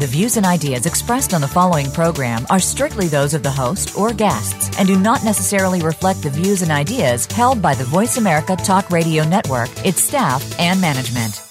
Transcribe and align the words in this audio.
The 0.00 0.06
views 0.06 0.38
and 0.38 0.46
ideas 0.46 0.86
expressed 0.86 1.34
on 1.34 1.42
the 1.42 1.46
following 1.46 1.90
program 1.90 2.46
are 2.48 2.58
strictly 2.58 3.06
those 3.06 3.34
of 3.34 3.42
the 3.42 3.50
host 3.50 3.98
or 3.98 4.14
guests 4.14 4.74
and 4.78 4.88
do 4.88 4.98
not 4.98 5.22
necessarily 5.24 5.82
reflect 5.82 6.22
the 6.22 6.30
views 6.30 6.62
and 6.62 6.72
ideas 6.72 7.26
held 7.26 7.60
by 7.60 7.74
the 7.74 7.84
Voice 7.84 8.16
America 8.16 8.56
Talk 8.56 8.88
Radio 8.88 9.28
Network, 9.28 9.68
its 9.84 10.00
staff, 10.00 10.58
and 10.58 10.80
management. 10.80 11.42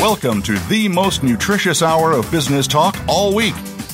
Welcome 0.00 0.40
to 0.44 0.58
the 0.70 0.88
most 0.88 1.22
nutritious 1.22 1.82
hour 1.82 2.12
of 2.12 2.30
business 2.30 2.66
talk 2.66 2.96
all 3.08 3.34
week. 3.34 3.54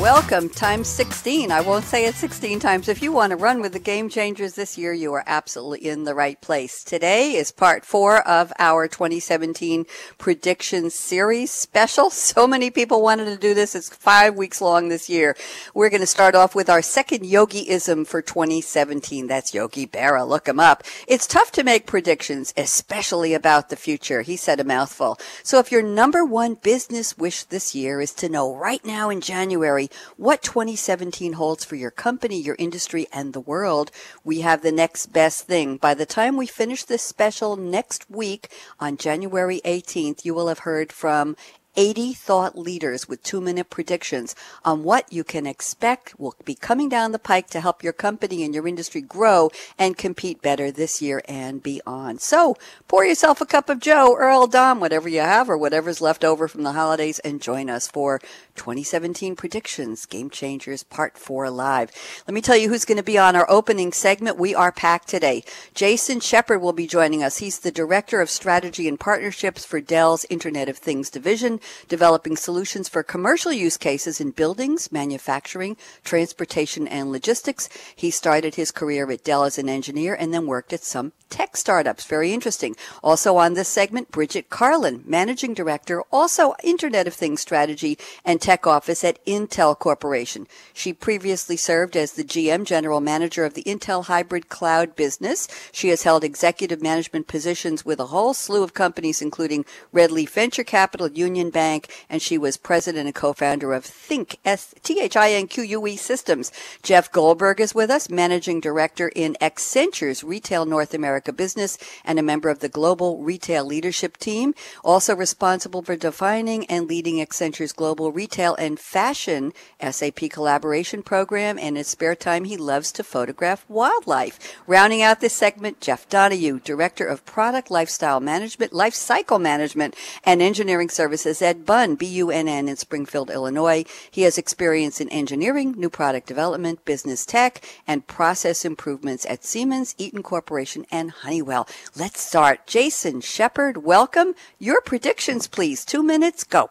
Welcome, 0.00 0.48
times 0.48 0.88
16. 0.88 1.52
I 1.52 1.60
won't 1.60 1.84
say 1.84 2.06
it 2.06 2.14
16 2.14 2.58
times. 2.58 2.88
If 2.88 3.02
you 3.02 3.12
want 3.12 3.32
to 3.32 3.36
run 3.36 3.60
with 3.60 3.74
the 3.74 3.78
game 3.78 4.08
changers 4.08 4.54
this 4.54 4.78
year, 4.78 4.94
you 4.94 5.12
are 5.12 5.22
absolutely 5.26 5.86
in 5.86 6.04
the 6.04 6.14
right 6.14 6.40
place. 6.40 6.82
Today 6.82 7.34
is 7.34 7.52
part 7.52 7.84
four 7.84 8.26
of 8.26 8.50
our 8.58 8.88
2017 8.88 9.84
prediction 10.16 10.88
series 10.88 11.50
special. 11.50 12.10
So 12.30 12.46
many 12.46 12.70
people 12.70 13.02
wanted 13.02 13.24
to 13.26 13.36
do 13.36 13.52
this. 13.54 13.74
It's 13.74 13.90
five 13.90 14.36
weeks 14.36 14.62
long 14.62 14.88
this 14.88 15.10
year. 15.10 15.36
We're 15.74 15.90
going 15.90 16.00
to 16.00 16.06
start 16.06 16.34
off 16.34 16.54
with 16.54 16.70
our 16.70 16.80
second 16.80 17.24
yogiism 17.24 18.06
for 18.06 18.22
2017. 18.22 19.26
That's 19.26 19.52
Yogi 19.52 19.86
Berra. 19.86 20.26
Look 20.26 20.46
him 20.48 20.60
up. 20.60 20.84
It's 21.08 21.26
tough 21.26 21.50
to 21.52 21.64
make 21.64 21.86
predictions, 21.86 22.54
especially 22.56 23.34
about 23.34 23.68
the 23.68 23.76
future. 23.76 24.22
He 24.22 24.36
said 24.36 24.60
a 24.60 24.64
mouthful. 24.64 25.18
So 25.42 25.58
if 25.58 25.72
your 25.72 25.82
number 25.82 26.24
one 26.24 26.54
business 26.54 27.18
wish 27.18 27.42
this 27.42 27.74
year 27.74 28.00
is 28.00 28.14
to 28.14 28.28
know 28.28 28.54
right 28.54 28.84
now 28.84 29.10
in 29.10 29.20
January 29.20 29.89
what 30.16 30.42
2017 30.42 31.34
holds 31.34 31.64
for 31.64 31.76
your 31.76 31.90
company, 31.90 32.40
your 32.40 32.56
industry, 32.58 33.06
and 33.12 33.32
the 33.32 33.40
world, 33.40 33.90
we 34.24 34.40
have 34.40 34.62
the 34.62 34.72
next 34.72 35.06
best 35.06 35.46
thing. 35.46 35.76
By 35.76 35.94
the 35.94 36.06
time 36.06 36.36
we 36.36 36.46
finish 36.46 36.84
this 36.84 37.02
special 37.02 37.56
next 37.56 38.10
week 38.10 38.50
on 38.78 38.96
January 38.96 39.60
18th, 39.64 40.24
you 40.24 40.34
will 40.34 40.48
have 40.48 40.60
heard 40.60 40.92
from 40.92 41.36
80 41.80 42.12
thought 42.12 42.58
leaders 42.58 43.08
with 43.08 43.22
two 43.22 43.40
minute 43.40 43.70
predictions 43.70 44.36
on 44.66 44.84
what 44.84 45.10
you 45.10 45.24
can 45.24 45.46
expect 45.46 46.20
will 46.20 46.34
be 46.44 46.54
coming 46.54 46.90
down 46.90 47.12
the 47.12 47.18
pike 47.18 47.46
to 47.46 47.60
help 47.62 47.82
your 47.82 47.94
company 47.94 48.44
and 48.44 48.54
your 48.54 48.68
industry 48.68 49.00
grow 49.00 49.50
and 49.78 49.96
compete 49.96 50.42
better 50.42 50.70
this 50.70 51.00
year 51.00 51.22
and 51.26 51.62
beyond. 51.62 52.20
So 52.20 52.58
pour 52.86 53.06
yourself 53.06 53.40
a 53.40 53.46
cup 53.46 53.70
of 53.70 53.80
Joe, 53.80 54.14
Earl, 54.14 54.46
Dom, 54.46 54.78
whatever 54.78 55.08
you 55.08 55.20
have 55.20 55.48
or 55.48 55.56
whatever's 55.56 56.02
left 56.02 56.22
over 56.22 56.48
from 56.48 56.64
the 56.64 56.72
holidays 56.72 57.18
and 57.20 57.40
join 57.40 57.70
us 57.70 57.88
for 57.88 58.20
2017 58.56 59.34
predictions, 59.34 60.04
game 60.04 60.28
changers 60.28 60.82
part 60.82 61.16
four 61.16 61.48
live. 61.48 61.90
Let 62.28 62.34
me 62.34 62.42
tell 62.42 62.58
you 62.58 62.68
who's 62.68 62.84
going 62.84 62.98
to 62.98 63.02
be 63.02 63.16
on 63.16 63.34
our 63.34 63.50
opening 63.50 63.92
segment. 63.92 64.36
We 64.36 64.54
are 64.54 64.70
packed 64.70 65.08
today. 65.08 65.44
Jason 65.72 66.20
Shepherd 66.20 66.58
will 66.58 66.74
be 66.74 66.86
joining 66.86 67.22
us. 67.22 67.38
He's 67.38 67.60
the 67.60 67.72
director 67.72 68.20
of 68.20 68.28
strategy 68.28 68.86
and 68.86 69.00
partnerships 69.00 69.64
for 69.64 69.80
Dell's 69.80 70.26
Internet 70.28 70.68
of 70.68 70.76
Things 70.76 71.08
division 71.08 71.58
developing 71.88 72.36
solutions 72.36 72.88
for 72.88 73.02
commercial 73.02 73.52
use 73.52 73.76
cases 73.76 74.20
in 74.20 74.30
buildings, 74.30 74.90
manufacturing, 74.92 75.76
transportation, 76.04 76.86
and 76.88 77.12
logistics. 77.12 77.68
He 77.94 78.10
started 78.10 78.54
his 78.54 78.70
career 78.70 79.10
at 79.10 79.24
Dell 79.24 79.44
as 79.44 79.58
an 79.58 79.68
engineer 79.68 80.14
and 80.14 80.32
then 80.32 80.46
worked 80.46 80.72
at 80.72 80.84
some 80.84 81.12
tech 81.28 81.56
startups. 81.56 82.04
Very 82.04 82.32
interesting. 82.32 82.76
Also 83.02 83.36
on 83.36 83.54
this 83.54 83.68
segment, 83.68 84.10
Bridget 84.10 84.50
Karlin, 84.50 85.06
Managing 85.06 85.54
Director, 85.54 86.02
also 86.12 86.54
Internet 86.62 87.06
of 87.06 87.14
Things 87.14 87.40
Strategy 87.40 87.96
and 88.24 88.40
Tech 88.40 88.66
Office 88.66 89.04
at 89.04 89.24
Intel 89.24 89.78
Corporation. 89.78 90.46
She 90.74 90.92
previously 90.92 91.56
served 91.56 91.96
as 91.96 92.12
the 92.12 92.24
GM 92.24 92.64
General 92.64 93.00
Manager 93.00 93.44
of 93.44 93.54
the 93.54 93.62
Intel 93.62 94.06
Hybrid 94.06 94.48
Cloud 94.48 94.96
business. 94.96 95.48
She 95.72 95.88
has 95.88 96.02
held 96.02 96.24
executive 96.24 96.82
management 96.82 97.28
positions 97.28 97.84
with 97.84 98.00
a 98.00 98.06
whole 98.06 98.34
slew 98.34 98.62
of 98.62 98.74
companies, 98.74 99.22
including 99.22 99.64
Red 99.92 100.10
Leaf 100.10 100.34
Venture 100.34 100.64
Capital, 100.64 101.08
Union 101.10 101.49
Bank, 101.50 102.06
and 102.08 102.20
she 102.20 102.38
was 102.38 102.56
president 102.56 103.06
and 103.06 103.14
co-founder 103.14 103.72
of 103.72 103.84
Think, 103.84 104.38
T-H-I-N-Q-U-E 104.82 105.96
Systems. 105.96 106.50
Jeff 106.82 107.12
Goldberg 107.12 107.60
is 107.60 107.74
with 107.74 107.90
us, 107.90 108.10
Managing 108.10 108.60
Director 108.60 109.08
in 109.14 109.36
Accenture's 109.40 110.24
Retail 110.24 110.64
North 110.64 110.94
America 110.94 111.10
America 111.10 111.32
Business 111.32 111.76
and 112.04 112.18
a 112.18 112.22
member 112.22 112.48
of 112.48 112.60
the 112.60 112.68
Global 112.68 113.18
Retail 113.18 113.64
Leadership 113.64 114.16
Team, 114.16 114.54
also 114.84 115.14
responsible 115.14 115.82
for 115.82 115.96
defining 115.96 116.64
and 116.66 116.86
leading 116.86 117.20
Accenture's 117.20 117.72
Global 117.72 118.12
Retail 118.12 118.54
and 118.54 118.78
Fashion 118.78 119.52
SAP 119.80 120.30
collaboration 120.30 121.02
program. 121.02 121.58
And 121.58 121.70
in 121.70 121.76
his 121.76 121.88
spare 121.88 122.14
time, 122.14 122.44
he 122.44 122.56
loves 122.56 122.92
to 122.92 123.02
photograph 123.04 123.64
wildlife. 123.68 124.38
Rounding 124.66 125.02
out 125.02 125.20
this 125.20 125.34
segment, 125.34 125.80
Jeff 125.80 126.08
Doneghue, 126.08 126.60
Director 126.62 127.04
of 127.04 127.26
Product 127.26 127.70
Lifestyle 127.70 128.20
Management, 128.20 128.72
Life 128.72 128.94
Cycle 128.94 129.38
Management, 129.38 129.94
and 130.24 130.40
Engineering 130.40 130.88
Services 130.88 131.39
at 131.42 131.64
Bunn, 131.64 131.94
B-U-N-N 131.94 132.68
in 132.68 132.76
Springfield, 132.76 133.30
Illinois. 133.30 133.84
He 134.10 134.22
has 134.22 134.38
experience 134.38 135.00
in 135.00 135.08
engineering, 135.08 135.74
new 135.76 135.90
product 135.90 136.26
development, 136.26 136.84
business 136.84 137.24
tech, 137.24 137.64
and 137.86 138.06
process 138.06 138.64
improvements 138.64 139.26
at 139.26 139.44
Siemens, 139.44 139.94
Eaton 139.98 140.22
Corporation, 140.22 140.86
and 140.90 141.10
Honeywell. 141.10 141.68
Let's 141.96 142.20
start. 142.20 142.66
Jason 142.66 143.20
Shepherd, 143.20 143.78
welcome. 143.78 144.34
Your 144.58 144.80
predictions, 144.80 145.46
please. 145.46 145.84
Two 145.84 146.02
minutes, 146.02 146.44
go. 146.44 146.70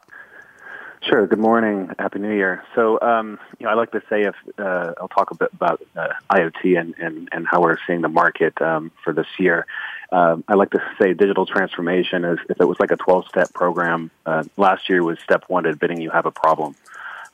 Sure. 1.02 1.26
Good 1.28 1.40
morning. 1.40 1.90
Happy 1.98 2.20
New 2.20 2.34
Year. 2.34 2.64
So, 2.76 3.00
um, 3.02 3.40
you 3.58 3.66
know, 3.66 3.72
I 3.72 3.76
like 3.76 3.92
to 3.92 4.02
say 4.10 4.24
if 4.24 4.36
uh, 4.58 4.94
I'll 5.00 5.08
talk 5.08 5.32
a 5.32 5.36
bit 5.36 5.50
about 5.54 5.82
uh, 5.96 6.10
IoT 6.30 6.78
and, 6.78 6.94
and, 6.98 7.30
and 7.32 7.48
how 7.48 7.62
we're 7.62 7.78
seeing 7.88 8.02
the 8.02 8.10
market 8.10 8.62
um, 8.62 8.92
for 9.04 9.14
this 9.14 9.28
year. 9.40 9.66
Um, 10.12 10.44
I 10.48 10.56
like 10.56 10.72
to 10.72 10.82
say 11.02 11.14
digital 11.14 11.46
transformation 11.46 12.26
is 12.26 12.40
if 12.50 12.60
it 12.60 12.66
was 12.66 12.82
like 12.82 12.92
a 12.92 12.98
12 12.98 13.28
step 13.30 13.54
program. 13.54 14.12
Uh, 14.26 14.44
last 14.58 14.90
year 14.90 15.02
was 15.02 15.20
step 15.22 15.46
one 15.48 15.66
admitting 15.66 16.02
you 16.02 16.10
have 16.10 16.26
a 16.26 16.32
problem. 16.32 16.76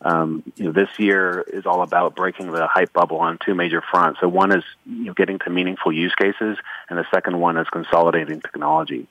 Um, 0.02 0.44
you 0.58 0.66
know, 0.66 0.72
this 0.72 1.00
year 1.00 1.44
is 1.48 1.66
all 1.66 1.82
about 1.82 2.16
breaking 2.16 2.52
the 2.52 2.68
hype 2.68 2.94
bubble 2.94 3.18
on 3.18 3.40
two 3.44 3.56
major 3.56 3.82
fronts. 3.82 4.20
So 4.20 4.28
one 4.28 4.56
is 4.56 4.64
you 4.86 5.06
know, 5.06 5.14
getting 5.14 5.40
to 5.40 5.50
meaningful 5.50 5.92
use 5.92 6.14
cases, 6.14 6.58
and 6.90 7.00
the 7.00 7.06
second 7.12 7.40
one 7.40 7.58
is 7.58 7.68
consolidating 7.70 8.42
technology. 8.42 9.08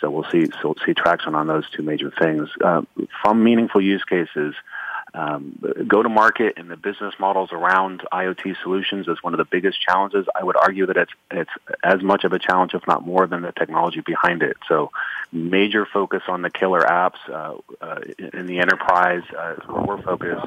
So 0.00 0.10
we'll 0.10 0.30
see 0.30 0.46
so 0.46 0.60
we'll 0.64 0.86
see 0.86 0.94
traction 0.94 1.34
on 1.34 1.46
those 1.46 1.68
two 1.70 1.82
major 1.82 2.10
things. 2.10 2.48
Uh, 2.62 2.82
from 3.22 3.44
meaningful 3.44 3.80
use 3.80 4.04
cases, 4.04 4.54
um, 5.14 5.58
go 5.86 6.02
to 6.02 6.08
market 6.08 6.54
and 6.56 6.70
the 6.70 6.76
business 6.76 7.14
models 7.18 7.50
around 7.52 8.02
IoT 8.12 8.56
solutions 8.62 9.08
is 9.08 9.22
one 9.22 9.34
of 9.34 9.38
the 9.38 9.44
biggest 9.44 9.80
challenges. 9.80 10.26
I 10.34 10.44
would 10.44 10.56
argue 10.56 10.86
that 10.86 10.96
it's 10.96 11.12
it's 11.30 11.50
as 11.82 12.02
much 12.02 12.24
of 12.24 12.32
a 12.32 12.38
challenge, 12.38 12.74
if 12.74 12.86
not 12.86 13.04
more, 13.04 13.26
than 13.26 13.42
the 13.42 13.52
technology 13.52 14.00
behind 14.00 14.42
it. 14.42 14.56
So, 14.68 14.90
major 15.32 15.86
focus 15.86 16.22
on 16.28 16.42
the 16.42 16.50
killer 16.50 16.80
apps 16.80 17.18
uh, 17.28 17.56
uh, 17.80 18.00
in 18.32 18.46
the 18.46 18.58
enterprise 18.58 19.22
uh, 19.36 19.56
we're 19.68 20.02
focused. 20.02 20.46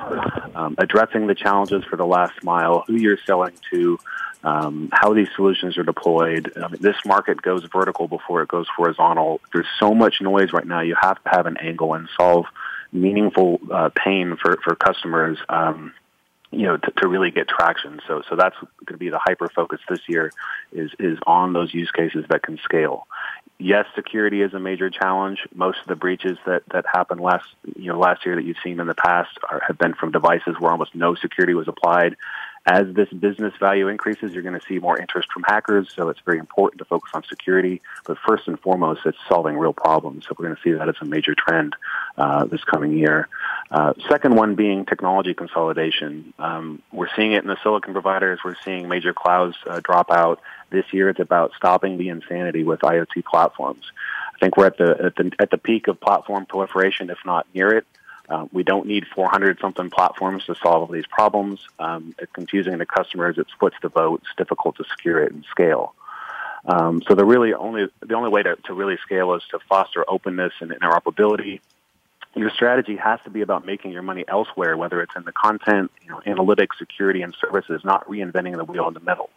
Um, 0.56 0.75
addressing 0.77 1.27
the 1.27 1.36
challenges 1.36 1.83
for 1.86 1.95
the 1.95 2.06
last 2.06 2.44
mile, 2.44 2.83
who 2.88 2.95
you're 2.95 3.18
selling 3.25 3.54
to, 3.71 3.98
um, 4.44 4.89
how 4.92 5.13
these 5.13 5.30
solutions 5.36 5.77
are 5.77 5.83
deployed. 5.83 6.51
I 6.57 6.68
mean, 6.68 6.81
this 6.81 6.98
market 7.06 7.42
goes 7.42 7.63
vertical 7.66 8.07
before 8.07 8.42
it 8.42 8.50
goes 8.50 8.68
horizontal. 8.75 9.42
There's 9.54 9.68
so 9.80 9.94
much 9.94 10.21
noise 10.21 10.51
right 10.54 10.68
now. 10.68 10.81
You 10.81 10.95
have 11.01 11.21
to 11.24 11.30
have 11.30 11.45
an 11.45 11.57
angle 11.57 11.94
and 11.94 12.07
solve 12.18 12.45
meaningful 12.94 13.60
uh, 13.72 13.90
pain 13.95 14.38
for 14.42 14.57
for 14.63 14.75
customers. 14.75 15.38
Um, 15.50 15.94
you 16.51 16.68
know, 16.68 16.78
to, 16.78 16.92
to 16.98 17.07
really 17.07 17.31
get 17.31 17.48
traction. 17.48 18.00
So, 18.07 18.22
so 18.30 18.36
that's 18.36 18.56
going 18.86 18.94
to 18.94 18.98
be 18.98 19.10
the 19.10 19.18
hyper 19.18 19.50
focus 19.50 19.80
this 19.90 20.01
year 20.07 20.31
is 20.72 20.92
is 21.00 21.18
on 21.25 21.54
those 21.54 21.74
use 21.74 21.90
cases 21.90 22.25
that 22.30 22.44
can 22.44 22.60
scale. 22.60 23.07
Yes, 23.57 23.86
security 23.95 24.42
is 24.42 24.54
a 24.54 24.60
major 24.60 24.90
challenge. 24.90 25.40
Most 25.56 25.80
of 25.80 25.88
the 25.88 25.95
breaches 25.95 26.38
that 26.45 26.62
that 26.72 26.86
happened 26.92 27.22
last 27.22 27.48
you 27.75 27.92
know 27.92 27.98
last 27.98 28.25
year 28.25 28.36
that 28.36 28.44
you've 28.44 28.57
seen 28.63 28.80
in 28.80 28.88
the 28.88 28.94
past 28.94 29.36
are, 29.50 29.62
have 29.66 29.78
been 29.80 29.95
from 29.95 30.12
devices 30.12 30.56
where 30.60 30.72
almost 30.72 30.94
no 30.94 31.16
security 31.16 31.56
was 31.56 31.68
applied 31.68 32.16
As 32.65 32.86
this 32.94 33.10
business 33.10 33.54
value 33.60 33.89
increases, 33.89 34.31
you're 34.31 34.42
going 34.42 34.57
to 34.57 34.65
see 34.65 34.80
more 34.80 34.98
interest 34.98 35.27
from 35.33 35.44
hackers, 35.44 35.92
so 35.94 36.07
it's 36.07 36.21
very 36.21 36.39
important 36.39 36.80
to 36.80 36.86
focus 36.86 37.12
on 37.13 37.24
security. 37.24 37.81
But 38.06 38.18
first 38.25 38.48
and 38.48 38.57
foremost, 38.57 39.01
it's 39.06 39.18
solving 39.27 39.57
real 39.57 39.74
problems. 39.74 40.25
So 40.25 40.36
we're 40.38 40.45
going 40.45 40.56
to 40.56 40.62
see 40.62 40.71
that 40.71 40.88
as 40.88 40.95
a 41.01 41.06
major 41.06 41.36
trend 41.36 41.75
uh, 42.18 42.45
this 42.45 42.63
coming 42.63 42.98
year. 42.98 43.27
Uh, 43.69 43.94
second 44.10 44.36
one 44.36 44.56
being 44.56 44.86
technology 44.86 45.33
consolidation. 45.33 46.33
Um, 46.39 46.81
we're 46.94 47.13
seeing 47.18 47.33
it 47.33 47.44
in 47.44 47.50
the 47.50 47.57
silicon 47.63 47.92
providers. 47.92 48.39
We're 48.45 48.56
seeing 48.63 48.88
major 48.88 49.13
clouds 49.13 49.57
uh, 49.68 49.81
drop 49.83 50.09
out. 50.09 50.39
This 50.69 50.86
year, 50.94 51.09
it's 51.09 51.19
about 51.19 51.51
stopping 51.57 51.98
the 51.98 52.09
insanity 52.09 52.63
with 52.63 52.80
IoT 52.80 53.25
platforms. 53.25 53.92
I 54.36 54.39
think 54.39 54.56
we're 54.56 54.68
at 54.68 54.77
the 54.77 55.06
at 55.06 55.16
the, 55.16 55.31
at 55.39 55.51
the 55.51 55.57
peak 55.57 55.88
of 55.88 56.00
platform 56.00 56.45
proliferation, 56.45 57.09
if 57.09 57.18
not 57.25 57.45
near 57.54 57.77
it. 57.77 57.86
Uh, 58.29 58.47
we 58.51 58.63
don't 58.63 58.87
need 58.87 59.05
400 59.13 59.59
something 59.59 59.89
platforms 59.89 60.45
to 60.45 60.55
solve 60.55 60.91
these 60.91 61.05
problems. 61.07 61.59
Um, 61.79 62.15
it's 62.19 62.31
confusing 62.31 62.77
to 62.79 62.85
customers. 62.85 63.37
It 63.37 63.47
splits 63.53 63.75
the 63.81 63.89
vote. 63.89 64.21
It's 64.23 64.35
difficult 64.37 64.77
to 64.77 64.85
secure 64.85 65.21
it 65.21 65.33
and 65.33 65.43
scale. 65.51 65.93
Um, 66.65 67.01
so 67.07 67.15
the 67.15 67.25
really 67.25 67.53
only 67.53 67.87
the 67.99 68.15
only 68.15 68.29
way 68.29 68.43
to, 68.43 68.55
to 68.65 68.73
really 68.73 68.97
scale 69.01 69.33
is 69.33 69.43
to 69.51 69.59
foster 69.67 70.05
openness 70.07 70.53
and 70.61 70.71
interoperability. 70.71 71.59
Your 72.35 72.49
strategy 72.49 72.95
has 72.95 73.19
to 73.25 73.29
be 73.29 73.41
about 73.41 73.65
making 73.65 73.91
your 73.91 74.01
money 74.01 74.23
elsewhere, 74.27 74.75
whether 74.77 75.01
it's 75.01 75.15
in 75.15 75.23
the 75.23 75.33
content, 75.33 75.91
you 76.01 76.09
know, 76.09 76.21
analytics, 76.25 76.77
security, 76.79 77.21
and 77.21 77.35
services, 77.39 77.81
not 77.83 78.07
reinventing 78.07 78.55
the 78.57 78.63
wheel 78.63 78.87
in 78.87 78.93
the 78.93 79.01
middle. 79.01 79.29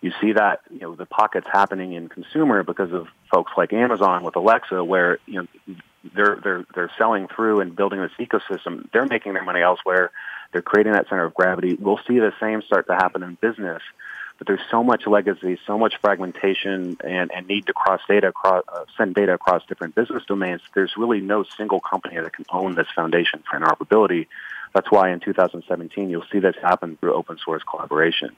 You 0.00 0.12
see 0.20 0.32
that 0.32 0.60
you 0.70 0.80
know 0.80 0.94
the 0.94 1.04
pockets 1.06 1.46
happening 1.52 1.92
in 1.92 2.08
consumer 2.08 2.62
because 2.62 2.92
of 2.92 3.08
folks 3.30 3.52
like 3.56 3.72
Amazon 3.72 4.22
with 4.22 4.36
Alexa, 4.36 4.82
where 4.84 5.18
you 5.26 5.42
know 5.42 5.74
they're 6.14 6.38
they're 6.42 6.64
they're 6.74 6.90
selling 6.98 7.28
through 7.28 7.60
and 7.60 7.76
building 7.76 8.00
this 8.00 8.12
ecosystem. 8.18 8.90
They're 8.92 9.06
making 9.06 9.34
their 9.34 9.44
money 9.44 9.60
elsewhere. 9.60 10.10
They're 10.52 10.62
creating 10.62 10.92
that 10.92 11.08
center 11.08 11.24
of 11.24 11.34
gravity. 11.34 11.74
We'll 11.74 12.00
see 12.08 12.18
the 12.18 12.32
same 12.40 12.62
start 12.62 12.86
to 12.88 12.94
happen 12.94 13.22
in 13.22 13.36
business, 13.40 13.82
but 14.38 14.46
there's 14.46 14.62
so 14.70 14.82
much 14.82 15.06
legacy, 15.06 15.58
so 15.66 15.78
much 15.78 15.94
fragmentation, 16.00 16.96
and, 17.04 17.30
and 17.30 17.46
need 17.46 17.66
to 17.66 17.72
cross 17.72 18.00
data 18.08 18.28
across, 18.28 18.64
uh, 18.68 18.84
send 18.96 19.14
data 19.14 19.34
across 19.34 19.64
different 19.66 19.94
business 19.94 20.24
domains. 20.26 20.60
There's 20.74 20.96
really 20.96 21.20
no 21.20 21.44
single 21.56 21.80
company 21.80 22.16
that 22.16 22.32
can 22.32 22.46
own 22.50 22.74
this 22.74 22.88
foundation 22.96 23.44
for 23.48 23.60
interoperability. 23.60 24.26
That's 24.74 24.90
why 24.90 25.10
in 25.10 25.20
2017 25.20 26.10
you'll 26.10 26.24
see 26.32 26.40
this 26.40 26.56
happen 26.62 26.96
through 26.96 27.14
open 27.14 27.38
source 27.44 27.62
collaboration. 27.62 28.34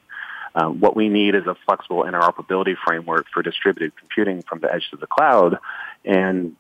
Um, 0.55 0.81
what 0.81 0.95
we 0.95 1.09
need 1.09 1.35
is 1.35 1.47
a 1.47 1.55
flexible 1.65 2.03
interoperability 2.03 2.77
framework 2.77 3.27
for 3.33 3.43
distributed 3.43 3.97
computing 3.97 4.43
from 4.43 4.61
the 4.61 4.73
edge 4.73 4.91
to 4.91 4.97
the 4.97 5.07
cloud, 5.07 5.59
and 6.05 6.57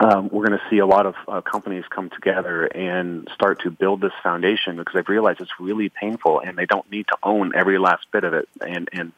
um, 0.00 0.28
we're 0.30 0.46
going 0.46 0.58
to 0.58 0.64
see 0.70 0.78
a 0.78 0.86
lot 0.86 1.06
of 1.06 1.14
uh, 1.28 1.40
companies 1.40 1.84
come 1.88 2.10
together 2.10 2.64
and 2.64 3.28
start 3.34 3.62
to 3.62 3.70
build 3.70 4.00
this 4.00 4.12
foundation 4.22 4.76
because 4.76 4.94
they've 4.94 5.08
realized 5.08 5.40
it's 5.40 5.60
really 5.60 5.88
painful 5.88 6.40
and 6.40 6.58
they 6.58 6.66
don't 6.66 6.90
need 6.90 7.06
to 7.08 7.16
own 7.22 7.52
every 7.54 7.78
last 7.78 8.06
bit 8.12 8.24
of 8.24 8.34
it 8.34 8.48
and 8.60 8.88
and 8.92 9.12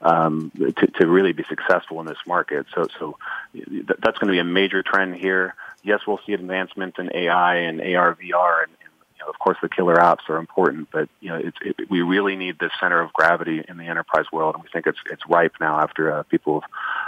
um, 0.00 0.50
to, 0.56 0.86
to 0.86 1.06
really 1.06 1.32
be 1.32 1.44
successful 1.44 2.00
in 2.00 2.06
this 2.06 2.18
market. 2.26 2.66
So 2.74 2.88
so 2.98 3.18
th- 3.54 3.86
that's 3.86 4.18
going 4.18 4.28
to 4.28 4.32
be 4.32 4.38
a 4.38 4.44
major 4.44 4.82
trend 4.82 5.16
here. 5.16 5.54
Yes, 5.82 6.00
we'll 6.06 6.20
see 6.26 6.32
advancements 6.32 6.98
in 6.98 7.10
AI 7.14 7.56
and 7.56 7.80
AR, 7.80 8.16
VR, 8.16 8.64
and, 8.64 8.72
and 8.80 8.90
you 9.16 9.24
know, 9.24 9.28
of 9.28 9.38
course 9.38 9.58
the 9.62 9.68
killer 9.68 9.96
apps 9.96 10.28
are 10.28 10.38
important. 10.38 10.88
But 10.90 11.08
you 11.20 11.28
know, 11.28 11.36
it's, 11.36 11.56
it, 11.60 11.90
we 11.90 12.02
really 12.02 12.36
need 12.36 12.58
this 12.58 12.72
center 12.80 13.00
of 13.00 13.12
gravity 13.12 13.62
in 13.68 13.76
the 13.76 13.84
enterprise 13.84 14.26
world, 14.32 14.54
and 14.54 14.64
we 14.64 14.70
think 14.70 14.86
it's 14.86 14.98
it's 15.10 15.22
ripe 15.28 15.54
now 15.60 15.78
after 15.80 16.12
uh, 16.12 16.22
people 16.24 16.64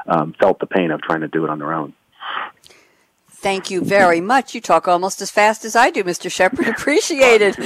have 0.06 0.20
um, 0.20 0.34
felt 0.38 0.60
the 0.60 0.66
pain 0.66 0.90
of 0.90 1.02
trying 1.02 1.22
to 1.22 1.28
do 1.28 1.44
it 1.44 1.50
on 1.50 1.58
their 1.58 1.72
own. 1.72 1.94
Thank 3.44 3.70
you 3.70 3.82
very 3.82 4.22
much. 4.22 4.54
You 4.54 4.62
talk 4.62 4.88
almost 4.88 5.20
as 5.20 5.30
fast 5.30 5.66
as 5.66 5.76
I 5.76 5.90
do, 5.90 6.02
Mr. 6.02 6.32
Shepherd. 6.32 6.66
Appreciate 6.66 7.42
it. 7.42 7.58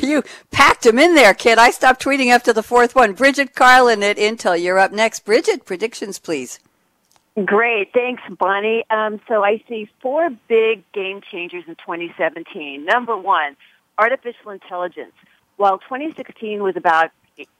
You 0.00 0.22
packed 0.52 0.86
him 0.86 1.00
in 1.00 1.16
there, 1.16 1.34
kid. 1.34 1.58
I 1.58 1.72
stopped 1.72 2.00
tweeting 2.00 2.28
after 2.28 2.52
the 2.52 2.62
fourth 2.62 2.94
one. 2.94 3.12
Bridget 3.12 3.52
Karlin 3.52 4.08
at 4.08 4.18
Intel, 4.18 4.62
you're 4.62 4.78
up 4.78 4.92
next. 4.92 5.24
Bridget, 5.24 5.64
predictions, 5.64 6.20
please. 6.20 6.60
Great. 7.44 7.92
Thanks, 7.92 8.22
Bonnie. 8.38 8.84
Um, 8.88 9.20
so 9.26 9.42
I 9.42 9.64
see 9.68 9.90
four 10.00 10.30
big 10.46 10.84
game 10.92 11.20
changers 11.22 11.64
in 11.66 11.74
2017. 11.74 12.84
Number 12.84 13.16
one, 13.16 13.56
artificial 13.98 14.52
intelligence. 14.52 15.14
While 15.56 15.78
2016 15.78 16.62
was 16.62 16.76
about 16.76 17.10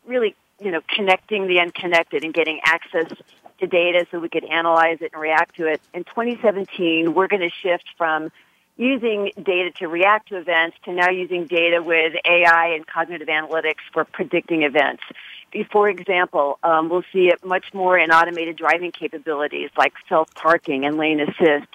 really, 0.06 0.36
you 0.60 0.70
know, 0.70 0.82
connecting 0.94 1.48
the 1.48 1.58
unconnected 1.58 2.22
and 2.22 2.32
getting 2.32 2.60
access 2.64 3.12
to 3.58 3.66
data 3.66 4.06
so 4.10 4.18
we 4.18 4.28
could 4.28 4.44
analyze 4.44 4.98
it 5.00 5.10
and 5.12 5.20
react 5.20 5.56
to 5.56 5.66
it. 5.66 5.80
In 5.94 6.04
2017, 6.04 7.14
we're 7.14 7.28
going 7.28 7.42
to 7.42 7.50
shift 7.62 7.84
from 7.96 8.30
using 8.76 9.30
data 9.42 9.70
to 9.78 9.88
react 9.88 10.28
to 10.28 10.36
events 10.36 10.76
to 10.84 10.92
now 10.92 11.10
using 11.10 11.46
data 11.46 11.82
with 11.82 12.14
AI 12.24 12.74
and 12.74 12.86
cognitive 12.86 13.28
analytics 13.28 13.80
for 13.92 14.04
predicting 14.04 14.62
events. 14.62 15.02
For 15.72 15.88
example, 15.88 16.58
um, 16.62 16.90
we'll 16.90 17.04
see 17.12 17.28
it 17.28 17.44
much 17.44 17.72
more 17.72 17.98
in 17.98 18.10
automated 18.10 18.56
driving 18.56 18.92
capabilities 18.92 19.70
like 19.78 19.94
self-parking 20.08 20.84
and 20.84 20.98
lane 20.98 21.20
assist 21.20 21.68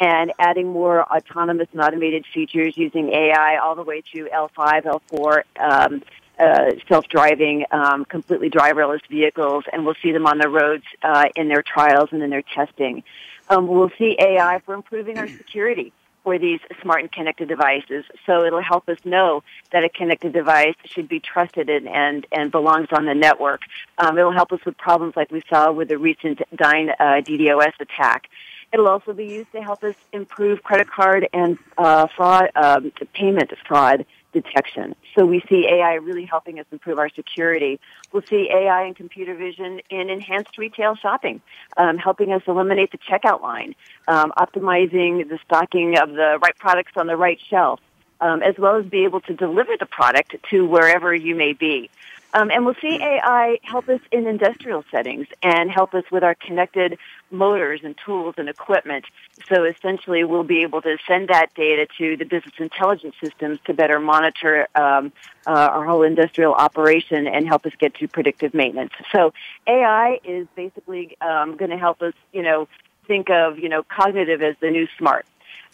and 0.00 0.32
adding 0.38 0.68
more 0.68 1.04
autonomous 1.04 1.68
and 1.72 1.80
automated 1.80 2.24
features 2.32 2.76
using 2.76 3.12
AI 3.12 3.58
all 3.58 3.74
the 3.74 3.82
way 3.82 4.02
to 4.14 4.28
L5, 4.32 5.00
L4, 5.10 5.42
um, 5.60 6.02
uh, 6.38 6.72
self-driving, 6.88 7.66
um, 7.70 8.04
completely 8.04 8.50
driverless 8.50 9.00
vehicles, 9.08 9.64
and 9.72 9.84
we'll 9.84 9.96
see 10.02 10.12
them 10.12 10.26
on 10.26 10.38
the 10.38 10.48
roads 10.48 10.84
uh, 11.02 11.28
in 11.36 11.48
their 11.48 11.62
trials 11.62 12.10
and 12.12 12.22
in 12.22 12.30
their 12.30 12.42
testing. 12.42 13.02
Um, 13.48 13.66
we'll 13.66 13.90
see 13.98 14.16
AI 14.18 14.60
for 14.64 14.74
improving 14.74 15.18
our 15.18 15.28
security 15.28 15.92
for 16.22 16.38
these 16.38 16.60
smart 16.82 17.00
and 17.00 17.10
connected 17.10 17.48
devices. 17.48 18.04
So 18.26 18.44
it'll 18.44 18.62
help 18.62 18.88
us 18.88 18.98
know 19.04 19.42
that 19.72 19.84
a 19.84 19.88
connected 19.88 20.32
device 20.32 20.74
should 20.84 21.08
be 21.08 21.20
trusted 21.20 21.70
and, 21.70 21.88
and, 21.88 22.26
and 22.32 22.50
belongs 22.50 22.88
on 22.92 23.06
the 23.06 23.14
network. 23.14 23.62
Um, 23.96 24.18
it'll 24.18 24.32
help 24.32 24.52
us 24.52 24.60
with 24.66 24.76
problems 24.76 25.16
like 25.16 25.30
we 25.30 25.42
saw 25.48 25.72
with 25.72 25.88
the 25.88 25.96
recent 25.96 26.42
uh, 26.42 26.46
DDoS 26.58 27.72
attack. 27.80 28.28
It'll 28.72 28.88
also 28.88 29.14
be 29.14 29.24
used 29.24 29.52
to 29.52 29.62
help 29.62 29.82
us 29.82 29.94
improve 30.12 30.62
credit 30.62 30.90
card 30.90 31.26
and 31.32 31.56
uh, 31.78 32.08
fraud, 32.14 32.50
um, 32.54 32.92
payment 33.14 33.50
fraud 33.66 34.04
detection. 34.32 34.94
So 35.14 35.24
we 35.24 35.42
see 35.48 35.66
AI 35.70 35.94
really 35.94 36.24
helping 36.24 36.58
us 36.60 36.66
improve 36.70 36.98
our 36.98 37.08
security. 37.08 37.80
We'll 38.12 38.22
see 38.22 38.48
AI 38.52 38.84
and 38.84 38.94
computer 38.94 39.34
vision 39.34 39.80
in 39.90 40.10
enhanced 40.10 40.58
retail 40.58 40.94
shopping, 40.96 41.40
um, 41.76 41.98
helping 41.98 42.32
us 42.32 42.42
eliminate 42.46 42.92
the 42.92 42.98
checkout 42.98 43.42
line, 43.42 43.74
um, 44.06 44.32
optimizing 44.36 45.28
the 45.28 45.38
stocking 45.44 45.98
of 45.98 46.10
the 46.10 46.38
right 46.42 46.56
products 46.58 46.92
on 46.96 47.06
the 47.06 47.16
right 47.16 47.40
shelf, 47.48 47.80
um, 48.20 48.42
as 48.42 48.56
well 48.58 48.76
as 48.76 48.86
be 48.86 49.04
able 49.04 49.20
to 49.22 49.34
deliver 49.34 49.76
the 49.78 49.86
product 49.86 50.36
to 50.50 50.66
wherever 50.66 51.14
you 51.14 51.34
may 51.34 51.52
be. 51.52 51.90
Um, 52.34 52.50
and 52.50 52.66
we'll 52.66 52.74
see 52.80 53.00
AI 53.00 53.58
help 53.62 53.88
us 53.88 54.00
in 54.12 54.26
industrial 54.26 54.84
settings 54.90 55.26
and 55.42 55.70
help 55.70 55.94
us 55.94 56.04
with 56.10 56.22
our 56.22 56.34
connected 56.34 56.98
motors 57.30 57.80
and 57.82 57.96
tools 58.04 58.34
and 58.36 58.48
equipment. 58.48 59.06
So 59.48 59.64
essentially, 59.64 60.24
we'll 60.24 60.44
be 60.44 60.62
able 60.62 60.82
to 60.82 60.98
send 61.06 61.28
that 61.28 61.54
data 61.54 61.86
to 61.98 62.16
the 62.16 62.24
business 62.24 62.54
intelligence 62.58 63.14
systems 63.22 63.58
to 63.64 63.74
better 63.74 63.98
monitor 63.98 64.68
um, 64.74 65.12
uh, 65.46 65.50
our 65.50 65.86
whole 65.86 66.02
industrial 66.02 66.52
operation 66.52 67.26
and 67.26 67.46
help 67.48 67.64
us 67.64 67.72
get 67.78 67.94
to 67.94 68.08
predictive 68.08 68.52
maintenance. 68.52 68.92
So 69.12 69.32
AI 69.66 70.20
is 70.22 70.46
basically 70.54 71.16
um, 71.20 71.56
going 71.56 71.70
to 71.70 71.78
help 71.78 72.02
us, 72.02 72.12
you 72.32 72.42
know, 72.42 72.68
think 73.06 73.30
of 73.30 73.58
you 73.58 73.70
know 73.70 73.82
cognitive 73.82 74.42
as 74.42 74.54
the 74.60 74.70
new 74.70 74.86
smart. 74.98 75.26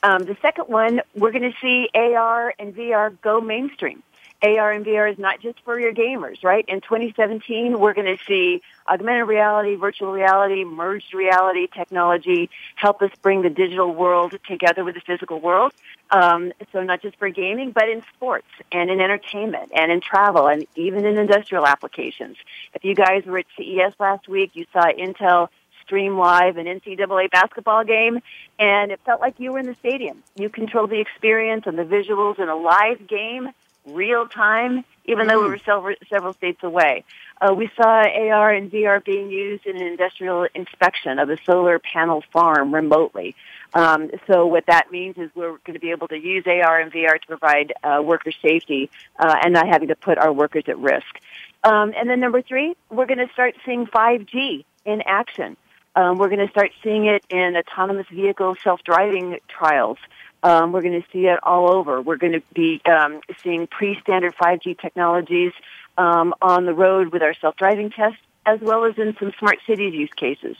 Um, 0.05 0.25
the 0.25 0.37
second 0.43 0.69
one, 0.69 1.01
we're 1.15 1.33
going 1.33 1.51
to 1.51 1.57
see 1.61 1.89
AR 1.95 2.55
and 2.59 2.75
VR 2.75 3.17
go 3.23 3.41
mainstream. 3.41 4.03
AR 4.45 4.73
and 4.73 4.85
VR 4.85 5.11
is 5.11 5.19
not 5.19 5.41
just 5.41 5.59
for 5.65 5.81
your 5.81 5.95
gamers, 5.95 6.45
right? 6.45 6.65
In 6.69 6.83
2017, 6.83 7.79
we're 7.79 7.95
going 7.95 8.17
to 8.17 8.23
see 8.25 8.63
augmented 8.87 9.27
reality, 9.27 9.75
virtual 9.75 10.13
reality, 10.13 10.65
merged 10.65 11.15
reality 11.15 11.67
technology 11.67 12.51
help 12.77 13.01
us 13.01 13.11
bring 13.23 13.41
the 13.41 13.49
digital 13.49 13.95
world 13.95 14.37
together 14.47 14.85
with 14.85 14.97
the 14.97 15.01
physical 15.01 15.41
world. 15.41 15.73
Um, 16.11 16.53
so 16.73 16.83
not 16.83 17.01
just 17.01 17.17
for 17.17 17.31
gaming, 17.31 17.71
but 17.71 17.89
in 17.89 18.03
sports 18.15 18.47
and 18.71 18.91
in 18.91 19.01
entertainment 19.01 19.73
and 19.75 19.91
in 19.91 20.03
travel 20.03 20.47
and 20.47 20.67
even 20.77 21.07
in 21.07 21.17
industrial 21.17 21.67
applications. 21.67 22.37
If 22.75 22.85
you 22.85 22.95
guys 22.95 23.25
were 23.25 23.39
at 23.39 23.47
CES 23.57 23.95
last 23.99 24.29
week, 24.29 24.51
you 24.55 24.67
saw 24.73 24.85
Intel 24.93 25.49
stream 25.83 26.19
live 26.19 26.57
an 26.57 26.67
NCAA 26.67 27.31
basketball 27.31 27.85
game, 27.85 28.21
and 28.59 28.93
it 28.93 29.01
felt 29.05 29.21
like 29.21 29.39
you 29.39 29.53
were 29.53 29.59
in 29.59 29.67
the 29.67 29.75
stadium. 29.77 30.23
You 30.37 30.49
controlled 30.49 30.91
the 30.91 31.01
experience 31.01 31.65
and 31.67 31.79
the 31.79 31.85
visuals 31.85 32.39
in 32.39 32.49
a 32.49 32.57
live 32.57 33.07
game 33.07 33.51
real 33.87 34.27
time, 34.27 34.85
even 35.05 35.27
though 35.27 35.43
we 35.43 35.49
were 35.49 35.59
several, 35.59 35.95
several 36.09 36.33
states 36.33 36.63
away. 36.63 37.05
Uh, 37.41 37.55
we 37.55 37.71
saw 37.77 38.03
AR 38.05 38.51
and 38.53 38.71
VR 38.71 39.05
being 39.05 39.31
used 39.31 39.67
in 39.67 39.77
an 39.77 39.87
industrial 39.87 40.47
inspection 40.55 41.19
of 41.19 41.29
a 41.29 41.37
solar 41.45 41.79
panel 41.79 42.23
farm 42.33 42.75
remotely. 42.75 43.35
Um, 43.75 44.11
so 44.27 44.47
what 44.47 44.67
that 44.67 44.91
means 44.91 45.17
is 45.19 45.31
we're 45.35 45.59
going 45.59 45.75
to 45.75 45.81
be 45.81 45.91
able 45.91 46.09
to 46.09 46.17
use 46.17 46.45
AR 46.47 46.81
and 46.81 46.93
VR 46.93 47.21
to 47.21 47.27
provide 47.27 47.73
uh, 47.83 48.01
worker 48.03 48.33
safety 48.41 48.89
uh, 49.19 49.37
and 49.43 49.53
not 49.53 49.67
having 49.69 49.89
to 49.89 49.97
put 49.97 50.17
our 50.17 50.33
workers 50.33 50.65
at 50.69 50.79
risk. 50.79 51.21
Um, 51.65 51.93
and 51.97 52.09
then 52.09 52.21
number 52.21 52.41
three, 52.41 52.75
we're 52.91 53.07
going 53.07 53.19
to 53.19 53.33
start 53.33 53.55
seeing 53.65 53.87
5G 53.87 54.65
in 54.85 55.03
action. 55.07 55.57
Um, 55.97 56.19
we're 56.19 56.29
going 56.29 56.45
to 56.45 56.51
start 56.51 56.73
seeing 56.83 57.07
it 57.07 57.25
in 57.31 57.57
autonomous 57.57 58.07
vehicle 58.13 58.57
self-driving 58.63 59.39
trials. 59.49 59.99
Um, 60.45 60.73
we're 60.73 60.83
going 60.83 61.01
to 61.01 61.09
see 61.11 61.27
it 61.27 61.41
all 61.43 61.71
over. 61.71 62.03
We're 62.03 62.19
going 62.19 62.35
to 62.35 62.43
be 62.55 62.83
um, 62.85 63.23
seeing 63.43 63.67
pre-standard 63.67 64.35
5G 64.37 64.79
technologies 64.79 65.53
um, 65.97 66.35
on 66.43 66.67
the 66.67 66.75
road 66.75 67.13
with 67.13 67.23
our 67.23 67.33
self-driving 67.33 67.91
tests, 67.91 68.21
as 68.45 68.61
well 68.61 68.85
as 68.85 68.99
in 68.99 69.17
some 69.19 69.33
smart 69.39 69.59
cities 69.67 69.95
use 69.95 70.11
cases. 70.15 70.57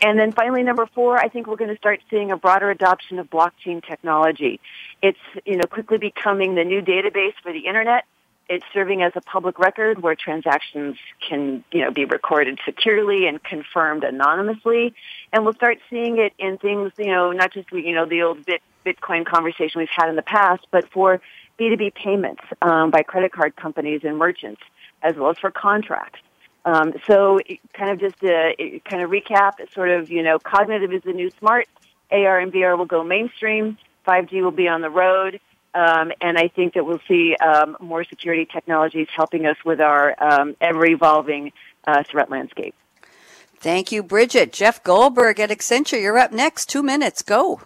And 0.00 0.18
then 0.18 0.32
finally, 0.32 0.62
number 0.62 0.86
four, 0.86 1.18
I 1.18 1.28
think 1.28 1.46
we're 1.46 1.56
going 1.56 1.70
to 1.70 1.76
start 1.76 2.00
seeing 2.08 2.30
a 2.30 2.38
broader 2.38 2.70
adoption 2.70 3.18
of 3.18 3.28
blockchain 3.28 3.86
technology. 3.86 4.60
It's, 5.02 5.18
you 5.44 5.58
know, 5.58 5.66
quickly 5.66 5.98
becoming 5.98 6.54
the 6.54 6.64
new 6.64 6.80
database 6.80 7.34
for 7.42 7.52
the 7.52 7.66
internet. 7.66 8.06
It's 8.48 8.64
serving 8.72 9.02
as 9.02 9.12
a 9.14 9.20
public 9.20 9.58
record 9.58 10.00
where 10.00 10.14
transactions 10.14 10.96
can, 11.28 11.64
you 11.70 11.82
know, 11.82 11.90
be 11.90 12.06
recorded 12.06 12.58
securely 12.64 13.26
and 13.26 13.44
confirmed 13.44 14.04
anonymously. 14.04 14.94
And 15.34 15.44
we'll 15.44 15.52
start 15.52 15.80
seeing 15.90 16.16
it 16.16 16.32
in 16.38 16.56
things, 16.56 16.92
you 16.96 17.08
know, 17.08 17.32
not 17.32 17.52
just, 17.52 17.70
you 17.72 17.92
know, 17.92 18.06
the 18.06 18.22
old 18.22 18.46
bit, 18.46 18.62
Bitcoin 18.84 19.24
conversation 19.24 19.80
we've 19.80 19.88
had 19.90 20.08
in 20.08 20.16
the 20.16 20.22
past, 20.22 20.66
but 20.70 20.90
for 20.90 21.20
B2B 21.58 21.94
payments 21.94 22.42
um, 22.62 22.90
by 22.90 23.02
credit 23.02 23.32
card 23.32 23.56
companies 23.56 24.02
and 24.04 24.16
merchants, 24.16 24.62
as 25.02 25.16
well 25.16 25.30
as 25.30 25.38
for 25.38 25.50
contracts. 25.50 26.20
Um, 26.64 26.92
so 27.06 27.40
kind 27.72 27.90
of 27.90 28.00
just 28.00 28.20
to 28.20 28.80
kind 28.84 29.02
of 29.02 29.10
recap, 29.10 29.52
sort 29.72 29.90
of, 29.90 30.10
you 30.10 30.22
know, 30.22 30.38
cognitive 30.38 30.92
is 30.92 31.02
the 31.02 31.12
new 31.12 31.30
smart. 31.38 31.66
AR 32.10 32.38
and 32.38 32.52
VR 32.52 32.76
will 32.76 32.86
go 32.86 33.02
mainstream. 33.02 33.78
5G 34.06 34.42
will 34.42 34.50
be 34.50 34.68
on 34.68 34.80
the 34.80 34.90
road. 34.90 35.40
Um, 35.74 36.12
and 36.20 36.38
I 36.38 36.48
think 36.48 36.74
that 36.74 36.84
we'll 36.84 37.00
see 37.06 37.36
um, 37.36 37.76
more 37.80 38.02
security 38.04 38.46
technologies 38.50 39.06
helping 39.14 39.46
us 39.46 39.56
with 39.64 39.80
our 39.80 40.14
um, 40.22 40.56
ever 40.60 40.86
evolving 40.86 41.52
uh, 41.86 42.02
threat 42.10 42.30
landscape. 42.30 42.74
Thank 43.56 43.92
you, 43.92 44.02
Bridget. 44.02 44.52
Jeff 44.52 44.82
Goldberg 44.82 45.40
at 45.40 45.50
Accenture, 45.50 46.00
you're 46.00 46.18
up 46.18 46.32
next. 46.32 46.66
Two 46.66 46.82
minutes. 46.82 47.22
Go. 47.22 47.62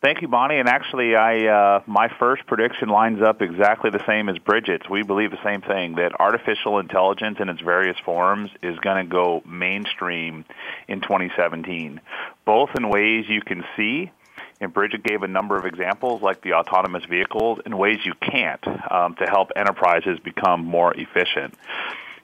Thank 0.00 0.22
you, 0.22 0.28
Bonnie. 0.28 0.60
And 0.60 0.68
actually, 0.68 1.16
I 1.16 1.46
uh, 1.46 1.82
my 1.88 2.08
first 2.20 2.46
prediction 2.46 2.88
lines 2.88 3.20
up 3.20 3.42
exactly 3.42 3.90
the 3.90 4.04
same 4.06 4.28
as 4.28 4.38
Bridget's. 4.38 4.88
We 4.88 5.02
believe 5.02 5.32
the 5.32 5.42
same 5.42 5.60
thing 5.60 5.96
that 5.96 6.12
artificial 6.20 6.78
intelligence 6.78 7.38
in 7.40 7.48
its 7.48 7.60
various 7.60 7.96
forms 8.04 8.48
is 8.62 8.78
going 8.78 9.04
to 9.04 9.10
go 9.10 9.42
mainstream 9.44 10.44
in 10.86 11.00
2017, 11.00 12.00
both 12.44 12.70
in 12.76 12.88
ways 12.88 13.24
you 13.28 13.40
can 13.40 13.64
see. 13.76 14.12
And 14.60 14.72
Bridget 14.72 15.02
gave 15.02 15.24
a 15.24 15.28
number 15.28 15.56
of 15.56 15.66
examples, 15.66 16.22
like 16.22 16.42
the 16.42 16.52
autonomous 16.52 17.04
vehicles, 17.04 17.58
in 17.66 17.76
ways 17.76 17.98
you 18.04 18.14
can't, 18.20 18.64
um, 18.90 19.16
to 19.16 19.24
help 19.24 19.50
enterprises 19.56 20.20
become 20.22 20.64
more 20.64 20.94
efficient. 20.94 21.54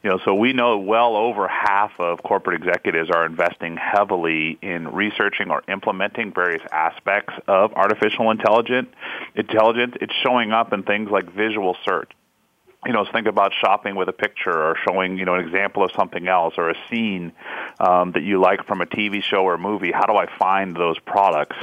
You 0.05 0.11
know, 0.11 0.19
so 0.23 0.35
we 0.35 0.53
know 0.53 0.77
well 0.77 1.17
over 1.17 1.49
half 1.49 1.93
of 1.99 2.23
corporate 2.23 2.61
executives 2.63 3.11
are 3.11 3.25
investing 3.25 3.79
heavily 3.79 4.59
in 4.61 4.89
researching 4.89 5.51
or 5.51 5.63
implementing 5.67 6.31
various 6.31 6.61
aspects 6.71 7.33
of 7.49 7.73
artificial 7.73 8.31
intelligence. 8.31 8.89
Intelligence, 9.35 9.95
it's 10.03 10.13
showing 10.23 10.53
up 10.53 10.75
in 10.75 10.83
things 10.83 11.09
like 11.11 11.33
visual 11.33 11.75
search 11.87 12.11
you 12.87 12.93
know, 12.93 13.05
think 13.11 13.27
about 13.27 13.53
shopping 13.55 13.95
with 13.95 14.09
a 14.09 14.13
picture 14.13 14.53
or 14.53 14.77
showing, 14.87 15.19
you 15.19 15.25
know, 15.25 15.35
an 15.35 15.45
example 15.45 15.85
of 15.85 15.91
something 15.93 16.29
else 16.29 16.55
or 16.57 16.71
a 16.71 16.75
scene 16.89 17.33
um, 17.81 18.13
that 18.13 18.23
you 18.23 18.41
like 18.41 18.67
from 18.67 18.81
a 18.81 18.87
TV 18.87 19.23
show 19.23 19.45
or 19.45 19.55
a 19.55 19.59
movie. 19.59 19.93
How 19.93 20.07
do 20.07 20.15
I 20.15 20.27
find 20.39 20.77
those 20.77 20.99
products 20.99 21.57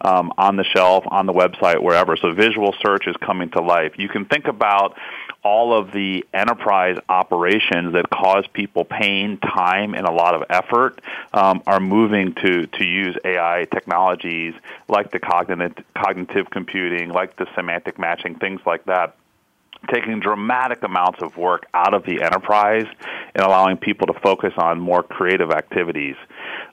um, 0.00 0.32
on 0.38 0.56
the 0.56 0.64
shelf, 0.64 1.04
on 1.06 1.26
the 1.26 1.32
website, 1.32 1.82
wherever? 1.82 2.16
So 2.16 2.32
visual 2.32 2.74
search 2.80 3.06
is 3.06 3.16
coming 3.16 3.50
to 3.50 3.60
life. 3.60 3.98
You 3.98 4.08
can 4.08 4.24
think 4.24 4.46
about 4.46 4.96
all 5.44 5.76
of 5.76 5.90
the 5.92 6.24
enterprise 6.32 6.96
operations 7.08 7.94
that 7.94 8.08
cause 8.10 8.46
people 8.52 8.84
pain, 8.84 9.38
time, 9.38 9.94
and 9.94 10.06
a 10.06 10.12
lot 10.12 10.34
of 10.34 10.44
effort 10.48 11.00
um, 11.34 11.62
are 11.66 11.80
moving 11.80 12.34
to, 12.34 12.66
to 12.66 12.84
use 12.84 13.16
AI 13.24 13.66
technologies 13.72 14.54
like 14.88 15.10
the 15.10 15.18
cognitive, 15.18 15.84
cognitive 15.94 16.48
computing, 16.50 17.10
like 17.10 17.36
the 17.36 17.46
semantic 17.56 17.98
matching, 17.98 18.36
things 18.36 18.60
like 18.64 18.84
that 18.84 19.16
taking 19.92 20.20
dramatic 20.20 20.82
amounts 20.82 21.20
of 21.22 21.36
work 21.36 21.66
out 21.74 21.94
of 21.94 22.04
the 22.04 22.22
enterprise 22.22 22.86
and 23.34 23.44
allowing 23.44 23.76
people 23.76 24.06
to 24.06 24.14
focus 24.20 24.52
on 24.56 24.78
more 24.78 25.02
creative 25.02 25.50
activities. 25.50 26.16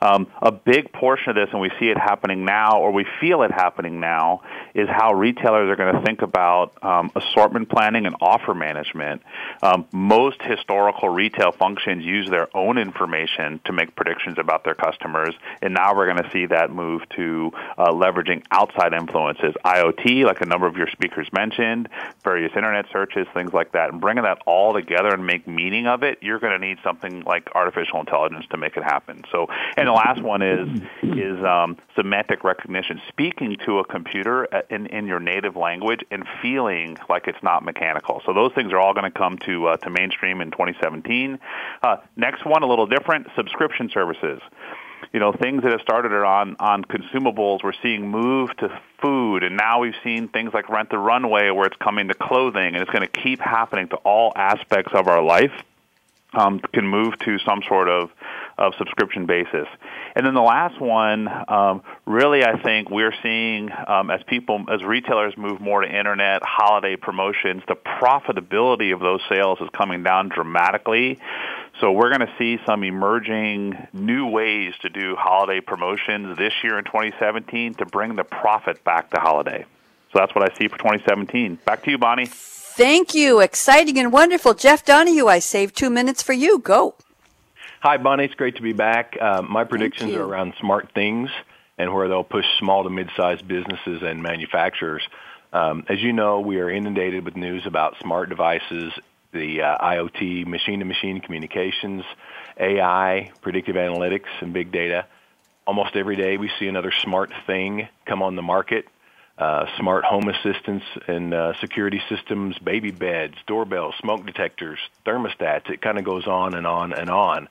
Um, 0.02 0.28
a 0.42 0.52
big 0.52 0.92
portion 0.94 1.32
of 1.32 1.36
this, 1.36 1.50
and 1.52 1.62
we 1.62 1.72
see 1.80 1.88
it 1.88 1.98
happening 1.98 2.46
now, 2.46 2.80
or 2.80 2.92
we 2.92 3.06
feel 3.20 3.44
it 3.44 3.52
happening 3.52 4.00
now, 4.00 4.42
is 4.74 4.88
how 4.88 5.14
retailers 5.14 5.70
are 5.70 5.76
going 5.76 5.96
to 5.96 6.02
think 6.04 6.22
about 6.22 6.82
um, 6.84 7.12
assortment 7.16 7.70
planning 7.70 8.06
and 8.06 8.16
offer 8.22 8.54
management. 8.54 9.22
Um, 9.62 9.88
most 9.92 10.42
historical 10.42 11.10
retail 11.10 11.52
functions 11.52 12.06
use 12.06 12.30
their 12.30 12.48
own 12.56 12.78
information 12.78 13.60
to 13.66 13.74
make 13.74 13.96
predictions 13.96 14.38
about 14.38 14.64
their 14.64 14.76
customers, 14.76 15.36
and 15.62 15.74
now 15.74 15.96
we're 15.96 16.12
going 16.12 16.24
to 16.24 16.32
see 16.32 16.46
that 16.46 16.72
move 16.72 17.02
to 17.16 17.52
uh, 17.78 17.92
leveraging 17.92 18.44
outside 18.52 18.94
influences, 18.94 19.54
IoT, 19.66 20.24
like 20.24 20.42
a 20.42 20.46
number 20.46 20.68
of 20.68 20.78
your 20.78 20.88
speakers 20.88 21.28
mentioned, 21.34 21.90
various 22.24 22.52
internet 22.56 22.86
searches, 22.92 23.28
things 23.34 23.54
like 23.54 23.74
that, 23.74 23.92
and 23.92 24.00
bringing 24.00 24.24
that 24.24 24.42
all 24.46 24.74
together 24.74 25.10
and 25.10 25.26
make 25.26 25.48
meaning 25.48 25.88
of 25.88 26.04
it. 26.04 26.20
You're 26.22 26.40
going 26.40 26.60
to 26.60 26.66
need 26.66 26.78
something 26.84 27.22
like 27.22 27.50
artificial 27.56 28.00
intelligence 28.00 28.46
to 28.52 28.58
make 28.58 28.78
it 28.78 28.84
happen. 28.84 29.24
So, 29.32 29.48
and 29.76 29.89
the 29.90 29.94
last 29.94 30.22
one 30.22 30.44
is 30.44 30.70
is 31.02 31.44
um, 31.44 31.76
semantic 31.96 32.44
recognition, 32.44 33.02
speaking 33.08 33.58
to 33.66 33.80
a 33.80 33.86
computer 33.86 34.46
in, 34.70 34.86
in 34.86 35.08
your 35.08 35.20
native 35.20 35.56
language 35.56 36.02
and 36.12 36.26
feeling 36.44 36.96
like 37.10 37.28
it's 37.28 37.42
not 37.42 37.64
mechanical. 37.64 38.22
So 38.24 38.34
those 38.34 38.54
things 38.54 38.72
are 38.72 38.78
all 38.78 38.94
going 38.94 39.12
to 39.12 39.18
come 39.18 39.40
to 39.40 39.70
uh, 39.70 39.78
to 39.78 39.90
mainstream 39.90 40.42
in 40.42 40.52
2017. 40.52 41.40
Uh, 41.82 41.98
next 42.16 42.46
one, 42.46 42.62
a 42.62 42.68
little 42.68 42.86
different, 42.86 43.28
subscription 43.36 43.90
services 43.92 44.42
you 45.14 45.20
know 45.20 45.32
things 45.32 45.64
that 45.64 45.72
have 45.72 45.82
started 45.82 46.12
on 46.12 46.56
on 46.60 46.84
consumables 46.84 47.64
we're 47.64 47.72
seeing 47.82 48.10
move 48.10 48.56
to 48.58 48.70
food 49.02 49.44
and 49.44 49.56
now 49.56 49.80
we've 49.80 49.96
seen 50.04 50.28
things 50.28 50.54
like 50.54 50.68
rent 50.70 50.90
the 50.90 50.98
runway 50.98 51.50
where 51.50 51.66
it's 51.66 51.78
coming 51.78 52.10
to 52.10 52.14
clothing 52.14 52.76
and 52.76 52.78
it's 52.78 52.92
going 52.92 53.02
to 53.02 53.22
keep 53.22 53.40
happening 53.40 53.88
to 53.88 53.96
all 53.98 54.34
aspects 54.36 54.92
of 54.94 55.08
our 55.08 55.24
life 55.24 55.54
um, 56.34 56.60
can 56.74 56.86
move 56.86 57.18
to 57.20 57.40
some 57.40 57.62
sort 57.68 57.90
of 57.90 58.12
of 58.60 58.74
subscription 58.78 59.26
basis. 59.26 59.68
And 60.16 60.26
then 60.26 60.34
the 60.34 60.42
last 60.42 60.80
one, 60.82 61.30
um, 61.48 61.82
really, 62.06 62.44
I 62.44 62.62
think 62.62 62.90
we're 62.90 63.14
seeing 63.24 63.70
um, 63.88 64.12
as 64.12 64.22
people, 64.28 64.66
as 64.70 64.84
retailers 64.84 65.36
move 65.38 65.62
more 65.62 65.82
to 65.82 65.88
internet 65.88 66.42
holiday 66.44 66.98
promotions, 66.98 67.64
the 67.68 67.76
profitability 67.76 68.94
of 68.94 69.00
those 69.00 69.22
sales 69.30 69.60
is 69.62 69.70
coming 69.74 70.04
down 70.04 70.28
dramatically. 70.28 71.20
So 71.80 71.94
we're 71.94 72.10
going 72.10 72.28
to 72.28 72.34
see 72.38 72.58
some 72.66 72.84
emerging 72.84 73.88
new 73.94 74.28
ways 74.28 74.74
to 74.82 74.90
do 74.90 75.16
holiday 75.16 75.62
promotions 75.62 76.38
this 76.38 76.54
year 76.62 76.78
in 76.78 76.84
2017 76.84 77.76
to 77.76 77.86
bring 77.86 78.18
the 78.18 78.26
profit 78.26 78.84
back 78.84 79.10
to 79.12 79.22
holiday. 79.22 79.66
So 80.12 80.20
that's 80.20 80.36
what 80.36 80.44
I 80.44 80.54
see 80.58 80.68
for 80.68 80.78
2017. 80.78 81.60
Back 81.66 81.84
to 81.84 81.92
you, 81.92 81.98
Bonnie. 81.98 82.26
Thank 82.26 83.14
you. 83.14 83.40
Exciting 83.40 83.98
and 83.98 84.12
wonderful. 84.12 84.54
Jeff 84.54 84.84
Doneghue, 84.84 85.28
I 85.28 85.40
saved 85.40 85.78
two 85.78 85.90
minutes 85.90 86.22
for 86.22 86.34
you. 86.34 86.60
Go. 86.60 86.96
Hi, 87.82 87.96
Bonnie. 87.96 88.26
It's 88.26 88.36
great 88.36 88.58
to 88.58 88.62
be 88.62 88.74
back. 88.74 89.16
Uh, 89.22 89.42
my 89.42 89.64
predictions 89.64 90.14
are 90.14 90.22
around 90.22 90.54
smart 90.60 90.92
things 90.94 91.30
and 91.78 91.94
where 91.94 92.10
they'll 92.10 92.26
push 92.26 92.44
small 92.58 92.84
to 92.84 92.90
mid-sized 92.90 93.48
businesses 93.48 94.02
and 94.04 94.22
manufacturers. 94.22 95.02
Um, 95.54 95.86
as 95.88 96.02
you 96.02 96.12
know, 96.12 96.42
we 96.42 96.60
are 96.60 96.70
inundated 96.70 97.24
with 97.24 97.38
news 97.38 97.66
about 97.66 97.96
smart 98.02 98.28
devices, 98.28 98.92
the 99.32 99.62
uh, 99.62 99.78
IoT, 99.78 100.46
machine-to-machine 100.46 101.22
communications, 101.22 102.04
AI, 102.60 103.32
predictive 103.42 103.78
analytics, 103.78 104.28
and 104.42 104.52
big 104.52 104.74
data. 104.74 105.06
Almost 105.66 105.96
every 105.96 106.18
day 106.18 106.36
we 106.36 106.52
see 106.60 106.68
another 106.68 106.92
smart 106.92 107.32
thing 107.48 107.88
come 108.06 108.22
on 108.22 108.36
the 108.36 108.42
market. 108.42 108.88
Uh, 109.40 109.66
smart 109.78 110.04
home 110.04 110.28
assistants 110.28 110.84
and 111.08 111.34
uh, 111.34 111.54
security 111.62 112.02
systems, 112.10 112.58
baby 112.60 112.92
beds, 112.92 113.36
doorbells, 113.48 113.96
smoke 114.02 114.26
detectors, 114.26 114.80
thermostats. 115.06 115.70
It 115.70 115.82
kind 115.82 115.98
of 115.98 116.04
goes 116.04 116.28
on 116.28 116.56
and 116.56 116.68
on 116.68 116.92
and 116.92 117.10
on. 117.10 117.48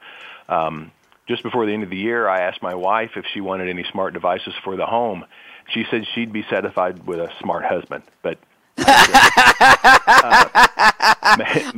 Um, 0.50 0.92
just 1.26 1.42
before 1.42 1.64
the 1.64 1.72
end 1.72 1.84
of 1.84 1.88
the 1.88 1.96
year, 1.96 2.28
I 2.28 2.40
asked 2.40 2.62
my 2.62 2.74
wife 2.74 3.12
if 3.16 3.24
she 3.32 3.40
wanted 3.40 3.70
any 3.70 3.84
smart 3.90 4.12
devices 4.12 4.52
for 4.64 4.76
the 4.76 4.84
home. 4.84 5.24
She 5.72 5.86
said 5.90 6.06
she'd 6.14 6.30
be 6.30 6.44
satisfied 6.50 7.06
with 7.06 7.20
a 7.20 7.30
smart 7.40 7.64
husband, 7.64 8.02
but 8.22 8.38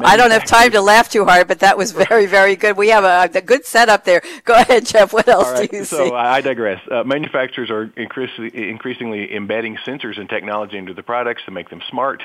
I 0.02 0.14
don't 0.16 0.30
have 0.30 0.44
time 0.44 0.72
to 0.72 0.80
laugh 0.80 1.08
too 1.08 1.24
hard, 1.24 1.48
but 1.48 1.60
that 1.60 1.78
was 1.78 1.92
very, 2.08 2.26
very 2.26 2.56
good. 2.56 2.76
We 2.76 2.88
have 2.88 3.04
a, 3.04 3.30
a 3.36 3.40
good 3.40 3.64
setup 3.64 4.04
there. 4.04 4.22
Go 4.44 4.54
ahead, 4.54 4.86
Jeff. 4.86 5.12
What 5.12 5.28
else 5.28 5.50
right, 5.52 5.70
do 5.70 5.76
you 5.78 5.84
so 5.84 6.08
see? 6.08 6.12
I 6.12 6.40
digress. 6.40 6.80
Uh, 6.90 7.04
manufacturers 7.04 7.70
are 7.70 7.90
increasingly, 7.96 8.70
increasingly 8.70 9.34
embedding 9.34 9.76
sensors 9.76 10.18
and 10.18 10.28
technology 10.28 10.76
into 10.76 10.94
the 10.94 11.02
products 11.02 11.42
to 11.46 11.50
make 11.50 11.70
them 11.70 11.82
smart. 11.88 12.22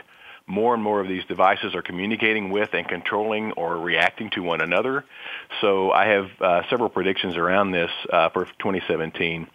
More 0.48 0.76
and 0.76 0.84
more 0.84 1.00
of 1.00 1.08
these 1.08 1.26
devices 1.26 1.74
are 1.74 1.82
communicating 1.82 2.52
with 2.52 2.76
and 2.76 2.88
controlling 2.88 3.54
or 3.54 3.78
reacting 3.78 4.30
to 4.32 4.44
one 4.44 4.62
another. 4.62 5.04
So 5.60 5.92
I 5.92 6.06
have 6.08 6.30
uh, 6.40 6.62
several 6.70 6.90
predictions 6.90 7.36
around 7.36 7.72
this 7.72 7.90
uh, 8.14 8.30
for 8.30 8.46
2017. 8.46 9.48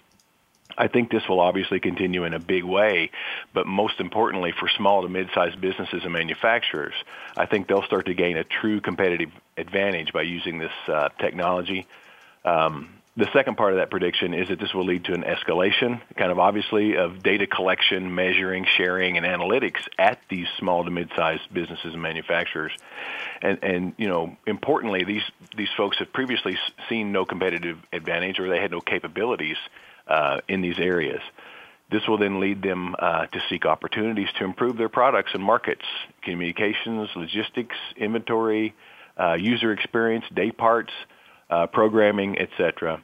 I 0.80 0.88
think 0.88 1.10
this 1.10 1.28
will 1.28 1.40
obviously 1.40 1.78
continue 1.78 2.24
in 2.24 2.32
a 2.32 2.38
big 2.38 2.64
way, 2.64 3.10
but 3.52 3.66
most 3.66 4.00
importantly 4.00 4.54
for 4.58 4.66
small 4.66 5.02
to 5.02 5.08
mid-sized 5.08 5.60
businesses 5.60 6.04
and 6.04 6.12
manufacturers, 6.12 6.94
I 7.36 7.44
think 7.44 7.68
they'll 7.68 7.82
start 7.82 8.06
to 8.06 8.14
gain 8.14 8.38
a 8.38 8.44
true 8.44 8.80
competitive 8.80 9.30
advantage 9.58 10.14
by 10.14 10.22
using 10.22 10.56
this 10.56 10.72
uh, 10.88 11.10
technology. 11.20 11.86
Um, 12.46 12.94
the 13.14 13.28
second 13.34 13.58
part 13.58 13.74
of 13.74 13.78
that 13.78 13.90
prediction 13.90 14.32
is 14.32 14.48
that 14.48 14.58
this 14.58 14.72
will 14.72 14.86
lead 14.86 15.04
to 15.04 15.12
an 15.12 15.22
escalation, 15.22 16.00
kind 16.16 16.32
of 16.32 16.38
obviously, 16.38 16.96
of 16.96 17.22
data 17.22 17.46
collection, 17.46 18.14
measuring, 18.14 18.64
sharing, 18.64 19.18
and 19.18 19.26
analytics 19.26 19.86
at 19.98 20.18
these 20.30 20.46
small 20.58 20.84
to 20.84 20.90
mid-sized 20.90 21.42
businesses 21.52 21.92
and 21.92 22.00
manufacturers. 22.00 22.72
And, 23.42 23.58
and 23.62 23.92
you 23.98 24.08
know, 24.08 24.34
importantly, 24.46 25.04
these 25.04 25.24
these 25.54 25.68
folks 25.76 25.98
have 25.98 26.10
previously 26.14 26.56
seen 26.88 27.12
no 27.12 27.26
competitive 27.26 27.76
advantage 27.92 28.38
or 28.38 28.48
they 28.48 28.60
had 28.60 28.70
no 28.70 28.80
capabilities 28.80 29.58
uh, 30.10 30.40
in 30.48 30.60
these 30.60 30.78
areas. 30.78 31.22
This 31.90 32.06
will 32.06 32.18
then 32.18 32.40
lead 32.40 32.62
them 32.62 32.94
uh, 32.98 33.26
to 33.26 33.42
seek 33.48 33.66
opportunities 33.66 34.28
to 34.38 34.44
improve 34.44 34.76
their 34.76 34.88
products 34.88 35.32
and 35.34 35.42
markets, 35.42 35.84
communications, 36.22 37.08
logistics, 37.16 37.76
inventory, 37.96 38.74
uh, 39.18 39.34
user 39.34 39.72
experience, 39.72 40.24
day 40.32 40.50
parts, 40.52 40.92
uh, 41.48 41.66
programming, 41.66 42.38
etc. 42.38 43.02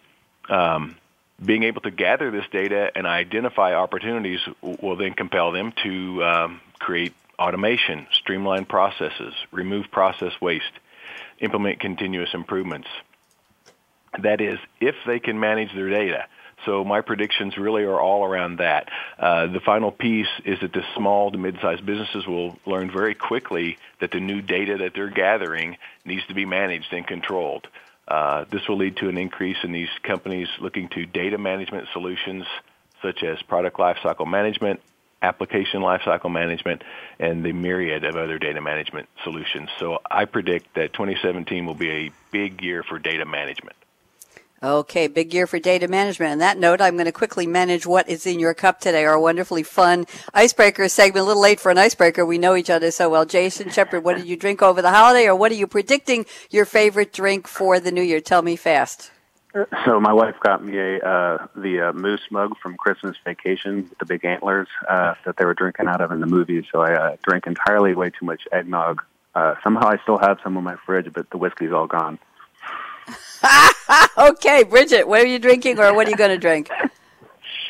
Um, 0.48 0.96
being 1.44 1.64
able 1.64 1.80
to 1.82 1.90
gather 1.90 2.30
this 2.30 2.46
data 2.50 2.90
and 2.94 3.06
identify 3.06 3.74
opportunities 3.74 4.40
will 4.62 4.96
then 4.96 5.14
compel 5.14 5.52
them 5.52 5.72
to 5.82 6.24
um, 6.24 6.60
create 6.78 7.12
automation, 7.38 8.06
streamline 8.12 8.64
processes, 8.64 9.34
remove 9.50 9.90
process 9.90 10.32
waste, 10.40 10.72
implement 11.40 11.80
continuous 11.80 12.32
improvements. 12.32 12.88
That 14.18 14.40
is, 14.40 14.58
if 14.80 14.94
they 15.06 15.18
can 15.18 15.38
manage 15.38 15.74
their 15.74 15.90
data. 15.90 16.26
So 16.64 16.84
my 16.84 17.00
predictions 17.00 17.56
really 17.56 17.84
are 17.84 18.00
all 18.00 18.24
around 18.24 18.58
that. 18.58 18.88
Uh, 19.18 19.46
the 19.46 19.60
final 19.60 19.92
piece 19.92 20.28
is 20.44 20.58
that 20.60 20.72
the 20.72 20.82
small 20.96 21.30
to 21.30 21.38
mid-sized 21.38 21.84
businesses 21.84 22.26
will 22.26 22.58
learn 22.66 22.90
very 22.90 23.14
quickly 23.14 23.78
that 24.00 24.10
the 24.10 24.20
new 24.20 24.40
data 24.42 24.78
that 24.78 24.94
they're 24.94 25.10
gathering 25.10 25.76
needs 26.04 26.26
to 26.26 26.34
be 26.34 26.44
managed 26.44 26.92
and 26.92 27.06
controlled. 27.06 27.68
Uh, 28.08 28.44
this 28.50 28.66
will 28.68 28.76
lead 28.76 28.96
to 28.96 29.08
an 29.08 29.18
increase 29.18 29.58
in 29.62 29.72
these 29.72 29.88
companies 30.02 30.48
looking 30.60 30.88
to 30.88 31.06
data 31.06 31.38
management 31.38 31.88
solutions 31.92 32.44
such 33.02 33.22
as 33.22 33.40
product 33.42 33.76
lifecycle 33.78 34.26
management, 34.26 34.80
application 35.22 35.80
lifecycle 35.80 36.30
management, 36.30 36.82
and 37.18 37.44
the 37.44 37.52
myriad 37.52 38.04
of 38.04 38.16
other 38.16 38.38
data 38.38 38.60
management 38.60 39.08
solutions. 39.24 39.68
So 39.78 39.98
I 40.10 40.24
predict 40.24 40.74
that 40.74 40.92
2017 40.92 41.66
will 41.66 41.74
be 41.74 41.90
a 41.90 42.10
big 42.30 42.62
year 42.62 42.82
for 42.82 42.98
data 42.98 43.24
management. 43.24 43.76
Okay, 44.62 45.06
big 45.06 45.34
year 45.34 45.46
for 45.46 45.58
data 45.58 45.86
management. 45.86 46.32
On 46.32 46.38
that 46.38 46.58
note, 46.58 46.80
I'm 46.80 46.94
going 46.94 47.04
to 47.04 47.12
quickly 47.12 47.46
manage 47.46 47.84
what 47.86 48.08
is 48.08 48.24
in 48.26 48.40
your 48.40 48.54
cup 48.54 48.80
today. 48.80 49.04
Our 49.04 49.18
wonderfully 49.18 49.62
fun 49.62 50.06
icebreaker 50.32 50.88
segment. 50.88 51.24
A 51.24 51.26
little 51.26 51.42
late 51.42 51.60
for 51.60 51.70
an 51.70 51.76
icebreaker. 51.76 52.24
We 52.24 52.38
know 52.38 52.56
each 52.56 52.70
other 52.70 52.90
so 52.90 53.10
well. 53.10 53.26
Jason 53.26 53.68
Shepherd, 53.68 54.02
what 54.02 54.16
did 54.16 54.26
you 54.26 54.36
drink 54.36 54.62
over 54.62 54.80
the 54.80 54.90
holiday, 54.90 55.26
or 55.26 55.36
what 55.36 55.52
are 55.52 55.56
you 55.56 55.66
predicting 55.66 56.24
your 56.50 56.64
favorite 56.64 57.12
drink 57.12 57.46
for 57.46 57.78
the 57.78 57.92
new 57.92 58.00
year? 58.00 58.20
Tell 58.20 58.40
me 58.40 58.56
fast. 58.56 59.10
So 59.84 60.00
my 60.00 60.12
wife 60.12 60.36
got 60.40 60.64
me 60.64 60.78
a 60.78 60.98
uh, 61.00 61.46
the 61.54 61.88
uh, 61.88 61.92
moose 61.92 62.26
mug 62.30 62.56
from 62.62 62.76
Christmas 62.76 63.16
Vacation, 63.24 63.90
the 63.98 64.06
big 64.06 64.24
antlers 64.24 64.68
uh, 64.88 65.14
that 65.24 65.36
they 65.36 65.44
were 65.44 65.54
drinking 65.54 65.86
out 65.86 66.00
of 66.00 66.12
in 66.12 66.20
the 66.20 66.26
movie. 66.26 66.66
So 66.72 66.80
I 66.80 66.94
uh, 66.94 67.16
drank 67.22 67.46
entirely 67.46 67.94
way 67.94 68.10
too 68.10 68.24
much 68.24 68.42
eggnog. 68.52 69.02
Uh, 69.34 69.54
somehow 69.62 69.88
I 69.88 69.98
still 70.02 70.18
have 70.18 70.38
some 70.42 70.56
in 70.56 70.64
my 70.64 70.76
fridge, 70.86 71.12
but 71.12 71.28
the 71.28 71.36
whiskey's 71.36 71.72
all 71.72 71.86
gone. 71.86 72.18
okay, 74.18 74.64
Bridget, 74.64 75.06
what 75.06 75.20
are 75.20 75.26
you 75.26 75.38
drinking 75.38 75.78
or 75.78 75.94
what 75.94 76.06
are 76.06 76.10
you 76.10 76.16
going 76.16 76.30
to 76.30 76.38
drink? 76.38 76.68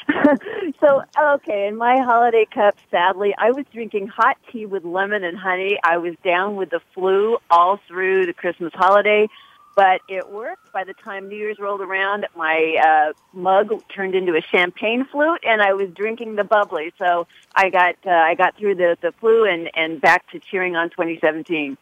so, 0.80 1.02
okay, 1.20 1.66
in 1.66 1.76
my 1.76 1.98
holiday 1.98 2.46
cup, 2.52 2.76
sadly, 2.90 3.34
I 3.36 3.50
was 3.50 3.64
drinking 3.72 4.08
hot 4.08 4.36
tea 4.50 4.66
with 4.66 4.84
lemon 4.84 5.24
and 5.24 5.36
honey. 5.36 5.78
I 5.82 5.98
was 5.98 6.14
down 6.24 6.56
with 6.56 6.70
the 6.70 6.80
flu 6.94 7.38
all 7.50 7.80
through 7.88 8.26
the 8.26 8.32
Christmas 8.32 8.72
holiday, 8.74 9.28
but 9.74 10.00
it 10.08 10.30
worked. 10.30 10.72
By 10.72 10.84
the 10.84 10.94
time 10.94 11.28
New 11.28 11.36
Year's 11.36 11.58
rolled 11.58 11.80
around, 11.80 12.26
my 12.36 12.76
uh, 12.82 13.12
mug 13.36 13.72
turned 13.94 14.14
into 14.14 14.34
a 14.34 14.40
champagne 14.40 15.04
flute, 15.04 15.40
and 15.44 15.60
I 15.60 15.74
was 15.74 15.90
drinking 15.90 16.36
the 16.36 16.44
bubbly. 16.44 16.92
So 16.98 17.26
I 17.54 17.70
got 17.70 17.96
uh, 18.06 18.10
I 18.10 18.34
got 18.34 18.56
through 18.56 18.76
the 18.76 18.96
the 19.00 19.12
flu 19.12 19.44
and 19.44 19.70
and 19.74 20.00
back 20.00 20.30
to 20.30 20.38
cheering 20.38 20.76
on 20.76 20.90
2017. 20.90 21.76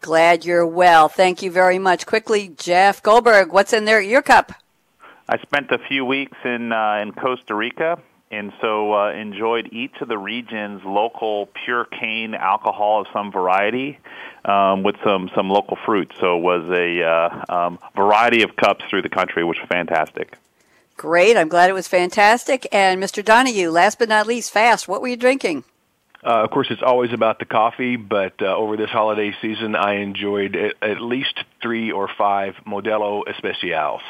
Glad 0.00 0.44
you're 0.44 0.66
well. 0.66 1.08
Thank 1.08 1.42
you 1.42 1.50
very 1.50 1.78
much. 1.78 2.06
Quickly, 2.06 2.48
Jeff 2.56 3.02
Goldberg, 3.02 3.52
what's 3.52 3.72
in 3.72 3.84
there? 3.84 4.00
Your 4.00 4.22
cup. 4.22 4.52
I 5.28 5.38
spent 5.38 5.70
a 5.70 5.78
few 5.78 6.04
weeks 6.04 6.36
in 6.44 6.72
uh, 6.72 7.00
in 7.02 7.12
Costa 7.12 7.54
Rica, 7.54 7.98
and 8.30 8.52
so 8.60 8.94
uh, 8.94 9.12
enjoyed 9.12 9.68
each 9.72 10.00
of 10.00 10.08
the 10.08 10.18
region's 10.18 10.82
local 10.84 11.48
pure 11.64 11.84
cane 11.84 12.34
alcohol 12.34 13.02
of 13.02 13.08
some 13.12 13.30
variety, 13.30 13.98
um, 14.44 14.82
with 14.82 14.96
some 15.04 15.30
some 15.34 15.50
local 15.50 15.76
fruit. 15.84 16.12
So 16.18 16.38
it 16.38 16.42
was 16.42 16.68
a 16.70 17.02
uh, 17.02 17.44
um, 17.54 17.78
variety 17.94 18.42
of 18.42 18.56
cups 18.56 18.84
through 18.88 19.02
the 19.02 19.08
country, 19.08 19.44
which 19.44 19.58
was 19.60 19.68
fantastic. 19.68 20.36
Great. 20.96 21.36
I'm 21.36 21.48
glad 21.48 21.70
it 21.70 21.74
was 21.74 21.88
fantastic. 21.88 22.66
And 22.72 23.02
Mr. 23.02 23.24
Doneghue, 23.24 23.70
last 23.70 23.98
but 23.98 24.08
not 24.08 24.26
least, 24.26 24.50
fast. 24.50 24.86
What 24.86 25.00
were 25.00 25.08
you 25.08 25.16
drinking? 25.16 25.64
Uh, 26.22 26.44
of 26.44 26.50
course, 26.50 26.66
it's 26.70 26.82
always 26.84 27.12
about 27.12 27.38
the 27.38 27.46
coffee, 27.46 27.96
but 27.96 28.34
uh, 28.42 28.54
over 28.54 28.76
this 28.76 28.90
holiday 28.90 29.32
season, 29.40 29.74
I 29.74 29.96
enjoyed 29.96 30.54
at, 30.54 30.74
at 30.82 31.00
least 31.00 31.34
three 31.62 31.92
or 31.92 32.08
five 32.18 32.54
Modelo 32.66 33.22
Especials. 33.26 34.02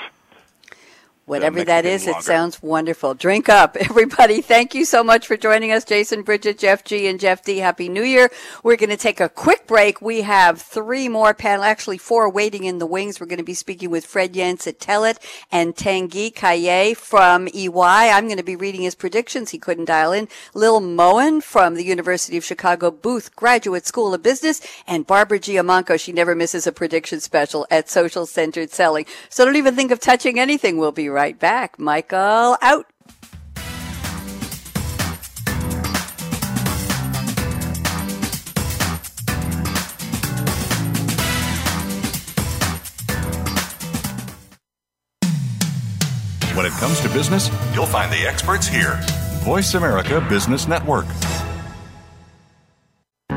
Whatever 1.27 1.63
that 1.63 1.85
is, 1.85 2.07
lager. 2.07 2.19
it 2.19 2.23
sounds 2.25 2.61
wonderful. 2.61 3.15
Drink 3.15 3.49
up, 3.49 3.77
everybody. 3.81 4.41
Thank 4.41 4.75
you 4.75 4.85
so 4.85 5.05
much 5.05 5.29
for 5.29 5.37
joining 5.37 5.71
us, 5.71 5.85
Jason, 5.85 6.23
Bridget, 6.23 6.59
Jeff 6.59 6.83
G, 6.83 7.07
and 7.07 7.21
Jeff 7.21 7.45
D. 7.45 7.59
Happy 7.59 7.89
New 7.89 8.03
Year. 8.03 8.31
We're 8.65 8.77
going 8.77 8.91
to 8.91 8.97
take 8.97 9.21
a 9.21 9.29
quick 9.29 9.69
break. 9.69 10.03
We 10.03 10.23
have 10.23 10.61
three 10.61 11.09
more 11.09 11.33
panel, 11.33 11.65
actually 11.65 11.99
four 11.99 12.29
waiting 12.29 12.65
in 12.65 12.79
the 12.79 12.87
wings. 12.87 13.21
We're 13.21 13.27
going 13.27 13.39
to 13.39 13.45
be 13.45 13.55
speaking 13.55 13.91
with 13.91 14.07
Fred 14.07 14.33
Yentz 14.33 14.67
at 14.67 14.81
Telit 14.81 15.19
and 15.53 15.77
Tanguy 15.77 16.35
Caillet 16.35 16.97
from 16.97 17.47
EY. 17.55 17.71
I'm 18.11 18.25
going 18.27 18.37
to 18.37 18.43
be 18.43 18.57
reading 18.57 18.83
his 18.83 18.97
predictions. 18.97 19.51
He 19.51 19.59
couldn't 19.59 19.85
dial 19.85 20.13
in. 20.13 20.27
Lil 20.53 20.81
Mohan 20.81 21.43
from 21.43 21.77
the 21.77 21.85
University 21.85 22.39
of 22.39 22.45
Chicago 22.45 22.91
Booth 22.91 23.37
Graduate 23.37 23.87
School 23.87 24.15
of 24.15 24.23
Business 24.25 24.61
and 24.85 25.07
Barbara 25.07 25.39
Giamanco. 25.39 26.01
She 26.01 26.11
never 26.11 26.35
misses 26.35 26.67
a 26.67 26.73
prediction 26.73 27.21
special 27.21 27.69
at 27.71 27.89
Social 27.89 28.27
Centered 28.27 28.71
Selling. 28.71 29.07
So 29.29 29.45
don't 29.45 29.55
even 29.55 29.77
think 29.77 29.93
of 29.93 30.01
touching 30.01 30.41
anything. 30.41 30.77
We'll 30.77 30.91
be 30.91 31.09
right 31.09 31.20
right 31.21 31.39
back. 31.39 31.79
Michael 31.79 32.57
out. 32.63 32.87
When 46.57 46.65
it 46.65 46.73
comes 46.73 47.01
to 47.01 47.09
business, 47.11 47.51
you'll 47.75 47.85
find 47.85 48.11
the 48.11 48.27
experts 48.27 48.67
here. 48.67 48.99
Voice 49.45 49.75
America 49.75 50.25
Business 50.27 50.67
Network. 50.67 51.07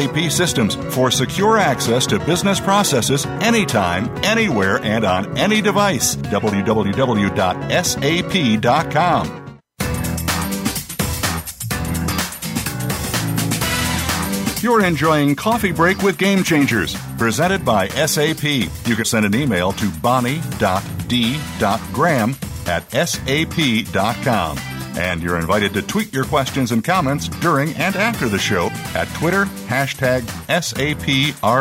SAP 0.00 0.30
systems 0.30 0.76
for 0.94 1.10
secure 1.10 1.58
access 1.58 2.06
to 2.06 2.18
business 2.20 2.60
processes 2.60 3.26
anytime, 3.42 4.08
anywhere, 4.24 4.78
and 4.82 5.04
on 5.04 5.36
any 5.36 5.60
device. 5.60 6.16
www.sap.com. 6.16 6.60
You're 14.62 14.84
enjoying 14.84 15.36
Coffee 15.36 15.72
Break 15.72 16.02
with 16.02 16.18
Game 16.18 16.44
Changers, 16.44 16.94
presented 17.16 17.64
by 17.64 17.88
SAP. 17.88 18.44
You 18.44 18.94
can 18.94 19.06
send 19.06 19.24
an 19.24 19.34
email 19.34 19.72
to 19.72 19.90
bonnie.d.graham 20.02 22.36
at 22.66 22.92
sap.com. 22.92 24.58
And 24.96 25.22
you're 25.22 25.38
invited 25.38 25.72
to 25.74 25.82
tweet 25.82 26.12
your 26.12 26.24
questions 26.24 26.72
and 26.72 26.82
comments 26.84 27.28
during 27.28 27.74
and 27.74 27.96
after 27.96 28.28
the 28.28 28.38
show 28.38 28.68
at 28.94 29.08
Twitter, 29.14 29.44
hashtag 29.68 30.22
SAPRADIO. 30.48 31.60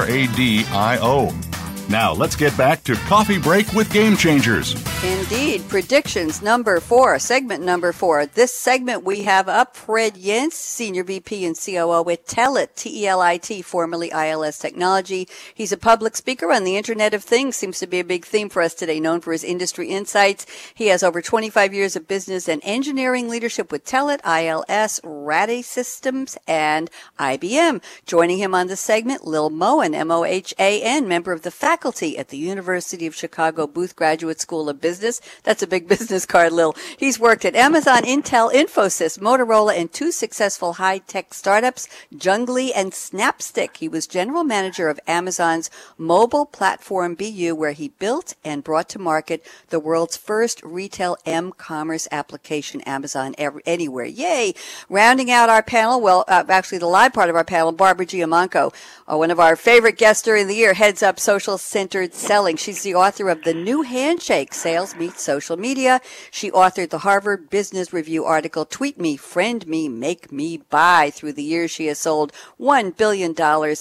Now 1.89 2.13
let's 2.13 2.35
get 2.35 2.55
back 2.55 2.83
to 2.83 2.93
Coffee 2.93 3.39
Break 3.39 3.73
with 3.73 3.91
Game 3.91 4.15
Changers. 4.15 4.75
Indeed. 5.03 5.67
Predictions 5.69 6.43
number 6.43 6.79
four, 6.79 7.17
segment 7.17 7.63
number 7.63 7.91
four. 7.91 8.27
This 8.27 8.55
segment 8.55 9.03
we 9.03 9.23
have 9.23 9.49
up 9.49 9.75
Fred 9.75 10.13
Yentz, 10.13 10.53
Senior 10.53 11.03
VP 11.03 11.45
and 11.45 11.57
COO 11.57 12.03
with 12.03 12.27
Telit, 12.27 12.75
T-E-L-I-T, 12.75 13.63
formerly 13.63 14.11
ILS 14.11 14.59
Technology. 14.59 15.27
He's 15.55 15.71
a 15.71 15.77
public 15.77 16.15
speaker 16.15 16.51
on 16.51 16.63
the 16.63 16.77
Internet 16.77 17.15
of 17.15 17.23
Things, 17.23 17.55
seems 17.55 17.79
to 17.79 17.87
be 17.87 17.99
a 17.99 18.03
big 18.03 18.23
theme 18.23 18.49
for 18.49 18.61
us 18.61 18.75
today, 18.75 18.99
known 18.99 19.19
for 19.19 19.31
his 19.31 19.43
industry 19.43 19.89
insights. 19.89 20.45
He 20.75 20.87
has 20.87 21.01
over 21.01 21.23
25 21.23 21.73
years 21.73 21.95
of 21.95 22.07
business 22.07 22.47
and 22.47 22.61
engineering 22.63 23.29
leadership 23.29 23.71
with 23.71 23.85
Telit, 23.85 24.19
ILS, 24.23 24.99
Rade 25.03 25.65
Systems, 25.65 26.37
and 26.47 26.91
IBM. 27.19 27.81
Joining 28.05 28.37
him 28.37 28.53
on 28.53 28.67
the 28.67 28.75
segment, 28.75 29.25
Lil 29.25 29.49
Mohan, 29.49 29.95
M-O-H-A-N, 29.95 31.07
member 31.07 31.31
of 31.31 31.41
the 31.41 31.51
faculty 31.51 31.78
faculty 31.79 32.17
at 32.17 32.27
the 32.27 32.37
University 32.37 33.07
of 33.07 33.15
Chicago 33.15 33.65
Booth 33.65 33.95
Graduate 33.95 34.41
School 34.41 34.67
of 34.67 34.81
Business. 34.81 35.21
That's 35.43 35.63
a 35.63 35.67
big 35.67 35.87
business 35.93 36.25
card, 36.25 36.51
Lil. 36.51 36.75
He's 36.97 37.17
worked 37.17 37.45
at 37.45 37.55
Amazon, 37.55 38.01
Intel, 38.01 38.51
Infosys, 38.51 39.17
Motorola, 39.17 39.79
and 39.79 39.89
two 39.89 40.11
successful 40.11 40.73
high-tech 40.73 41.33
startups, 41.33 41.87
Junglee 42.13 42.71
and 42.75 42.91
Snapstick. 42.91 43.77
He 43.77 43.87
was 43.87 44.07
general 44.07 44.43
manager 44.43 44.89
of 44.89 44.99
Amazon's 45.07 45.69
mobile 45.97 46.45
platform 46.45 47.15
BU, 47.15 47.55
where 47.55 47.71
he 47.71 47.87
built 47.87 48.35
and 48.43 48.61
brought 48.61 48.89
to 48.89 48.99
market 48.99 49.41
the 49.69 49.79
world's 49.79 50.17
first 50.17 50.61
retail 50.63 51.15
m-commerce 51.25 52.09
application, 52.11 52.81
Amazon 52.81 53.35
Anywhere. 53.65 54.05
Yay! 54.05 54.53
Rounding 54.89 55.31
out 55.31 55.47
our 55.47 55.63
panel, 55.63 56.01
well, 56.01 56.25
uh, 56.27 56.43
actually 56.49 56.79
the 56.79 56.87
live 56.87 57.13
part 57.13 57.29
of 57.29 57.37
our 57.37 57.45
panel, 57.45 57.71
Barbara 57.71 58.05
Giamanco, 58.05 58.73
uh, 59.07 59.15
one 59.15 59.31
of 59.31 59.39
our 59.39 59.55
favorite 59.55 59.97
guests 59.97 60.23
during 60.23 60.47
the 60.47 60.55
year, 60.55 60.73
heads 60.73 61.01
up 61.01 61.21
social 61.21 61.57
centered 61.69 62.15
selling. 62.15 62.57
She's 62.57 62.81
the 62.81 62.95
author 62.95 63.29
of 63.29 63.43
The 63.43 63.53
New 63.53 63.83
Handshake 63.83 64.55
Sales 64.55 64.95
Meets 64.95 65.21
Social 65.21 65.55
Media. 65.55 66.01
She 66.31 66.49
authored 66.49 66.89
the 66.89 66.99
Harvard 66.99 67.51
Business 67.51 67.93
Review 67.93 68.25
article, 68.25 68.65
Tweet 68.65 68.99
Me, 68.99 69.15
Friend 69.15 69.67
Me, 69.67 69.87
Make 69.87 70.31
Me 70.31 70.57
Buy. 70.57 71.11
Through 71.11 71.33
the 71.33 71.43
years, 71.43 71.69
she 71.69 71.85
has 71.85 71.99
sold 71.99 72.33
$1 72.59 72.97
billion 72.97 73.35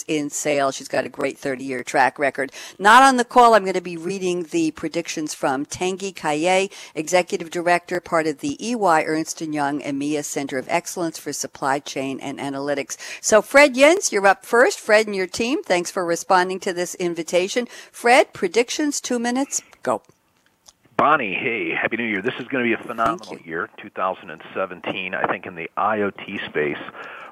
in 0.07 0.29
sales. 0.29 0.75
She's 0.75 0.87
got 0.87 1.07
a 1.07 1.09
great 1.09 1.39
30 1.39 1.65
year 1.65 1.83
track 1.83 2.19
record. 2.19 2.53
Not 2.79 3.03
on 3.03 3.17
the 3.17 3.25
call, 3.25 3.55
I'm 3.55 3.65
going 3.65 3.73
to 3.73 3.81
be 3.81 3.97
reading 3.97 4.43
the 4.43 4.71
predictions 4.73 5.33
from 5.33 5.65
Tanguy 5.65 6.15
Caillet, 6.15 6.71
Executive 6.95 7.51
Director, 7.51 8.01
part 8.01 8.27
of 8.27 8.41
the 8.41 8.59
EY 8.63 9.05
Ernst 9.07 9.41
& 9.41 9.41
Young 9.41 9.81
EMEA 9.81 10.23
Center 10.27 10.59
of 10.59 10.69
Excellence 10.69 11.19
for 11.19 11.33
Supply 11.33 11.79
Chain 11.79 12.21
and 12.21 12.39
Analytics. 12.39 12.99
So 13.23 13.41
Fred 13.41 13.77
Yentz, 13.77 14.13
you're 14.13 14.27
up 14.27 14.45
first. 14.45 14.79
Fred 14.79 15.07
and 15.07 15.17
your 15.17 15.27
team, 15.27 15.63
thanks 15.63 15.91
for 15.91 16.05
responding 16.05 16.61
to 16.61 16.75
this 16.75 16.95
invitation. 16.97 17.67
Fred, 17.93 18.33
predictions, 18.33 19.01
two 19.01 19.19
minutes, 19.19 19.63
go. 19.83 20.03
Bonnie, 20.97 21.35
hey, 21.35 21.71
Happy 21.71 21.97
New 21.97 22.05
Year. 22.05 22.23
This 22.23 22.35
is 22.41 22.49
going 22.49 22.65
to 22.65 22.77
be 22.77 22.81
a 22.81 22.87
phenomenal 22.87 23.39
year, 23.39 23.71
2017. 23.79 25.15
I 25.15 25.27
think 25.29 25.47
in 25.47 25.55
the 25.55 25.71
IoT 25.77 26.45
space, 26.47 26.83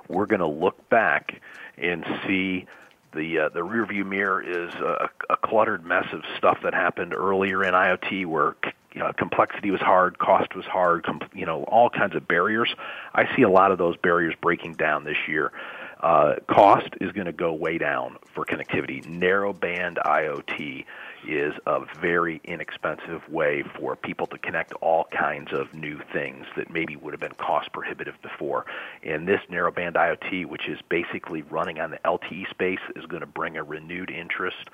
we're 0.08 0.26
going 0.26 0.40
to 0.40 0.46
look 0.46 0.88
back 0.88 1.40
and 1.76 2.04
see 2.26 2.66
the 3.12 3.38
uh, 3.38 3.48
the 3.48 3.60
rearview 3.60 4.06
mirror 4.06 4.40
is 4.40 4.72
a, 4.74 5.08
a 5.30 5.36
cluttered 5.36 5.84
mess 5.84 6.06
of 6.12 6.22
stuff 6.36 6.58
that 6.62 6.74
happened 6.74 7.12
earlier 7.14 7.64
in 7.64 7.74
IoT 7.74 8.26
where 8.26 8.54
you 8.96 9.02
know, 9.02 9.12
complexity 9.12 9.70
was 9.70 9.80
hard, 9.80 10.18
cost 10.18 10.56
was 10.56 10.64
hard, 10.64 11.04
com- 11.04 11.20
you 11.34 11.44
know, 11.44 11.64
all 11.64 11.90
kinds 11.90 12.16
of 12.16 12.26
barriers. 12.26 12.74
I 13.14 13.24
see 13.36 13.42
a 13.42 13.50
lot 13.50 13.70
of 13.70 13.76
those 13.76 13.94
barriers 13.98 14.34
breaking 14.40 14.72
down 14.72 15.04
this 15.04 15.18
year. 15.28 15.52
Uh, 16.00 16.34
cost 16.46 16.88
is 17.00 17.10
going 17.12 17.26
to 17.26 17.32
go 17.32 17.52
way 17.52 17.78
down 17.78 18.16
for 18.34 18.44
connectivity. 18.44 19.02
Narrowband 19.04 19.96
IoT 19.96 20.84
is 21.26 21.54
a 21.66 21.80
very 22.00 22.40
inexpensive 22.44 23.26
way 23.28 23.64
for 23.78 23.96
people 23.96 24.26
to 24.26 24.38
connect 24.38 24.72
all 24.74 25.06
kinds 25.10 25.52
of 25.52 25.72
new 25.72 25.98
things 26.12 26.46
that 26.56 26.70
maybe 26.70 26.96
would 26.96 27.14
have 27.14 27.20
been 27.20 27.32
cost 27.32 27.72
prohibitive 27.72 28.14
before. 28.20 28.66
And 29.02 29.26
this 29.26 29.40
narrowband 29.50 29.94
IoT, 29.94 30.46
which 30.46 30.68
is 30.68 30.78
basically 30.88 31.42
running 31.42 31.80
on 31.80 31.90
the 31.90 31.98
LTE 32.04 32.50
space, 32.50 32.80
is 32.94 33.06
going 33.06 33.22
to 33.22 33.26
bring 33.26 33.56
a 33.56 33.62
renewed 33.62 34.10
interest 34.10 34.68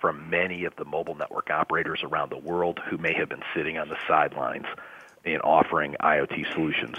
from 0.00 0.30
many 0.30 0.64
of 0.64 0.76
the 0.76 0.84
mobile 0.84 1.16
network 1.16 1.50
operators 1.50 2.02
around 2.04 2.30
the 2.30 2.38
world 2.38 2.80
who 2.88 2.98
may 2.98 3.14
have 3.14 3.28
been 3.28 3.42
sitting 3.54 3.78
on 3.78 3.88
the 3.88 3.98
sidelines 4.06 4.66
in 5.24 5.40
offering 5.40 5.96
IoT 6.00 6.52
solutions. 6.54 6.96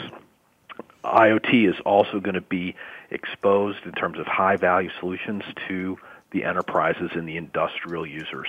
IoT 1.03 1.69
is 1.69 1.79
also 1.85 2.19
going 2.19 2.35
to 2.35 2.41
be 2.41 2.75
exposed 3.11 3.85
in 3.85 3.91
terms 3.93 4.19
of 4.19 4.27
high 4.27 4.55
value 4.55 4.89
solutions 4.99 5.43
to 5.67 5.97
the 6.31 6.43
enterprises 6.43 7.11
and 7.13 7.27
the 7.27 7.37
industrial 7.37 8.05
users. 8.05 8.47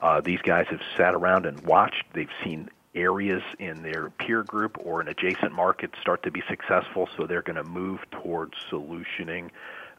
Uh, 0.00 0.20
these 0.20 0.40
guys 0.42 0.66
have 0.70 0.80
sat 0.96 1.14
around 1.14 1.46
and 1.46 1.60
watched. 1.62 2.04
They've 2.14 2.30
seen 2.42 2.70
areas 2.94 3.42
in 3.58 3.82
their 3.82 4.10
peer 4.10 4.42
group 4.42 4.76
or 4.80 5.00
in 5.00 5.08
adjacent 5.08 5.52
markets 5.52 5.94
start 6.00 6.22
to 6.22 6.30
be 6.30 6.42
successful, 6.48 7.08
so 7.16 7.26
they're 7.26 7.42
going 7.42 7.56
to 7.56 7.64
move 7.64 8.00
towards 8.10 8.54
solutioning 8.70 9.50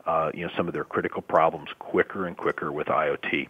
uh, 0.06 0.32
you 0.34 0.46
know 0.46 0.52
some 0.58 0.68
of 0.68 0.74
their 0.74 0.84
critical 0.84 1.22
problems 1.22 1.70
quicker 1.78 2.26
and 2.26 2.36
quicker 2.36 2.72
with 2.72 2.88
IoT. 2.88 3.48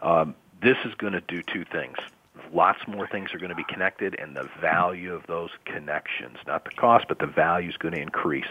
Um, 0.00 0.34
this 0.62 0.76
is 0.84 0.94
going 0.94 1.12
to 1.12 1.20
do 1.20 1.42
two 1.42 1.64
things 1.64 1.96
lots 2.52 2.80
more 2.86 3.06
things 3.06 3.32
are 3.34 3.38
going 3.38 3.50
to 3.50 3.56
be 3.56 3.64
connected, 3.64 4.16
and 4.18 4.36
the 4.36 4.48
value 4.60 5.14
of 5.14 5.26
those 5.26 5.50
connections, 5.64 6.38
not 6.46 6.64
the 6.64 6.70
cost, 6.70 7.06
but 7.08 7.18
the 7.18 7.26
value 7.26 7.68
is 7.68 7.76
going 7.76 7.94
to 7.94 8.00
increase. 8.00 8.48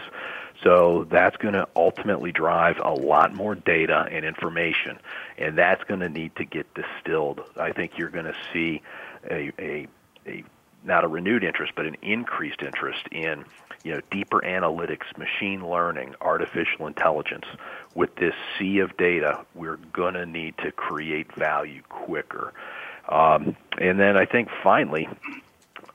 So 0.62 1.06
that's 1.10 1.36
going 1.36 1.54
to 1.54 1.68
ultimately 1.76 2.32
drive 2.32 2.78
a 2.82 2.92
lot 2.92 3.34
more 3.34 3.54
data 3.54 4.06
and 4.10 4.24
information, 4.24 4.98
and 5.36 5.56
that's 5.56 5.82
going 5.84 6.00
to 6.00 6.08
need 6.08 6.34
to 6.36 6.44
get 6.44 6.66
distilled. 6.74 7.40
I 7.56 7.72
think 7.72 7.96
you're 7.96 8.10
going 8.10 8.26
to 8.26 8.36
see 8.52 8.82
a, 9.30 9.52
a, 9.58 9.86
a 10.26 10.44
not 10.84 11.04
a 11.04 11.08
renewed 11.08 11.44
interest, 11.44 11.72
but 11.76 11.86
an 11.86 11.96
increased 12.02 12.62
interest 12.62 13.06
in 13.12 13.44
you 13.84 13.94
know 13.94 14.00
deeper 14.10 14.40
analytics, 14.40 15.16
machine 15.16 15.68
learning, 15.68 16.14
artificial 16.20 16.86
intelligence. 16.86 17.44
With 17.94 18.14
this 18.16 18.34
sea 18.58 18.78
of 18.78 18.96
data, 18.96 19.44
we're 19.54 19.78
going 19.92 20.14
to 20.14 20.26
need 20.26 20.56
to 20.58 20.72
create 20.72 21.32
value 21.34 21.82
quicker. 21.88 22.52
Um, 23.08 23.56
and 23.78 23.98
then 23.98 24.16
I 24.16 24.26
think 24.26 24.48
finally, 24.62 25.08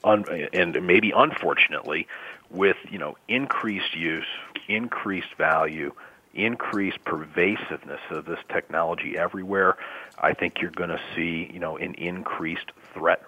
un, 0.03 0.25
and 0.53 0.85
maybe 0.85 1.11
unfortunately, 1.15 2.07
with 2.49 2.77
you 2.89 2.97
know 2.97 3.17
increased 3.27 3.95
use, 3.95 4.25
increased 4.67 5.33
value, 5.37 5.93
increased 6.33 7.03
pervasiveness 7.05 8.01
of 8.09 8.25
this 8.25 8.39
technology 8.49 9.17
everywhere, 9.17 9.77
I 10.17 10.33
think 10.33 10.61
you're 10.61 10.71
going 10.71 10.89
to 10.89 11.01
see 11.15 11.49
you 11.53 11.59
know 11.59 11.77
an 11.77 11.93
increased 11.95 12.71
threat 12.93 13.21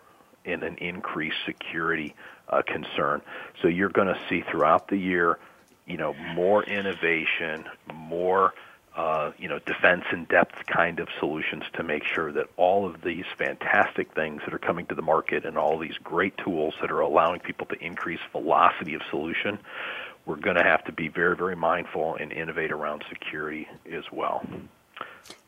and 0.46 0.64
an 0.64 0.78
increased 0.78 1.38
security 1.46 2.16
uh, 2.50 2.62
concern. 2.66 3.22
So 3.62 3.68
you're 3.68 3.90
going 3.90 4.08
to 4.08 4.20
see 4.30 4.44
throughout 4.50 4.88
the 4.90 4.98
year, 4.98 5.40
you 5.88 5.98
know, 5.98 6.14
more 6.36 6.64
innovation, 6.64 7.66
more 7.94 8.54
uh, 8.96 9.32
you 9.38 9.50
know, 9.50 9.60
defense 9.60 10.06
in 10.14 10.24
depth 10.26 10.66
kind 10.68 11.00
of 11.00 11.10
solutions 11.20 11.64
to 11.74 11.84
make 11.84 12.04
sure 12.04 12.32
that 12.32 12.48
all 12.56 12.86
of 12.86 13.02
these 13.02 13.26
fantastic 13.38 14.14
things 14.14 14.42
that 14.46 14.54
are 14.54 14.60
coming 14.60 14.86
to 14.86 14.96
the 14.96 15.02
market 15.02 15.46
and 15.46 15.58
all 15.58 15.78
these 15.78 15.98
great 16.04 16.38
tools 16.38 16.74
that 16.80 16.90
are 16.92 17.02
allowing 17.02 17.42
people 17.42 17.66
to 17.68 17.76
increase 17.84 18.22
velocity 18.32 18.94
of 18.94 19.02
solution, 19.10 19.60
we're 20.26 20.38
going 20.38 20.56
to 20.56 20.64
have 20.64 20.84
to 20.86 20.94
be 20.94 21.10
very, 21.10 21.36
very 21.36 21.56
mindful 21.56 22.16
and 22.16 22.32
innovate 22.32 22.72
around 22.72 23.04
security 23.10 23.68
as 23.92 24.06
well. 24.12 24.46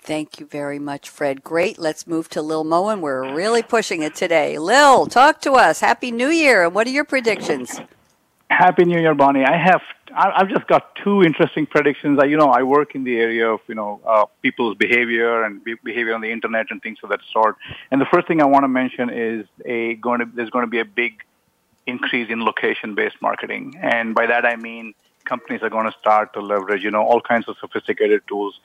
Thank 0.01 0.39
you 0.39 0.45
very 0.45 0.79
much, 0.79 1.09
Fred. 1.09 1.43
Great. 1.43 1.77
Let's 1.77 2.05
move 2.05 2.29
to 2.29 2.41
Lil 2.41 2.63
Mohan. 2.63 3.01
We're 3.01 3.33
really 3.33 3.63
pushing 3.63 4.03
it 4.03 4.15
today. 4.15 4.57
Lil, 4.57 5.05
talk 5.05 5.41
to 5.41 5.53
us. 5.53 5.79
Happy 5.79 6.11
New 6.11 6.29
Year. 6.29 6.65
And 6.65 6.75
what 6.75 6.87
are 6.87 6.91
your 6.91 7.05
predictions? 7.05 7.79
Happy 8.49 8.85
New 8.85 8.99
Year, 8.99 9.13
Bonnie. 9.13 9.43
I 9.43 9.57
have 9.57 9.81
I've 10.15 10.47
just 10.49 10.67
got 10.67 10.95
two 10.95 11.21
interesting 11.21 11.65
predictions. 11.65 12.17
I, 12.19 12.25
you 12.25 12.37
know, 12.37 12.47
I 12.47 12.63
work 12.63 12.95
in 12.95 13.03
the 13.03 13.17
area 13.17 13.49
of 13.49 13.59
you 13.67 13.75
know 13.75 13.99
uh, 14.05 14.25
people's 14.41 14.77
behavior 14.77 15.43
and 15.43 15.61
be- 15.63 15.75
behavior 15.83 16.15
on 16.15 16.21
the 16.21 16.31
internet 16.31 16.67
and 16.69 16.81
things 16.81 16.97
of 17.03 17.09
that 17.09 17.19
sort. 17.31 17.57
And 17.91 17.99
the 17.99 18.05
first 18.05 18.27
thing 18.27 18.41
I 18.41 18.45
want 18.45 18.63
to 18.63 18.69
mention 18.69 19.09
is 19.09 19.45
a 19.65 19.95
going 19.95 20.21
to 20.21 20.29
there's 20.33 20.49
going 20.49 20.63
to 20.63 20.71
be 20.71 20.79
a 20.79 20.85
big 20.85 21.23
increase 21.85 22.29
in 22.29 22.43
location-based 22.43 23.21
marketing, 23.21 23.75
and 23.81 24.15
by 24.15 24.27
that 24.27 24.45
I 24.45 24.55
mean 24.55 24.93
companies 25.25 25.61
are 25.61 25.69
going 25.69 25.85
to 25.91 25.97
start 25.99 26.33
to 26.33 26.39
leverage 26.39 26.83
you 26.83 26.91
know 26.91 27.03
all 27.03 27.19
kinds 27.19 27.49
of 27.49 27.57
sophisticated 27.59 28.21
tools 28.29 28.59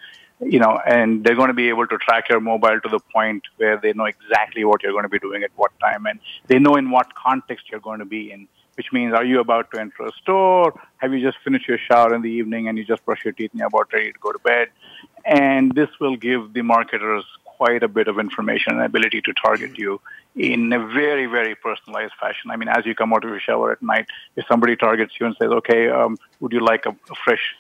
you 0.45 0.59
know, 0.59 0.81
and 0.85 1.23
they're 1.23 1.37
going 1.37 1.49
to 1.49 1.55
be 1.55 1.69
able 1.69 1.87
to 1.87 1.99
track 1.99 2.29
your 2.29 2.41
mobile 2.41 2.81
to 2.81 2.89
the 2.89 2.99
point 3.13 3.45
where 3.59 3.77
they 3.77 3.93
know 3.93 4.07
exactly 4.07 4.65
what 4.65 4.83
you're 4.83 4.93
going 4.93 5.05
to 5.05 5.09
be 5.09 5.19
doing 5.19 5.43
at 5.43 5.51
what 5.57 5.71
time, 5.79 6.07
and 6.07 6.19
they 6.47 6.59
know 6.59 6.75
in 6.75 6.91
what 6.91 7.15
context 7.15 7.71
you're 7.71 7.81
going 7.81 8.01
to 8.01 8.05
be 8.05 8.33
in 8.33 8.49
which 8.75 8.93
means 8.93 9.15
are 9.15 9.25
you 9.25 9.41
about 9.41 9.71
to 9.73 9.81
enter 9.81 10.05
a 10.07 10.13
store? 10.13 10.75
Have 10.99 11.13
you 11.13 11.21
just 11.21 11.39
finished 11.45 11.69
your 11.69 11.79
shower 11.79 12.15
in 12.15 12.23
the 12.23 12.31
evening 12.31 12.69
and 12.69 12.79
you 12.79 12.85
just 12.85 13.05
brush 13.05 13.25
your 13.25 13.33
teeth 13.33 13.51
and 13.53 13.59
you're 13.59 13.69
about 13.69 13.93
ready 13.93 14.13
to 14.13 14.19
go 14.19 14.33
to 14.33 14.39
bed? 14.39 14.69
And 15.25 15.73
this 15.75 15.89
will 16.01 16.17
give 16.17 16.53
the 16.53 16.63
marketers 16.63 17.25
quite 17.45 17.83
a 17.83 17.89
bit 17.89 18.09
of 18.09 18.19
information 18.19 18.73
and 18.73 18.83
ability 18.83 19.21
to 19.23 19.33
target 19.35 19.79
you 19.79 20.01
in 20.35 20.73
a 20.73 20.87
very, 20.87 21.27
very 21.27 21.55
personalized 21.55 22.15
fashion. 22.19 22.51
I 22.51 22.57
mean, 22.57 22.69
as 22.69 22.87
you 22.87 22.95
come 22.95 23.13
out 23.13 23.25
of 23.25 23.31
your 23.31 23.41
shower 23.41 23.73
at 23.73 23.83
night, 23.83 24.07
if 24.37 24.47
somebody 24.47 24.75
targets 24.77 25.13
you 25.21 25.27
and 25.27 25.37
says, 25.41 25.51
okay, 25.51 25.89
um, 25.89 26.17
would 26.41 26.53
you 26.53 26.61
like 26.61 26.87
a, 26.87 26.91
a 26.91 27.15
fresh 27.25 27.55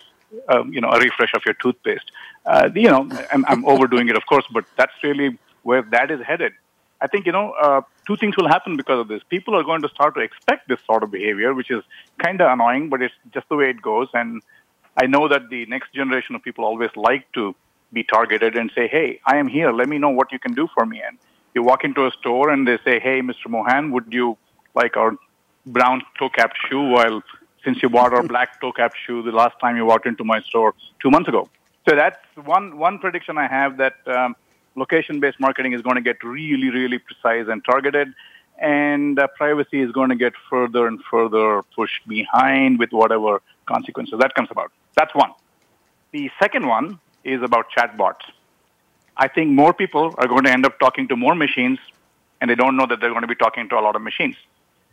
um, 0.48 0.72
you 0.72 0.80
know, 0.80 0.88
a 0.90 0.98
refresh 0.98 1.32
of 1.34 1.42
your 1.44 1.54
toothpaste. 1.54 2.10
Uh, 2.46 2.70
you 2.74 2.88
know, 2.88 3.08
I'm, 3.32 3.44
I'm 3.46 3.64
overdoing 3.64 4.08
it, 4.08 4.16
of 4.16 4.26
course, 4.26 4.44
but 4.52 4.64
that's 4.76 4.92
really 5.02 5.38
where 5.62 5.82
that 5.82 6.10
is 6.10 6.20
headed. 6.22 6.52
I 7.02 7.08
think, 7.08 7.26
you 7.26 7.32
know, 7.32 7.52
uh, 7.60 7.80
two 8.06 8.16
things 8.16 8.36
will 8.36 8.48
happen 8.48 8.76
because 8.76 9.00
of 9.00 9.08
this. 9.08 9.22
People 9.28 9.56
are 9.56 9.64
going 9.64 9.82
to 9.82 9.88
start 9.88 10.14
to 10.14 10.20
expect 10.20 10.68
this 10.68 10.78
sort 10.86 11.02
of 11.02 11.10
behavior, 11.10 11.52
which 11.52 11.70
is 11.70 11.82
kind 12.22 12.40
of 12.40 12.50
annoying, 12.50 12.88
but 12.90 13.02
it's 13.02 13.14
just 13.34 13.48
the 13.48 13.56
way 13.56 13.70
it 13.70 13.82
goes. 13.82 14.08
And 14.14 14.40
I 14.96 15.06
know 15.06 15.26
that 15.26 15.48
the 15.50 15.66
next 15.66 15.92
generation 15.92 16.36
of 16.36 16.42
people 16.42 16.64
always 16.64 16.90
like 16.94 17.30
to 17.32 17.56
be 17.92 18.04
targeted 18.04 18.56
and 18.56 18.70
say, 18.74 18.86
hey, 18.86 19.20
I 19.26 19.38
am 19.38 19.48
here. 19.48 19.72
Let 19.72 19.88
me 19.88 19.98
know 19.98 20.10
what 20.10 20.30
you 20.30 20.38
can 20.38 20.54
do 20.54 20.68
for 20.74 20.86
me. 20.86 21.02
And 21.06 21.18
you 21.54 21.62
walk 21.64 21.82
into 21.82 22.06
a 22.06 22.12
store 22.20 22.50
and 22.50 22.66
they 22.68 22.78
say, 22.84 23.00
hey, 23.00 23.20
Mr. 23.20 23.48
Mohan, 23.48 23.90
would 23.90 24.06
you 24.10 24.38
like 24.74 24.96
our 24.96 25.16
brown 25.66 26.02
toe-capped 26.18 26.56
shoe 26.68 26.82
while 26.82 27.22
since 27.64 27.82
you 27.82 27.88
bought 27.88 28.14
our 28.14 28.22
black 28.22 28.60
toe-capped 28.60 28.96
shoe 29.06 29.22
the 29.22 29.32
last 29.32 29.58
time 29.60 29.76
you 29.76 29.84
walked 29.84 30.06
into 30.06 30.24
my 30.24 30.40
store 30.42 30.74
two 31.00 31.10
months 31.10 31.28
ago? 31.28 31.48
So 31.88 31.96
that's 31.96 32.18
one, 32.44 32.78
one 32.78 32.98
prediction 33.00 33.38
I 33.38 33.48
have 33.48 33.76
that 33.78 33.96
um, 34.06 34.36
location-based 34.76 35.40
marketing 35.40 35.72
is 35.72 35.82
going 35.82 35.96
to 35.96 36.02
get 36.02 36.22
really, 36.24 36.70
really 36.70 36.98
precise 36.98 37.46
and 37.48 37.64
targeted, 37.64 38.12
and 38.58 39.18
uh, 39.18 39.26
privacy 39.36 39.80
is 39.80 39.92
going 39.92 40.10
to 40.10 40.16
get 40.16 40.32
further 40.48 40.86
and 40.86 41.02
further 41.10 41.62
pushed 41.74 42.06
behind 42.06 42.78
with 42.78 42.92
whatever 42.92 43.42
consequences 43.66 44.18
that 44.20 44.34
comes 44.34 44.50
about. 44.50 44.70
That's 44.94 45.14
one. 45.14 45.32
The 46.12 46.30
second 46.38 46.66
one 46.66 47.00
is 47.24 47.42
about 47.42 47.66
chatbots. 47.76 48.22
I 49.16 49.28
think 49.28 49.50
more 49.50 49.72
people 49.72 50.14
are 50.18 50.26
going 50.26 50.44
to 50.44 50.50
end 50.50 50.64
up 50.64 50.78
talking 50.78 51.08
to 51.08 51.16
more 51.16 51.34
machines, 51.34 51.78
and 52.40 52.50
they 52.50 52.54
don't 52.54 52.76
know 52.76 52.86
that 52.86 53.00
they're 53.00 53.10
going 53.10 53.22
to 53.22 53.28
be 53.28 53.34
talking 53.34 53.68
to 53.70 53.78
a 53.78 53.82
lot 53.82 53.96
of 53.96 54.02
machines. 54.02 54.36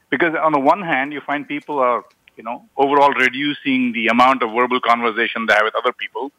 Because 0.10 0.36
on 0.36 0.52
the 0.52 0.60
one 0.60 0.82
hand, 0.82 1.14
you 1.14 1.22
find 1.22 1.48
people 1.48 1.80
are, 1.80 2.04
you 2.36 2.44
know, 2.44 2.66
overall 2.76 3.12
reducing 3.12 3.94
the 3.94 4.08
amount 4.08 4.44
of 4.44 4.52
verbal 4.52 4.80
conversation 4.80 5.46
they 5.46 5.54
have 5.54 5.64
with 5.64 5.76
other 5.76 5.94
people. 5.94 6.32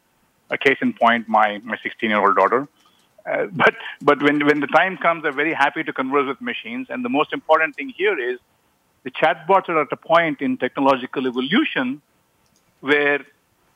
A 0.50 0.58
case 0.58 0.78
in 0.80 0.92
point, 0.92 1.28
my 1.28 1.58
my 1.58 1.76
16 1.82 2.10
year 2.10 2.20
old 2.20 2.36
daughter. 2.36 2.68
Uh, 3.26 3.46
but 3.52 3.74
but 4.00 4.22
when 4.22 4.44
when 4.46 4.60
the 4.60 4.66
time 4.66 4.96
comes, 4.96 5.22
they're 5.22 5.32
very 5.32 5.54
happy 5.54 5.82
to 5.84 5.92
converse 5.92 6.26
with 6.26 6.40
machines. 6.40 6.88
And 6.90 7.04
the 7.04 7.08
most 7.08 7.32
important 7.32 7.76
thing 7.76 7.90
here 7.96 8.18
is 8.18 8.38
the 9.02 9.10
chatbots 9.10 9.68
are 9.68 9.80
at 9.80 9.88
a 9.92 9.96
point 9.96 10.40
in 10.40 10.56
technological 10.56 11.26
evolution 11.26 12.02
where 12.80 13.24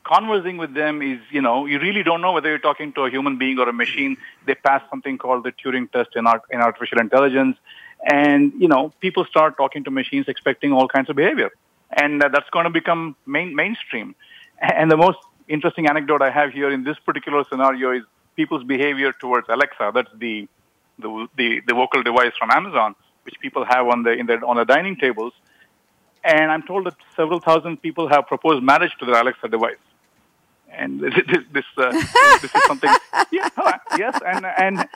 conversing 0.05 0.59
with 0.59 0.75
them 0.75 1.01
is, 1.03 1.19
you 1.31 1.41
know, 1.41 1.67
you 1.67 1.79
really 1.79 2.03
don't 2.03 2.21
know 2.21 2.33
whether 2.33 2.51
you're 2.51 2.59
talking 2.59 2.93
to 2.93 3.03
a 3.03 3.11
human 3.11 3.39
being 3.39 3.59
or 3.59 3.69
a 3.69 3.73
machine. 3.73 4.17
They 4.47 4.55
pass 4.55 4.83
something 4.91 5.17
called 5.19 5.45
the 5.45 5.53
Turing 5.53 5.91
test 5.91 6.11
in, 6.15 6.27
art, 6.27 6.43
in 6.51 6.61
artificial 6.61 7.01
intelligence. 7.01 7.57
And, 8.05 8.53
you 8.59 8.69
know, 8.69 8.93
people 9.01 9.25
start 9.25 9.57
talking 9.57 9.85
to 9.85 9.91
machines 9.91 10.27
expecting 10.29 10.73
all 10.73 10.89
kinds 10.89 11.09
of 11.09 11.17
behavior. 11.17 11.51
And 11.91 12.23
uh, 12.23 12.29
that's 12.29 12.51
going 12.51 12.65
to 12.65 12.71
become 12.71 13.17
main, 13.25 13.55
mainstream. 13.55 14.15
And 14.61 14.91
the 14.91 14.97
most 14.97 15.19
interesting 15.49 15.87
anecdote 15.87 16.23
I 16.23 16.31
have 16.31 16.53
here 16.53 16.71
in 16.71 16.85
this 16.85 16.99
particular 16.99 17.45
scenario 17.49 17.93
is 17.93 18.03
people's 18.37 18.65
behavior 18.65 19.13
towards 19.13 19.49
Alexa. 19.49 19.93
That's 19.95 20.11
the, 20.17 20.49
the, 20.99 21.29
the, 21.37 21.61
the 21.67 21.75
vocal 21.75 22.03
device 22.03 22.33
from 22.39 22.51
Amazon, 22.51 22.95
which 23.25 23.39
people 23.41 23.65
have 23.65 23.87
on 23.87 24.03
the, 24.03 24.13
in 24.13 24.27
their, 24.27 24.45
on 24.45 24.57
the 24.57 24.65
dining 24.65 24.97
tables. 24.97 25.33
And 26.23 26.51
I'm 26.51 26.63
told 26.63 26.87
that 26.87 26.95
several 27.17 27.41
thousand 27.41 27.83
people 27.83 28.09
have 28.09 28.27
proposed 28.27 28.63
marriage 28.63 28.93
to 29.01 29.07
their 29.07 29.21
Alexa 29.21 29.49
device. 29.49 29.77
And 30.71 31.01
this, 31.01 31.45
this, 31.53 31.65
uh, 31.77 31.93
this 32.43 32.55
is 32.55 32.63
something, 32.67 32.91
yeah, 33.33 33.49
yes, 33.97 34.19
and, 34.27 34.47
and, 34.47 34.89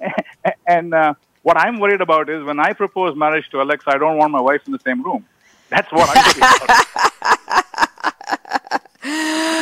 and, 0.66 0.94
uh, 0.94 1.14
what 1.42 1.56
I'm 1.56 1.80
worried 1.80 2.02
about 2.02 2.28
is 2.28 2.44
when 2.44 2.60
I 2.60 2.74
propose 2.74 3.16
marriage 3.16 3.48
to 3.50 3.62
Alexa, 3.62 3.90
I 3.90 3.96
don't 3.96 4.18
want 4.18 4.30
my 4.30 4.40
wife 4.40 4.60
in 4.66 4.72
the 4.72 4.78
same 4.80 5.02
room. 5.02 5.24
That's 5.70 5.90
what 5.90 6.08
I'm 6.14 6.22
worried 6.22 6.36
about. 6.36 7.09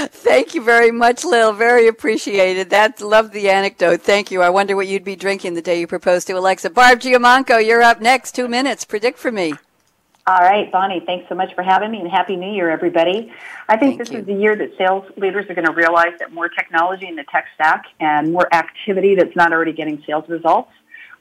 Thank 0.06 0.54
you 0.54 0.62
very 0.62 0.90
much, 0.90 1.24
Lil. 1.24 1.52
Very 1.52 1.88
appreciated. 1.88 2.70
That 2.70 3.00
love 3.00 3.32
the 3.32 3.50
anecdote. 3.50 4.02
Thank 4.02 4.30
you. 4.30 4.42
I 4.42 4.50
wonder 4.50 4.76
what 4.76 4.86
you'd 4.86 5.04
be 5.04 5.16
drinking 5.16 5.54
the 5.54 5.62
day 5.62 5.80
you 5.80 5.86
proposed 5.86 6.26
to 6.28 6.34
Alexa. 6.34 6.70
Barb 6.70 7.00
Giamanco, 7.00 7.64
you're 7.64 7.82
up 7.82 8.00
next. 8.00 8.34
Two 8.34 8.48
minutes. 8.48 8.84
Predict 8.84 9.18
for 9.18 9.32
me. 9.32 9.54
All 10.26 10.40
right, 10.40 10.70
Bonnie, 10.70 11.00
thanks 11.06 11.26
so 11.30 11.34
much 11.34 11.54
for 11.54 11.62
having 11.62 11.90
me 11.90 12.00
and 12.00 12.10
Happy 12.10 12.36
New 12.36 12.52
Year, 12.52 12.70
everybody. 12.70 13.32
I 13.66 13.78
think 13.78 13.96
Thank 13.96 13.98
this 13.98 14.10
you. 14.10 14.18
is 14.18 14.26
the 14.26 14.34
year 14.34 14.54
that 14.56 14.76
sales 14.76 15.10
leaders 15.16 15.46
are 15.48 15.54
going 15.54 15.66
to 15.66 15.72
realize 15.72 16.12
that 16.18 16.34
more 16.34 16.50
technology 16.50 17.08
in 17.08 17.16
the 17.16 17.24
tech 17.32 17.46
stack 17.54 17.86
and 17.98 18.30
more 18.30 18.46
activity 18.54 19.14
that's 19.14 19.34
not 19.34 19.52
already 19.52 19.72
getting 19.72 20.02
sales 20.06 20.28
results 20.28 20.70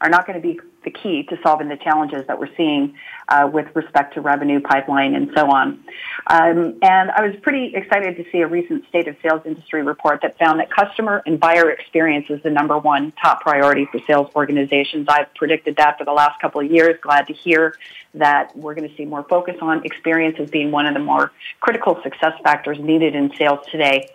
are 0.02 0.10
not 0.10 0.28
going 0.28 0.42
to 0.42 0.46
be 0.46 0.60
the 0.88 1.00
key 1.00 1.24
to 1.24 1.38
solving 1.44 1.68
the 1.68 1.76
challenges 1.76 2.26
that 2.28 2.40
we're 2.40 2.56
seeing 2.56 2.96
uh, 3.28 3.50
with 3.52 3.68
respect 3.76 4.14
to 4.14 4.22
revenue 4.22 4.62
pipeline 4.62 5.16
and 5.16 5.30
so 5.36 5.46
on. 5.52 5.84
Um, 6.28 6.80
and 6.82 7.12
I 7.12 7.28
was 7.28 7.36
pretty 7.42 7.76
excited 7.76 8.16
to 8.16 8.26
see 8.32 8.40
a 8.40 8.48
recent 8.48 8.88
state 8.88 9.08
of 9.08 9.18
sales 9.22 9.42
industry 9.46 9.84
report 9.84 10.22
that 10.22 10.38
found 10.40 10.60
that 10.62 10.72
customer 10.72 11.22
and 11.26 11.40
buyer 11.40 11.70
experience 11.70 12.28
is 12.30 12.42
the 12.44 12.50
number 12.50 12.78
one 12.78 13.12
top 13.22 13.42
priority 13.42 13.86
for 13.92 14.00
sales 14.08 14.30
organizations. 14.36 15.08
I've 15.10 15.34
predicted 15.36 15.76
that 15.76 15.98
for 15.98 16.06
the 16.06 16.14
last 16.14 16.40
couple 16.40 16.62
of 16.62 16.72
years. 16.72 16.98
Glad 17.02 17.28
to 17.28 17.34
hear 17.34 17.76
that 18.14 18.56
we're 18.56 18.74
going 18.74 18.90
to 18.90 18.96
see 18.96 19.06
more 19.06 19.24
focus 19.24 19.58
on 19.62 19.86
experience 19.86 20.38
as 20.40 20.50
being 20.50 20.72
one 20.72 20.86
of 20.86 20.94
the 20.94 21.02
more 21.02 21.32
critical 21.60 22.00
success 22.02 22.34
factors 22.44 22.80
needed 22.80 23.14
in 23.14 23.32
sales 23.38 23.60
today. 23.70 24.10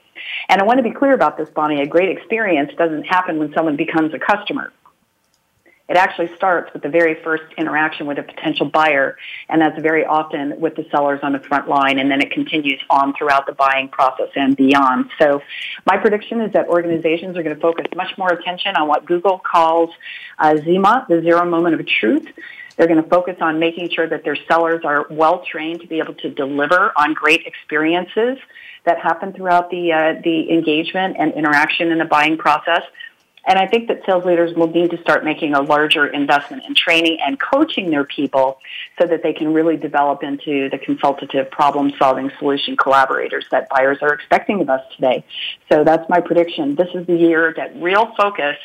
And 0.48 0.61
I 0.61 0.64
want 0.64 0.78
to 0.78 0.82
be 0.82 0.92
clear 0.92 1.12
about 1.12 1.37
this, 1.37 1.50
Bonnie. 1.50 1.82
A 1.82 1.87
great 1.87 2.08
experience 2.16 2.70
doesn't 2.78 3.04
happen 3.04 3.38
when 3.38 3.52
someone 3.52 3.76
becomes 3.76 4.14
a 4.14 4.18
customer. 4.18 4.72
It 5.88 5.96
actually 5.96 6.34
starts 6.36 6.72
with 6.72 6.82
the 6.82 6.88
very 6.88 7.22
first 7.22 7.44
interaction 7.58 8.06
with 8.06 8.18
a 8.18 8.22
potential 8.22 8.66
buyer, 8.66 9.16
and 9.48 9.60
that's 9.60 9.80
very 9.80 10.04
often 10.04 10.58
with 10.60 10.74
the 10.76 10.86
sellers 10.90 11.20
on 11.22 11.32
the 11.32 11.40
front 11.40 11.68
line, 11.68 11.98
and 11.98 12.10
then 12.10 12.20
it 12.20 12.30
continues 12.30 12.80
on 12.88 13.14
throughout 13.14 13.46
the 13.46 13.52
buying 13.52 13.88
process 13.88 14.28
and 14.36 14.56
beyond. 14.56 15.10
So 15.18 15.42
my 15.86 15.98
prediction 15.98 16.40
is 16.40 16.52
that 16.52 16.68
organizations 16.68 17.36
are 17.36 17.42
going 17.42 17.54
to 17.54 17.60
focus 17.60 17.86
much 17.96 18.16
more 18.16 18.32
attention 18.32 18.76
on 18.76 18.88
what 18.88 19.04
Google 19.04 19.38
calls 19.38 19.90
uh, 20.38 20.54
ZMOT, 20.54 21.08
the 21.08 21.20
zero 21.20 21.44
moment 21.44 21.78
of 21.78 21.86
truth. 21.86 22.26
They're 22.76 22.86
going 22.86 23.02
to 23.02 23.08
focus 23.08 23.36
on 23.40 23.58
making 23.58 23.90
sure 23.90 24.08
that 24.08 24.24
their 24.24 24.36
sellers 24.48 24.82
are 24.84 25.06
well 25.10 25.44
trained 25.44 25.80
to 25.82 25.86
be 25.86 25.98
able 25.98 26.14
to 26.14 26.30
deliver 26.30 26.92
on 26.96 27.12
great 27.12 27.46
experiences 27.46 28.38
that 28.84 28.98
happen 28.98 29.32
throughout 29.32 29.70
the 29.70 29.92
uh, 29.92 30.20
the 30.24 30.50
engagement 30.50 31.16
and 31.18 31.32
interaction 31.34 31.92
in 31.92 31.98
the 31.98 32.04
buying 32.04 32.36
process. 32.36 32.82
And 33.44 33.59
I 33.59 33.66
think 33.66 33.88
that 33.88 34.02
sales 34.07 34.24
leaders 34.24 34.55
will 34.55 34.68
need 34.68 34.90
to 34.92 35.00
start 35.00 35.24
making 35.24 35.55
a 35.55 35.61
larger 35.61 36.07
investment 36.07 36.64
in 36.66 36.74
training 36.74 37.18
and 37.24 37.40
coaching 37.40 37.90
their 37.90 38.05
people 38.05 38.59
so 39.00 39.07
that 39.07 39.22
they 39.22 39.33
can 39.33 39.52
really 39.52 39.76
develop 39.76 40.22
into 40.22 40.70
the 40.70 40.78
consultative 40.78 41.50
problem 41.50 41.92
solving 41.98 42.31
solution 42.38 42.76
collaborators 42.76 43.44
that 43.50 43.68
buyers 43.68 43.98
are 44.00 44.14
expecting 44.14 44.61
of 44.61 44.70
us 44.70 44.83
today. 44.94 45.24
So 45.70 45.83
that's 45.83 46.09
my 46.09 46.20
prediction. 46.20 46.76
This 46.76 46.88
is 46.94 47.07
the 47.07 47.16
year 47.16 47.52
that 47.57 47.74
real 47.83 48.12
focus 48.16 48.57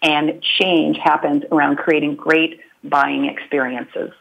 and 0.00 0.42
change 0.42 0.96
happens 0.96 1.44
around 1.52 1.76
creating 1.76 2.16
great 2.16 2.60
buying 2.84 3.26
experiences. 3.26 4.12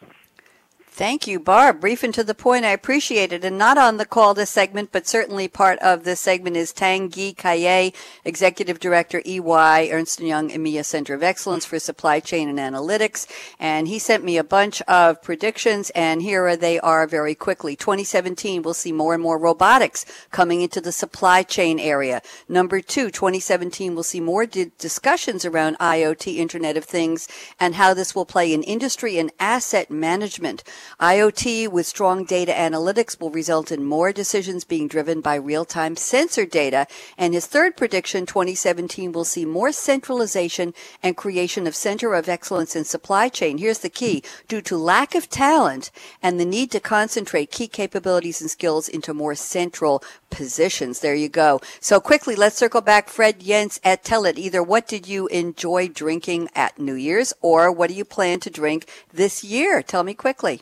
Thank 0.94 1.26
you, 1.26 1.40
Barb. 1.40 1.80
Brief 1.80 2.04
and 2.04 2.14
to 2.14 2.24
the 2.24 2.36
point. 2.36 2.66
I 2.66 2.72
appreciate 2.72 3.32
it. 3.32 3.46
And 3.46 3.58
not 3.58 3.78
on 3.78 3.96
the 3.96 4.06
call 4.06 4.34
this 4.34 4.50
segment, 4.50 4.90
but 4.92 5.08
certainly 5.08 5.48
part 5.48 5.80
of 5.80 6.04
this 6.04 6.20
segment 6.20 6.58
is 6.58 6.74
Tanguy 6.74 7.34
Caillet, 7.34 7.96
Executive 8.26 8.78
Director, 8.78 9.22
EY, 9.26 9.90
Ernst 9.90 10.20
& 10.20 10.22
Young 10.22 10.50
EMEA 10.50 10.84
Center 10.84 11.14
of 11.14 11.24
Excellence 11.24 11.64
for 11.64 11.80
Supply 11.80 12.20
Chain 12.20 12.50
and 12.50 12.60
Analytics. 12.60 13.26
And 13.58 13.88
he 13.88 14.00
sent 14.00 14.26
me 14.26 14.38
a 14.38 14.44
bunch 14.44 14.82
of 14.82 15.22
predictions, 15.24 15.92
and 15.92 16.22
here 16.22 16.58
they 16.58 16.78
are 16.82 17.08
very 17.08 17.36
quickly. 17.36 17.78
2017, 17.78 18.62
we'll 18.62 18.74
see 18.74 18.92
more 18.92 19.14
and 19.14 19.24
more 19.24 19.38
robotics 19.38 20.06
coming 20.30 20.60
into 20.60 20.82
the 20.82 20.92
supply 20.92 21.42
chain 21.42 21.80
area. 21.80 22.22
Number 22.50 22.82
two, 22.82 23.10
2017, 23.10 23.94
we'll 23.94 24.04
see 24.04 24.20
more 24.20 24.46
di- 24.46 24.72
discussions 24.78 25.46
around 25.46 25.78
IoT, 25.80 26.36
Internet 26.36 26.76
of 26.76 26.84
Things, 26.84 27.30
and 27.62 27.76
how 27.76 27.94
this 27.94 28.14
will 28.14 28.26
play 28.26 28.54
in 28.54 28.62
industry 28.62 29.18
and 29.18 29.32
asset 29.40 29.90
management. 29.90 30.66
IoT 31.00 31.68
with 31.70 31.86
strong 31.86 32.26
data 32.26 32.52
analytics 32.52 33.20
will 33.20 33.32
result 33.32 33.72
in 33.72 33.84
more 33.84 34.12
decisions 34.12 34.64
being 34.64 34.88
driven 34.88 35.22
by 35.22 35.36
real-time 35.36 35.96
sensor 35.96 36.46
data. 36.46 36.88
And 37.18 37.34
his 37.34 37.48
third 37.48 37.76
prediction, 37.78 38.26
2017, 38.26 39.12
will 39.12 39.26
see 39.26 39.46
more 39.46 39.72
centralization 39.72 40.74
and 41.02 41.18
creation 41.18 41.68
of 41.68 41.76
center 41.76 42.14
of 42.14 42.30
excellence 42.30 42.76
in 42.76 42.86
supply 42.86 43.30
chain. 43.30 43.58
Here's 43.58 43.80
the 43.80 43.90
key. 43.90 44.24
Due 44.48 44.62
to 44.62 44.78
lack 44.78 45.16
of 45.16 45.30
talent 45.30 45.92
and 46.22 46.40
the 46.40 46.46
need 46.46 46.72
to 46.72 46.80
concentrate 46.80 47.52
key 47.52 47.68
capabilities 47.68 48.42
and 48.42 48.50
skills 48.50 48.88
into 48.88 49.14
more 49.14 49.36
central 49.36 50.04
positions. 50.30 51.00
There 51.00 51.16
you 51.16 51.30
go. 51.30 51.62
So 51.80 52.00
quickly, 52.00 52.36
let's 52.36 52.58
circle 52.58 52.82
back. 52.82 53.10
Fred 53.10 53.40
Yentz 53.40 53.80
at 53.84 54.04
Telit. 54.04 54.38
Either 54.38 54.64
what 54.64 54.88
did 54.88 55.08
you 55.08 55.28
enjoy 55.28 55.88
drinking 55.88 56.50
at 56.56 56.80
New 56.80 56.96
Year's 56.96 57.34
or 57.42 57.72
what 57.72 57.90
do 57.90 57.96
you 57.96 58.06
plan 58.06 58.40
to 58.42 58.50
drink 58.50 58.90
this 59.12 59.44
year? 59.44 59.82
Tell 59.82 60.04
me 60.04 60.14
quickly 60.14 60.62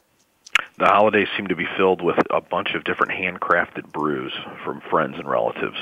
the 0.80 0.88
holidays 0.88 1.28
seem 1.36 1.48
to 1.48 1.56
be 1.56 1.68
filled 1.78 2.02
with 2.02 2.18
a 2.32 2.42
bunch 2.42 2.74
of 2.74 2.84
different 2.84 3.12
handcrafted 3.12 3.92
brews 3.92 4.34
from 4.64 4.82
friends 4.82 5.18
and 5.18 5.30
relatives. 5.30 5.78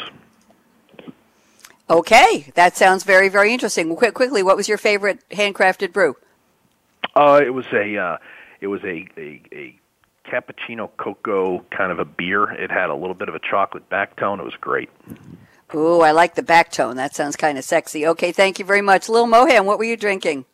Okay, 1.89 2.51
that 2.55 2.75
sounds 2.75 3.03
very, 3.03 3.29
very 3.29 3.53
interesting. 3.53 3.95
Quick, 3.95 4.13
quickly, 4.13 4.43
what 4.43 4.57
was 4.57 4.67
your 4.67 4.77
favorite 4.77 5.23
handcrafted 5.29 5.93
brew? 5.93 6.17
Uh, 7.15 7.41
it 7.43 7.51
was 7.51 7.65
a 7.71 7.97
uh, 7.97 8.17
it 8.59 8.67
was 8.67 8.83
a, 8.83 9.07
a 9.17 9.41
a 9.53 9.79
cappuccino 10.27 10.89
cocoa 10.97 11.59
kind 11.71 11.91
of 11.91 11.99
a 11.99 12.05
beer. 12.05 12.51
It 12.51 12.71
had 12.71 12.89
a 12.89 12.95
little 12.95 13.13
bit 13.13 13.29
of 13.29 13.35
a 13.35 13.39
chocolate 13.39 13.87
back 13.89 14.17
tone. 14.17 14.39
It 14.39 14.43
was 14.43 14.55
great. 14.59 14.89
Ooh, 15.73 16.01
I 16.01 16.11
like 16.11 16.35
the 16.35 16.43
back 16.43 16.71
tone. 16.71 16.95
That 16.97 17.15
sounds 17.15 17.35
kind 17.35 17.57
of 17.57 17.63
sexy. 17.63 18.05
Okay, 18.07 18.31
thank 18.31 18.59
you 18.59 18.65
very 18.65 18.81
much. 18.81 19.09
Lil 19.09 19.27
Mohan, 19.27 19.65
what 19.65 19.77
were 19.77 19.83
you 19.85 19.97
drinking? 19.97 20.45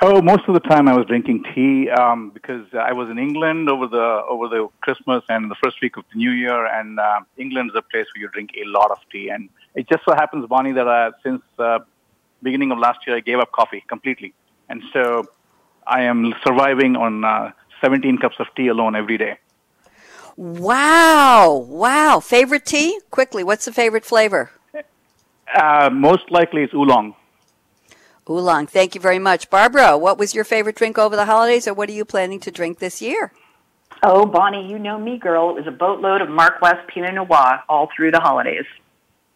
Oh, 0.00 0.22
most 0.22 0.42
of 0.46 0.54
the 0.54 0.60
time 0.60 0.86
I 0.86 0.96
was 0.96 1.06
drinking 1.06 1.44
tea 1.54 1.90
um, 1.90 2.30
because 2.30 2.64
I 2.72 2.92
was 2.92 3.10
in 3.10 3.18
England 3.18 3.68
over 3.68 3.88
the 3.88 4.22
over 4.28 4.46
the 4.46 4.68
Christmas 4.80 5.24
and 5.28 5.50
the 5.50 5.56
first 5.56 5.80
week 5.82 5.96
of 5.96 6.04
the 6.12 6.18
New 6.18 6.30
Year, 6.30 6.66
and 6.66 7.00
uh, 7.00 7.20
England 7.36 7.70
is 7.70 7.76
a 7.76 7.82
place 7.82 8.06
where 8.14 8.22
you 8.22 8.28
drink 8.28 8.50
a 8.56 8.68
lot 8.68 8.92
of 8.92 8.98
tea. 9.10 9.28
And 9.28 9.48
it 9.74 9.88
just 9.88 10.04
so 10.04 10.14
happens, 10.14 10.46
Bonnie, 10.46 10.70
that 10.72 10.86
I, 10.86 11.10
since 11.24 11.42
uh, 11.58 11.80
beginning 12.44 12.70
of 12.70 12.78
last 12.78 13.00
year, 13.08 13.16
I 13.16 13.20
gave 13.20 13.38
up 13.38 13.50
coffee 13.50 13.82
completely, 13.88 14.34
and 14.68 14.84
so 14.92 15.24
I 15.84 16.02
am 16.02 16.32
surviving 16.46 16.94
on 16.94 17.24
uh, 17.24 17.50
17 17.80 18.18
cups 18.18 18.36
of 18.38 18.46
tea 18.54 18.68
alone 18.68 18.94
every 18.94 19.18
day. 19.18 19.38
Wow! 20.36 21.66
Wow! 21.66 22.20
Favorite 22.20 22.66
tea? 22.66 23.00
Quickly, 23.10 23.42
what's 23.42 23.64
the 23.64 23.72
favorite 23.72 24.04
flavor? 24.04 24.52
Uh, 25.52 25.90
most 25.92 26.30
likely 26.30 26.62
it's 26.62 26.74
oolong. 26.74 27.16
Oolong. 28.28 28.66
Thank 28.66 28.94
you 28.94 29.00
very 29.00 29.18
much. 29.18 29.48
Barbara, 29.50 29.96
what 29.96 30.18
was 30.18 30.34
your 30.34 30.44
favorite 30.44 30.76
drink 30.76 30.98
over 30.98 31.16
the 31.16 31.24
holidays, 31.24 31.66
or 31.66 31.74
what 31.74 31.88
are 31.88 31.92
you 31.92 32.04
planning 32.04 32.40
to 32.40 32.50
drink 32.50 32.78
this 32.78 33.00
year? 33.00 33.32
Oh, 34.02 34.26
Bonnie, 34.26 34.68
you 34.68 34.78
know 34.78 34.98
me, 34.98 35.18
girl. 35.18 35.50
It 35.50 35.56
was 35.56 35.66
a 35.66 35.72
boatload 35.72 36.20
of 36.20 36.28
Mark 36.28 36.60
West 36.60 36.86
Pinot 36.88 37.14
Noir 37.14 37.64
all 37.68 37.88
through 37.96 38.10
the 38.12 38.20
holidays. 38.20 38.66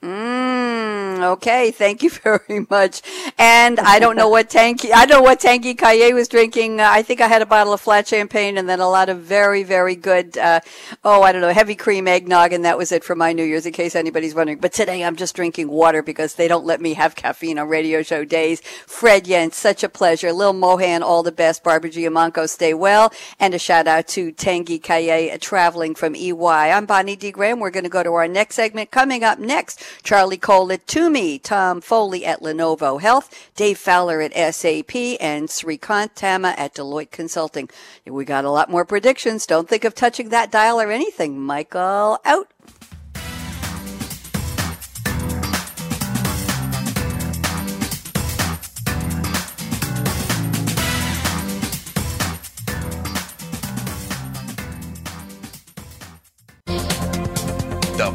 Mm, 0.03 1.23
okay, 1.23 1.71
thank 1.71 2.03
you 2.03 2.11
very 2.25 2.67
much. 2.69 3.03
And 3.39 3.79
I 3.79 4.01
don't 4.01 4.17
know 4.17 4.29
what 4.29 4.51
Tanky, 4.51 4.91
I 4.93 5.07
don't 5.07 5.19
know 5.19 5.23
what 5.23 5.41
Tanguy 5.41 5.79
Caillet 5.79 6.13
was 6.13 6.27
drinking. 6.27 6.81
Uh, 6.81 6.89
I 6.91 7.03
think 7.03 7.21
I 7.21 7.29
had 7.29 7.41
a 7.41 7.47
bottle 7.47 7.73
of 7.73 7.81
flat 7.81 8.09
champagne 8.09 8.59
and 8.59 8.69
then 8.69 8.81
a 8.81 8.89
lot 8.89 9.09
of 9.09 9.21
very, 9.21 9.63
very 9.63 9.95
good, 9.95 10.37
uh, 10.37 10.59
oh, 11.05 11.23
I 11.23 11.31
don't 11.31 11.41
know, 11.41 11.53
heavy 11.53 11.77
cream 11.77 12.09
eggnog, 12.09 12.53
and 12.53 12.65
that 12.65 12.77
was 12.77 12.91
it 12.91 13.05
for 13.05 13.15
my 13.15 13.33
New 13.33 13.45
Year's, 13.45 13.65
in 13.65 13.73
case 13.73 13.95
anybody's 13.95 14.35
wondering. 14.35 14.59
But 14.59 14.73
today 14.73 15.05
I'm 15.05 15.15
just 15.15 15.37
drinking 15.37 15.69
water 15.69 16.03
because 16.03 16.35
they 16.35 16.49
don't 16.49 16.67
let 16.67 16.81
me 16.81 16.95
have 16.95 17.15
caffeine 17.15 17.61
on 17.61 17.69
radio 17.69 18.03
show 18.03 18.25
days. 18.25 18.61
Fred 18.61 19.29
Yent, 19.29 19.55
such 19.55 19.85
a 19.85 19.89
pleasure. 19.89 20.33
Lil 20.33 20.53
Mohan, 20.53 21.05
all 21.05 21.23
the 21.23 21.31
best. 21.31 21.63
Barbara 21.63 21.91
Giamanco, 21.91 22.49
stay 22.49 22.75
well. 22.75 23.13
And 23.39 23.55
a 23.55 23.59
shout 23.59 23.87
out 23.87 24.09
to 24.09 24.33
Tanguy 24.33 24.83
Caillet, 24.83 25.33
uh, 25.33 25.39
traveling 25.41 25.95
from 25.95 26.17
EY. 26.17 26.73
I'm 26.73 26.87
Bonnie 26.87 27.15
D. 27.15 27.31
Graham. 27.31 27.61
We're 27.61 27.71
going 27.71 27.85
to 27.85 27.91
go 27.91 28.03
to 28.03 28.13
our 28.15 28.27
next 28.27 28.57
segment. 28.57 28.91
Coming 28.91 29.23
up 29.23 29.39
next, 29.39 29.81
Charlie 30.03 30.37
Cole 30.37 30.73
at 30.73 30.87
Tumi, 30.87 31.43
Tom 31.43 31.81
Foley 31.81 32.25
at 32.25 32.41
Lenovo 32.41 33.01
Health, 33.01 33.51
Dave 33.57 33.79
Fowler 33.79 34.21
at 34.21 34.33
SAP, 34.55 34.95
and 35.21 35.49
Srikanth 35.49 36.15
Tamma 36.15 36.55
at 36.57 36.75
Deloitte 36.75 37.11
Consulting. 37.11 37.69
We 38.07 38.25
got 38.25 38.45
a 38.45 38.51
lot 38.51 38.71
more 38.71 38.85
predictions. 38.85 39.47
Don't 39.47 39.69
think 39.69 39.85
of 39.85 39.95
touching 39.95 40.29
that 40.31 40.51
dial 40.51 40.81
or 40.81 40.91
anything. 40.91 41.41
Michael 41.41 42.19
out. 42.25 42.49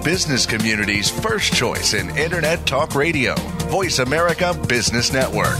Business 0.08 0.46
community's 0.46 1.10
first 1.10 1.54
choice 1.54 1.94
in 1.94 2.10
Internet 2.16 2.66
Talk 2.66 2.96
Radio. 2.96 3.36
Voice 3.68 4.00
America 4.00 4.58
Business 4.66 5.12
Network. 5.12 5.58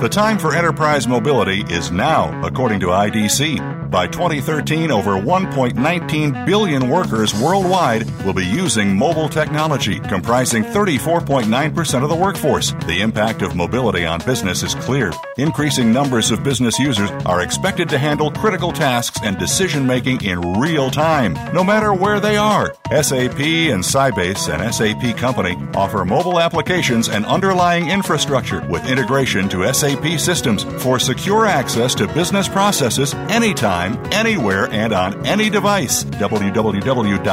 The 0.00 0.08
time 0.10 0.36
for 0.36 0.52
enterprise 0.52 1.06
mobility 1.06 1.60
is 1.72 1.92
now, 1.92 2.44
according 2.44 2.80
to 2.80 2.86
IDC. 2.86 3.88
By 3.88 4.08
2013, 4.08 4.90
over 4.90 5.12
1.19 5.12 6.44
billion 6.44 6.88
workers 6.88 7.32
worldwide 7.40 8.10
will 8.24 8.32
be 8.32 8.44
using 8.44 8.96
mobile 8.96 9.28
technology, 9.28 10.00
comprising 10.00 10.64
34.9% 10.64 12.02
of 12.02 12.08
the 12.08 12.16
workforce. 12.16 12.72
The 12.86 13.00
impact 13.00 13.42
of 13.42 13.54
mobility 13.54 14.04
on 14.04 14.18
business 14.26 14.64
is 14.64 14.74
clear. 14.74 15.12
Increasing 15.42 15.92
numbers 15.92 16.30
of 16.30 16.44
business 16.44 16.78
users 16.78 17.10
are 17.26 17.42
expected 17.42 17.88
to 17.88 17.98
handle 17.98 18.30
critical 18.30 18.70
tasks 18.70 19.18
and 19.24 19.36
decision 19.36 19.84
making 19.84 20.22
in 20.24 20.40
real 20.60 20.88
time, 20.88 21.34
no 21.52 21.64
matter 21.64 21.92
where 21.92 22.20
they 22.20 22.36
are. 22.36 22.72
SAP 22.90 23.40
and 23.40 23.82
Sybase, 23.82 24.48
an 24.48 24.72
SAP 24.72 25.16
company, 25.16 25.58
offer 25.74 26.04
mobile 26.04 26.38
applications 26.38 27.08
and 27.08 27.26
underlying 27.26 27.90
infrastructure 27.90 28.64
with 28.68 28.88
integration 28.88 29.48
to 29.48 29.74
SAP 29.74 30.20
systems 30.20 30.62
for 30.80 31.00
secure 31.00 31.44
access 31.44 31.92
to 31.96 32.06
business 32.06 32.46
processes 32.46 33.12
anytime, 33.28 33.98
anywhere, 34.12 34.68
and 34.70 34.92
on 34.92 35.26
any 35.26 35.50
device. 35.50 36.04
www.sap.com. 36.04 37.32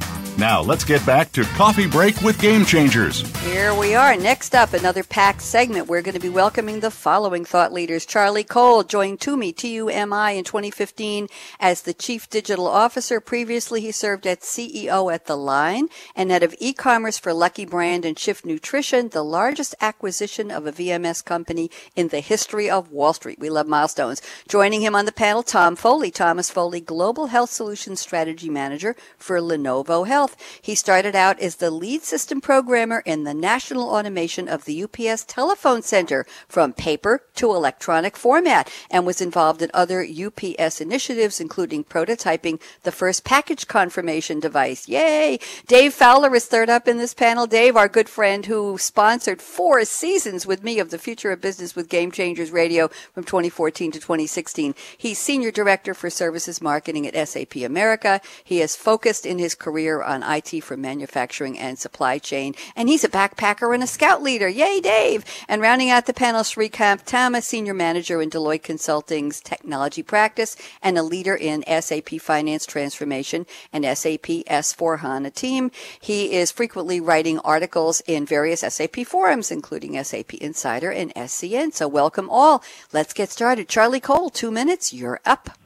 Now, 0.41 0.59
let's 0.59 0.83
get 0.83 1.05
back 1.05 1.31
to 1.33 1.43
Coffee 1.43 1.85
Break 1.85 2.19
with 2.23 2.41
Game 2.41 2.65
Changers. 2.65 3.21
Here 3.43 3.75
we 3.75 3.93
are. 3.93 4.17
Next 4.17 4.55
up, 4.55 4.73
another 4.73 5.03
packed 5.03 5.43
segment. 5.43 5.87
We're 5.87 6.01
going 6.01 6.15
to 6.15 6.19
be 6.19 6.29
welcoming 6.29 6.79
the 6.79 6.89
following 6.89 7.45
thought 7.45 7.71
leaders. 7.71 8.07
Charlie 8.07 8.43
Cole 8.43 8.81
joined 8.81 9.19
Tumi, 9.19 9.55
T-U-M-I, 9.55 10.31
in 10.31 10.43
2015 10.43 11.27
as 11.59 11.83
the 11.83 11.93
Chief 11.93 12.27
Digital 12.27 12.65
Officer. 12.65 13.21
Previously, 13.21 13.81
he 13.81 13.91
served 13.91 14.25
as 14.25 14.39
CEO 14.39 15.13
at 15.13 15.27
The 15.27 15.37
Line 15.37 15.89
and 16.15 16.31
head 16.31 16.41
of 16.41 16.55
e-commerce 16.57 17.19
for 17.19 17.35
Lucky 17.35 17.65
Brand 17.65 18.03
and 18.03 18.17
Shift 18.17 18.43
Nutrition, 18.43 19.09
the 19.09 19.23
largest 19.23 19.75
acquisition 19.79 20.49
of 20.49 20.65
a 20.65 20.71
VMS 20.71 21.23
company 21.23 21.69
in 21.95 22.07
the 22.07 22.19
history 22.19 22.67
of 22.67 22.91
Wall 22.91 23.13
Street. 23.13 23.37
We 23.37 23.51
love 23.51 23.67
milestones. 23.67 24.23
Joining 24.47 24.81
him 24.81 24.95
on 24.95 25.05
the 25.05 25.11
panel, 25.11 25.43
Tom 25.43 25.75
Foley, 25.75 26.09
Thomas 26.09 26.49
Foley, 26.49 26.81
Global 26.81 27.27
Health 27.27 27.51
Solutions 27.51 27.99
Strategy 27.99 28.49
Manager 28.49 28.95
for 29.19 29.37
Lenovo 29.37 30.07
Health. 30.07 30.30
Health. 30.31 30.59
He 30.61 30.75
started 30.75 31.15
out 31.15 31.39
as 31.39 31.55
the 31.55 31.71
lead 31.71 32.03
system 32.03 32.41
programmer 32.41 33.03
in 33.05 33.23
the 33.23 33.33
national 33.33 33.89
automation 33.89 34.47
of 34.47 34.65
the 34.65 34.83
UPS 34.83 35.25
telephone 35.25 35.81
center 35.81 36.25
from 36.47 36.73
paper 36.73 37.23
to 37.35 37.53
electronic 37.53 38.15
format 38.15 38.71
and 38.89 39.05
was 39.05 39.21
involved 39.21 39.61
in 39.61 39.71
other 39.73 40.05
UPS 40.05 40.79
initiatives, 40.79 41.39
including 41.39 41.83
prototyping 41.83 42.61
the 42.83 42.91
first 42.91 43.23
package 43.23 43.67
confirmation 43.67 44.39
device. 44.39 44.87
Yay! 44.87 45.39
Dave 45.67 45.93
Fowler 45.93 46.33
is 46.35 46.45
third 46.45 46.69
up 46.69 46.87
in 46.87 46.97
this 46.97 47.13
panel. 47.13 47.47
Dave, 47.47 47.75
our 47.75 47.89
good 47.89 48.09
friend 48.09 48.45
who 48.45 48.77
sponsored 48.77 49.41
four 49.41 49.83
seasons 49.85 50.45
with 50.45 50.63
me 50.63 50.79
of 50.79 50.91
the 50.91 50.97
Future 50.97 51.31
of 51.31 51.41
Business 51.41 51.75
with 51.75 51.89
Game 51.89 52.11
Changers 52.11 52.51
Radio 52.51 52.87
from 53.13 53.23
2014 53.23 53.91
to 53.91 53.99
2016. 53.99 54.75
He's 54.97 55.19
Senior 55.19 55.51
Director 55.51 55.93
for 55.93 56.09
Services 56.09 56.61
Marketing 56.61 57.07
at 57.07 57.27
SAP 57.27 57.57
America. 57.57 58.21
He 58.43 58.59
has 58.59 58.75
focused 58.75 59.25
in 59.25 59.39
his 59.39 59.55
career 59.55 60.01
on 60.11 60.21
IT 60.23 60.63
for 60.63 60.77
manufacturing 60.77 61.57
and 61.57 61.79
supply 61.79 62.19
chain. 62.19 62.53
And 62.75 62.89
he's 62.89 63.03
a 63.03 63.09
backpacker 63.09 63.73
and 63.73 63.81
a 63.81 63.87
scout 63.87 64.21
leader. 64.21 64.47
Yay, 64.47 64.79
Dave! 64.81 65.25
And 65.47 65.61
rounding 65.61 65.89
out 65.89 66.05
the 66.05 66.13
panel, 66.13 66.43
Srikanth 66.43 67.05
Tamma, 67.05 67.41
Senior 67.41 67.73
Manager 67.73 68.21
in 68.21 68.29
Deloitte 68.29 68.61
Consulting's 68.61 69.39
technology 69.39 70.03
practice 70.03 70.55
and 70.83 70.97
a 70.97 71.03
leader 71.03 71.35
in 71.35 71.63
SAP 71.63 72.09
Finance 72.19 72.65
Transformation 72.65 73.45
and 73.71 73.85
SAP 73.85 74.27
S4 74.47 74.99
HANA 74.99 75.31
team. 75.31 75.71
He 75.99 76.33
is 76.33 76.51
frequently 76.51 76.99
writing 76.99 77.39
articles 77.39 78.01
in 78.05 78.25
various 78.25 78.59
SAP 78.59 79.05
forums, 79.05 79.49
including 79.49 80.01
SAP 80.03 80.33
Insider 80.35 80.91
and 80.91 81.13
SCN. 81.15 81.73
So 81.73 81.87
welcome 81.87 82.29
all. 82.29 82.63
Let's 82.91 83.13
get 83.13 83.29
started. 83.29 83.69
Charlie 83.69 84.01
Cole, 84.01 84.29
two 84.29 84.51
minutes. 84.51 84.91
You're 84.93 85.21
up 85.25 85.60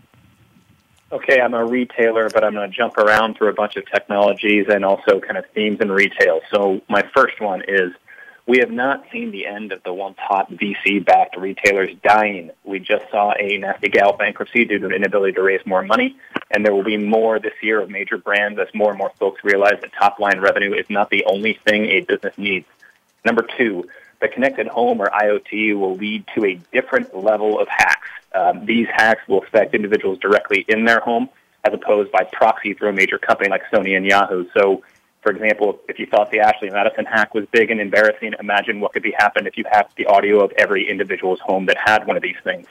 okay, 1.12 1.40
I'm 1.40 1.54
a 1.54 1.66
retailer, 1.66 2.30
but 2.30 2.44
I'm 2.44 2.54
going 2.54 2.70
to 2.70 2.76
jump 2.76 2.98
around 2.98 3.38
through 3.38 3.50
a 3.50 3.54
bunch 3.54 3.76
of 3.76 3.86
technologies 3.92 4.66
and 4.70 4.84
also 4.84 5.20
kind 5.20 5.38
of 5.38 5.46
themes 5.54 5.80
in 5.82 5.92
retail. 5.92 6.42
So 6.52 6.82
my 6.90 7.04
first 7.14 7.40
one 7.40 7.64
is 7.68 7.92
we 8.48 8.60
have 8.60 8.72
not 8.72 9.06
seen 9.12 9.32
the 9.32 9.48
end 9.48 9.72
of 9.72 9.82
the 9.84 9.94
once 9.94 10.18
hot 10.20 10.52
VC-backed 10.52 11.36
retailers 11.38 11.96
dying. 12.04 12.52
We 12.64 12.80
just 12.80 13.10
saw 13.10 13.34
a 13.40 13.58
Nasty 13.58 13.90
Gal 13.90 14.16
bankruptcy 14.18 14.66
due 14.66 14.78
to 14.80 14.86
an 14.86 14.94
inability 14.94 15.34
to 15.34 15.42
raise 15.42 15.66
more 15.66 15.82
money, 15.82 16.16
and 16.52 16.64
there 16.64 16.74
will 16.74 16.84
be 16.84 16.98
more 16.98 17.40
this 17.40 17.54
year 17.62 17.82
of 17.82 17.90
major 17.90 18.18
brands 18.18 18.60
as 18.60 18.68
more 18.74 18.90
and 18.90 18.98
more 19.00 19.12
folks 19.20 19.44
realize 19.44 19.80
that 19.82 19.94
top-line 19.94 20.40
revenue 20.40 20.74
is 20.74 20.86
not 20.90 21.10
the 21.10 21.26
only 21.26 21.60
thing 21.66 21.86
a 21.86 22.02
business 22.02 22.38
needs. 22.38 22.68
Number 23.24 23.48
two, 23.58 23.90
the 24.26 24.34
connected 24.34 24.68
home 24.68 25.00
or 25.00 25.08
IoT 25.08 25.78
will 25.80 25.96
lead 25.96 26.26
to 26.34 26.46
a 26.46 26.56
different 26.74 27.16
level 27.16 27.60
of 27.60 27.68
hacks. 27.68 28.08
Um, 28.34 28.66
these 28.66 28.88
hacks 28.88 29.22
will 29.28 29.44
affect 29.44 29.76
individuals 29.76 30.18
directly 30.18 30.66
in 30.68 30.86
their 30.86 31.00
home 31.00 31.30
as 31.64 31.74
opposed 31.74 32.12
by 32.12 32.24
proxy 32.34 32.74
through 32.74 32.90
a 32.90 32.94
major 32.94 33.20
company 33.20 33.50
like 33.50 33.62
Sony 33.72 33.96
and 33.96 34.06
Yahoo. 34.06 34.48
So 34.58 34.84
For 35.22 35.32
example, 35.32 35.80
if 35.90 35.98
you 35.98 36.06
thought 36.06 36.30
the 36.30 36.40
Ashley 36.40 36.70
Madison 36.70 37.06
hack 37.06 37.34
was 37.34 37.46
big 37.52 37.72
and 37.72 37.80
embarrassing, 37.82 38.34
imagine 38.40 38.80
what 38.80 38.94
could 38.94 39.02
be 39.02 39.14
happened 39.18 39.48
if 39.48 39.58
you 39.58 39.64
had 39.72 39.88
the 39.96 40.06
audio 40.06 40.44
of 40.44 40.52
every 40.58 40.88
individual's 40.88 41.40
home 41.40 41.66
that 41.66 41.78
had 41.84 42.06
one 42.06 42.16
of 42.16 42.22
these 42.22 42.36
things. 42.44 42.68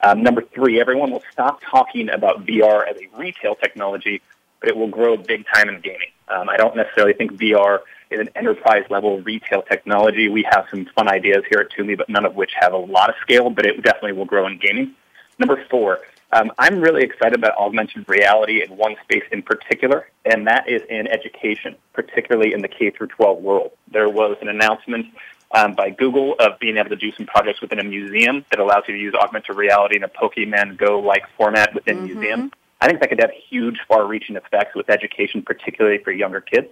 Um, 0.00 0.22
number 0.22 0.42
three, 0.42 0.80
everyone 0.80 1.10
will 1.12 1.22
stop 1.32 1.60
talking 1.62 2.08
about 2.08 2.46
VR 2.46 2.88
as 2.88 2.96
a 2.96 3.16
retail 3.16 3.54
technology, 3.54 4.22
but 4.60 4.68
it 4.68 4.76
will 4.76 4.88
grow 4.88 5.16
big 5.16 5.44
time 5.54 5.68
in 5.68 5.80
gaming. 5.80 6.10
Um, 6.28 6.48
I 6.48 6.56
don't 6.56 6.74
necessarily 6.76 7.14
think 7.14 7.32
VR 7.34 7.80
is 8.14 8.20
an 8.20 8.30
enterprise 8.34 8.84
level 8.90 9.20
retail 9.20 9.62
technology. 9.62 10.28
We 10.28 10.46
have 10.50 10.66
some 10.70 10.86
fun 10.96 11.08
ideas 11.08 11.44
here 11.50 11.60
at 11.60 11.70
Tumi, 11.70 11.96
but 11.96 12.08
none 12.08 12.24
of 12.24 12.34
which 12.34 12.52
have 12.58 12.72
a 12.72 12.78
lot 12.78 13.10
of 13.10 13.16
scale, 13.20 13.50
but 13.50 13.66
it 13.66 13.82
definitely 13.82 14.12
will 14.12 14.24
grow 14.24 14.46
in 14.46 14.58
gaming. 14.58 14.94
Number 15.38 15.64
four, 15.70 16.00
um, 16.32 16.50
I'm 16.58 16.80
really 16.80 17.02
excited 17.02 17.34
about 17.34 17.56
augmented 17.56 18.08
reality 18.08 18.62
in 18.62 18.76
one 18.76 18.96
space 19.04 19.24
in 19.30 19.42
particular, 19.42 20.08
and 20.24 20.46
that 20.46 20.68
is 20.68 20.82
in 20.88 21.06
education, 21.06 21.76
particularly 21.92 22.52
in 22.52 22.60
the 22.60 22.68
K 22.68 22.90
through 22.90 23.08
12 23.08 23.42
world. 23.42 23.72
There 23.90 24.08
was 24.08 24.36
an 24.40 24.48
announcement 24.48 25.06
um, 25.52 25.74
by 25.74 25.90
Google 25.90 26.34
of 26.40 26.58
being 26.58 26.76
able 26.76 26.90
to 26.90 26.96
do 26.96 27.12
some 27.12 27.26
projects 27.26 27.60
within 27.60 27.78
a 27.78 27.84
museum 27.84 28.44
that 28.50 28.58
allows 28.58 28.84
you 28.88 28.94
to 28.94 29.00
use 29.00 29.14
augmented 29.14 29.56
reality 29.56 29.96
in 29.96 30.02
a 30.02 30.08
Pokemon 30.08 30.76
Go 30.76 30.98
like 30.98 31.22
format 31.36 31.74
within 31.74 31.98
mm-hmm. 31.98 32.18
museum. 32.18 32.52
I 32.80 32.88
think 32.88 33.00
that 33.00 33.08
could 33.08 33.20
have 33.20 33.30
huge, 33.48 33.78
far-reaching 33.88 34.36
effects 34.36 34.74
with 34.74 34.90
education, 34.90 35.42
particularly 35.42 35.98
for 35.98 36.10
younger 36.10 36.40
kids. 36.40 36.68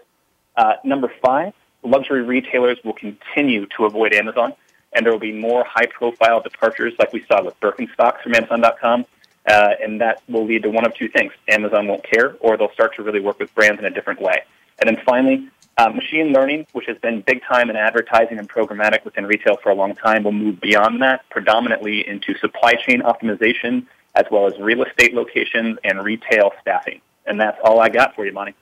Uh, 0.56 0.74
number 0.84 1.12
five, 1.24 1.52
luxury 1.82 2.22
retailers 2.22 2.78
will 2.84 2.92
continue 2.92 3.66
to 3.76 3.84
avoid 3.84 4.12
Amazon, 4.12 4.54
and 4.92 5.04
there 5.04 5.12
will 5.12 5.20
be 5.20 5.32
more 5.32 5.64
high-profile 5.64 6.42
departures 6.42 6.92
like 6.98 7.12
we 7.12 7.24
saw 7.24 7.42
with 7.42 7.58
Birkenstocks 7.60 8.22
from 8.22 8.34
Amazon.com 8.34 9.06
uh, 9.46 9.70
and 9.82 10.00
that 10.00 10.22
will 10.28 10.44
lead 10.44 10.62
to 10.62 10.70
one 10.70 10.86
of 10.86 10.94
two 10.94 11.08
things. 11.08 11.32
Amazon 11.48 11.88
won't 11.88 12.04
care, 12.04 12.36
or 12.40 12.56
they'll 12.56 12.72
start 12.72 12.94
to 12.96 13.02
really 13.02 13.20
work 13.20 13.38
with 13.38 13.54
brands 13.54 13.78
in 13.78 13.84
a 13.84 13.90
different 13.90 14.20
way. 14.20 14.42
And 14.78 14.88
then 14.88 15.02
finally, 15.04 15.48
uh, 15.78 15.88
machine 15.88 16.32
learning, 16.32 16.66
which 16.72 16.86
has 16.86 16.98
been 16.98 17.22
big 17.22 17.42
time 17.42 17.70
in 17.70 17.76
advertising 17.76 18.38
and 18.38 18.48
programmatic 18.48 19.04
within 19.04 19.26
retail 19.26 19.56
for 19.62 19.70
a 19.70 19.74
long 19.74 19.94
time, 19.94 20.22
will 20.22 20.32
move 20.32 20.60
beyond 20.60 21.02
that, 21.02 21.28
predominantly 21.30 22.06
into 22.06 22.36
supply 22.38 22.74
chain 22.74 23.02
optimization, 23.02 23.86
as 24.14 24.26
well 24.30 24.46
as 24.46 24.58
real 24.60 24.82
estate 24.82 25.14
locations 25.14 25.78
and 25.82 26.02
retail 26.04 26.52
staffing. 26.60 27.00
And 27.26 27.40
that's 27.40 27.58
all 27.64 27.80
I 27.80 27.88
got 27.88 28.14
for 28.14 28.26
you, 28.26 28.32
Bonnie. 28.32 28.54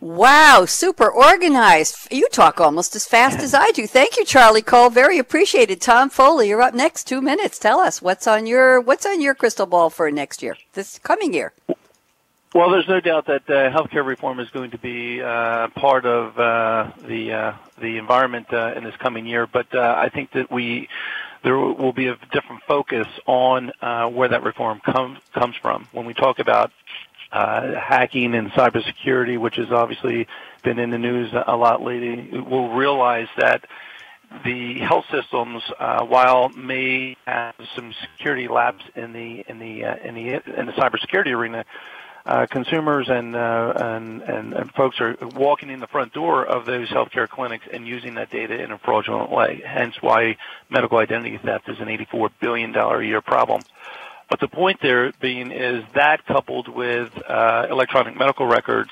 Wow, 0.00 0.64
super 0.66 1.10
organized. 1.10 2.08
You 2.10 2.26
talk 2.30 2.58
almost 2.58 2.96
as 2.96 3.04
fast 3.04 3.40
as 3.40 3.52
I 3.52 3.70
do. 3.72 3.86
Thank 3.86 4.16
you, 4.16 4.24
Charlie 4.24 4.62
Cole. 4.62 4.88
Very 4.88 5.18
appreciated. 5.18 5.82
Tom 5.82 6.08
Foley, 6.08 6.48
you're 6.48 6.62
up 6.62 6.72
next. 6.72 7.04
Two 7.04 7.20
minutes. 7.20 7.58
Tell 7.58 7.80
us 7.80 8.00
what's 8.00 8.26
on 8.26 8.46
your 8.46 8.80
what's 8.80 9.04
on 9.04 9.20
your 9.20 9.34
crystal 9.34 9.66
ball 9.66 9.90
for 9.90 10.10
next 10.10 10.42
year, 10.42 10.56
this 10.72 10.98
coming 10.98 11.34
year. 11.34 11.52
Well, 12.54 12.70
there's 12.70 12.88
no 12.88 13.00
doubt 13.00 13.26
that 13.26 13.48
uh, 13.48 13.70
healthcare 13.70 14.04
reform 14.04 14.40
is 14.40 14.48
going 14.50 14.70
to 14.72 14.78
be 14.78 15.22
uh, 15.22 15.68
part 15.68 16.06
of 16.06 16.36
uh, 16.38 16.90
the 17.06 17.32
uh, 17.32 17.52
the 17.78 17.98
environment 17.98 18.52
uh, 18.54 18.72
in 18.74 18.84
this 18.84 18.96
coming 18.96 19.26
year. 19.26 19.46
But 19.46 19.72
uh, 19.74 19.94
I 19.98 20.08
think 20.08 20.32
that 20.32 20.50
we 20.50 20.88
there 21.44 21.58
will 21.58 21.92
be 21.92 22.06
a 22.06 22.16
different 22.32 22.62
focus 22.62 23.06
on 23.26 23.70
where 24.14 24.28
that 24.28 24.42
reform 24.44 24.80
comes 24.80 25.18
comes 25.34 25.56
from. 25.56 25.88
When 25.92 26.06
we 26.06 26.14
talk 26.14 26.38
about 26.38 26.72
uh, 27.32 27.74
hacking 27.74 28.34
and 28.34 28.50
cybersecurity, 28.52 29.38
which 29.38 29.56
has 29.56 29.70
obviously 29.70 30.26
been 30.62 30.78
in 30.78 30.90
the 30.90 30.98
news 30.98 31.32
a 31.32 31.56
lot 31.56 31.82
lately, 31.82 32.40
will 32.40 32.70
realize 32.70 33.28
that 33.36 33.64
the 34.44 34.78
health 34.78 35.06
systems, 35.10 35.62
uh, 35.78 36.04
while 36.04 36.48
may 36.50 37.16
have 37.26 37.54
some 37.74 37.92
security 38.12 38.48
labs 38.48 38.82
in 38.94 39.12
the 39.12 39.44
in 39.48 39.58
the 39.58 39.84
uh, 39.84 39.96
in 39.96 40.14
the 40.14 40.28
in 40.58 40.66
the 40.66 40.72
cybersecurity 40.72 41.34
arena, 41.34 41.64
uh, 42.26 42.46
consumers 42.46 43.08
and, 43.08 43.34
uh, 43.34 43.72
and, 43.76 44.22
and 44.22 44.52
and 44.52 44.72
folks 44.72 45.00
are 45.00 45.16
walking 45.34 45.70
in 45.70 45.80
the 45.80 45.86
front 45.86 46.12
door 46.12 46.44
of 46.44 46.66
those 46.66 46.88
healthcare 46.88 47.28
clinics 47.28 47.66
and 47.72 47.86
using 47.88 48.14
that 48.14 48.30
data 48.30 48.62
in 48.62 48.70
a 48.70 48.78
fraudulent 48.78 49.30
way. 49.30 49.62
Hence, 49.64 50.00
why 50.00 50.36
medical 50.68 50.98
identity 50.98 51.38
theft 51.38 51.68
is 51.68 51.80
an 51.80 51.88
84 51.88 52.30
billion 52.40 52.72
dollar 52.72 53.00
a 53.00 53.06
year 53.06 53.20
problem. 53.20 53.62
But 54.30 54.38
the 54.38 54.48
point 54.48 54.78
there 54.80 55.12
being 55.20 55.50
is 55.50 55.84
that 55.94 56.24
coupled 56.24 56.68
with 56.68 57.10
uh, 57.28 57.66
electronic 57.68 58.16
medical 58.16 58.46
records, 58.46 58.90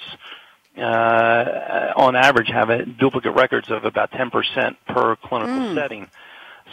uh, 0.77 1.93
on 1.97 2.17
average, 2.17 2.49
have 2.49 2.71
a 2.71 2.85
duplicate 2.85 3.35
records 3.35 3.71
of 3.71 3.85
about 3.85 4.11
10% 4.11 4.77
per 4.89 5.17
clinical 5.17 5.55
mm. 5.55 5.75
setting. 5.77 6.09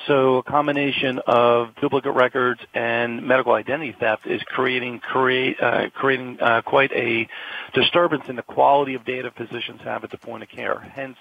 So 0.07 0.37
a 0.37 0.43
combination 0.43 1.19
of 1.25 1.75
duplicate 1.79 2.13
records 2.13 2.59
and 2.73 3.25
medical 3.25 3.53
identity 3.53 3.95
theft 3.97 4.27
is 4.27 4.41
creating 4.43 4.99
create 4.99 5.59
uh, 5.61 5.89
creating 5.91 6.37
uh, 6.41 6.61
quite 6.63 6.91
a 6.91 7.27
disturbance 7.73 8.27
in 8.27 8.35
the 8.35 8.43
quality 8.43 8.95
of 8.95 9.05
data 9.05 9.31
physicians 9.31 9.81
have 9.83 10.03
at 10.03 10.11
the 10.11 10.17
point 10.17 10.43
of 10.43 10.49
care. 10.49 10.79
Hence, 10.79 11.17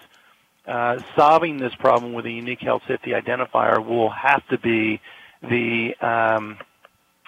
uh, 0.67 0.99
solving 1.15 1.59
this 1.59 1.75
problem 1.77 2.15
with 2.15 2.27
a 2.27 2.31
unique 2.31 2.61
health 2.61 2.83
safety 2.89 3.13
identifier 3.13 3.85
will 3.85 4.11
have 4.11 4.47
to 4.49 4.59
be 4.59 5.01
the 5.43 5.95
um, 6.01 6.59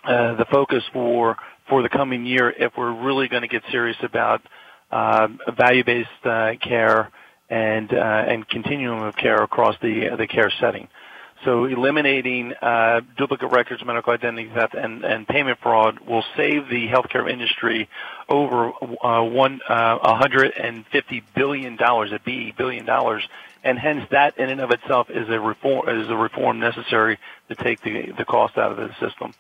the 0.06 0.46
focus 0.50 0.82
for 0.92 1.36
for 1.68 1.82
the 1.82 1.88
coming 1.88 2.24
year 2.24 2.50
if 2.50 2.72
we're 2.76 2.92
really 2.92 3.28
going 3.28 3.42
to 3.42 3.48
get 3.48 3.62
serious 3.70 3.96
about 4.02 4.42
uh, 4.90 5.28
value-based 5.56 6.08
uh, 6.24 6.52
care 6.60 7.10
and 7.48 7.92
uh, 7.92 7.96
and 7.96 8.48
continuum 8.48 9.02
of 9.02 9.16
care 9.16 9.42
across 9.42 9.76
the 9.80 10.14
the 10.16 10.26
care 10.26 10.52
setting. 10.60 10.88
So 11.44 11.66
eliminating 11.66 12.54
uh, 12.62 13.02
duplicate 13.16 13.52
records, 13.52 13.84
medical 13.84 14.12
identity 14.12 14.50
theft, 14.52 14.74
and, 14.74 15.04
and 15.04 15.28
payment 15.28 15.58
fraud 15.62 16.00
will 16.00 16.24
save 16.36 16.68
the 16.68 16.88
healthcare 16.88 17.30
industry 17.30 17.88
over 18.28 18.72
uh, 19.04 19.22
one 19.22 19.60
uh, 19.68 19.98
150 19.98 21.22
billion 21.34 21.76
dollars, 21.76 22.10
a 22.12 22.20
B 22.24 22.54
billion 22.56 22.86
dollars, 22.86 23.22
and 23.62 23.78
hence 23.78 24.04
that 24.10 24.38
in 24.38 24.48
and 24.48 24.60
of 24.60 24.70
itself 24.70 25.10
is 25.10 25.28
a 25.28 25.38
reform 25.38 25.88
is 25.88 26.08
a 26.08 26.16
reform 26.16 26.58
necessary 26.58 27.18
to 27.48 27.54
take 27.54 27.82
the 27.82 28.12
the 28.16 28.24
cost 28.24 28.56
out 28.56 28.72
of 28.72 28.78
the 28.78 28.92
system. 28.98 29.34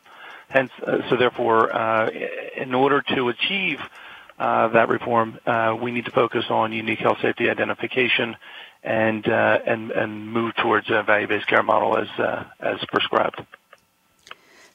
Hence, 0.48 0.70
uh, 0.82 1.08
so 1.08 1.16
therefore, 1.16 1.74
uh, 1.74 2.10
in 2.56 2.74
order 2.74 3.02
to 3.14 3.28
achieve 3.28 3.80
uh, 4.38 4.68
that 4.68 4.88
reform, 4.88 5.38
uh, 5.46 5.76
we 5.80 5.90
need 5.90 6.04
to 6.04 6.10
focus 6.10 6.44
on 6.50 6.72
unique 6.72 6.98
health 7.00 7.18
safety 7.20 7.50
identification 7.50 8.36
and 8.82 9.26
uh, 9.28 9.58
and 9.66 9.90
and 9.90 10.30
move 10.30 10.54
towards 10.56 10.88
a 10.90 11.02
value-based 11.02 11.46
care 11.46 11.62
model 11.62 11.98
as 11.98 12.08
uh, 12.18 12.44
as 12.60 12.78
prescribed. 12.92 13.44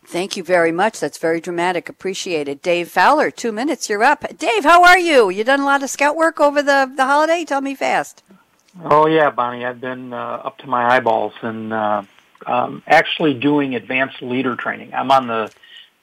Thank 0.03 0.35
you 0.35 0.43
very 0.43 0.73
much. 0.73 0.99
That's 0.99 1.17
very 1.17 1.39
dramatic. 1.39 1.87
Appreciated. 1.87 2.61
Dave 2.61 2.89
Fowler, 2.89 3.31
two 3.31 3.53
minutes. 3.53 3.87
You're 3.87 4.03
up. 4.03 4.25
Dave, 4.37 4.63
how 4.63 4.83
are 4.83 4.99
you? 4.99 5.29
You 5.29 5.45
done 5.45 5.61
a 5.61 5.65
lot 5.65 5.83
of 5.83 5.89
scout 5.89 6.17
work 6.17 6.41
over 6.41 6.61
the 6.61 6.91
the 6.93 7.05
holiday? 7.05 7.45
Tell 7.45 7.61
me 7.61 7.75
fast. 7.75 8.23
Oh 8.83 9.05
yeah, 9.05 9.29
Bonnie. 9.29 9.63
I've 9.63 9.79
been 9.79 10.11
up 10.11 10.57
to 10.59 10.67
my 10.67 10.95
eyeballs 10.95 11.33
and 11.41 11.71
um, 11.71 12.83
actually 12.87 13.35
doing 13.35 13.75
advanced 13.75 14.21
leader 14.21 14.55
training. 14.55 14.93
I'm 14.93 15.11
on 15.11 15.27
the 15.27 15.51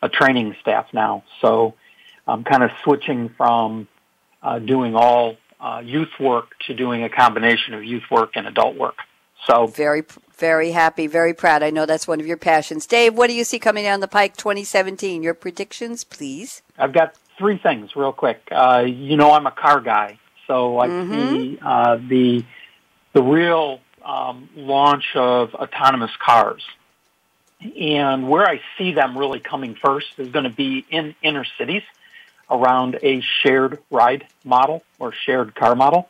a 0.02 0.08
training 0.08 0.56
staff 0.60 0.86
now, 0.92 1.24
so 1.40 1.74
I'm 2.26 2.44
kind 2.44 2.62
of 2.62 2.70
switching 2.82 3.30
from 3.30 3.88
uh, 4.42 4.58
doing 4.58 4.94
all 4.94 5.36
uh, 5.60 5.82
youth 5.84 6.12
work 6.20 6.52
to 6.66 6.74
doing 6.74 7.02
a 7.02 7.08
combination 7.08 7.74
of 7.74 7.84
youth 7.84 8.04
work 8.10 8.32
and 8.34 8.46
adult 8.46 8.76
work. 8.76 8.98
So 9.46 9.66
very, 9.66 10.04
very 10.36 10.72
happy, 10.72 11.06
very 11.06 11.34
proud. 11.34 11.62
I 11.62 11.70
know 11.70 11.86
that's 11.86 12.06
one 12.06 12.20
of 12.20 12.26
your 12.26 12.36
passions. 12.36 12.86
Dave, 12.86 13.14
what 13.14 13.28
do 13.28 13.34
you 13.34 13.44
see 13.44 13.58
coming 13.58 13.84
down 13.84 14.00
the 14.00 14.08
pike 14.08 14.36
2017? 14.36 15.22
Your 15.22 15.34
predictions, 15.34 16.04
please. 16.04 16.62
I've 16.76 16.92
got 16.92 17.14
three 17.38 17.58
things 17.58 17.96
real 17.96 18.12
quick. 18.12 18.40
Uh, 18.50 18.84
you 18.86 19.16
know, 19.16 19.32
I'm 19.32 19.46
a 19.46 19.52
car 19.52 19.80
guy, 19.80 20.18
so 20.46 20.78
I 20.78 20.88
mm-hmm. 20.88 21.12
see 21.12 21.58
uh, 21.62 21.96
the 22.08 22.44
the 23.14 23.22
real 23.22 23.80
um, 24.04 24.48
launch 24.54 25.04
of 25.14 25.54
autonomous 25.54 26.10
cars. 26.24 26.62
And 27.60 28.28
where 28.28 28.46
I 28.46 28.60
see 28.76 28.92
them 28.92 29.18
really 29.18 29.40
coming 29.40 29.74
first 29.74 30.06
is 30.18 30.28
going 30.28 30.44
to 30.44 30.50
be 30.50 30.84
in 30.90 31.14
inner 31.22 31.44
cities 31.58 31.82
around 32.50 32.98
a 33.02 33.20
shared 33.42 33.78
ride 33.90 34.26
model 34.44 34.82
or 34.98 35.12
shared 35.12 35.54
car 35.54 35.74
model, 35.74 36.08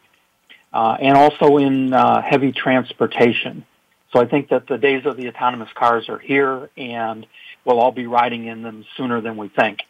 uh, 0.72 0.96
and 1.01 1.16
also 1.16 1.57
in 1.57 1.92
uh, 1.92 2.22
heavy 2.22 2.53
transportation. 2.53 3.64
So 4.12 4.20
I 4.20 4.26
think 4.26 4.51
that 4.51 4.66
the 4.66 4.78
days 4.78 5.05
of 5.05 5.16
the 5.16 5.28
autonomous 5.28 5.70
cars 5.74 6.09
are 6.09 6.18
here, 6.18 6.70
and 6.76 7.26
we'll 7.64 7.78
all 7.78 7.92
be 7.92 8.07
riding 8.07 8.46
in 8.46 8.62
them 8.62 8.84
sooner 8.96 9.20
than 9.20 9.36
we 9.36 9.49
think. 9.49 9.80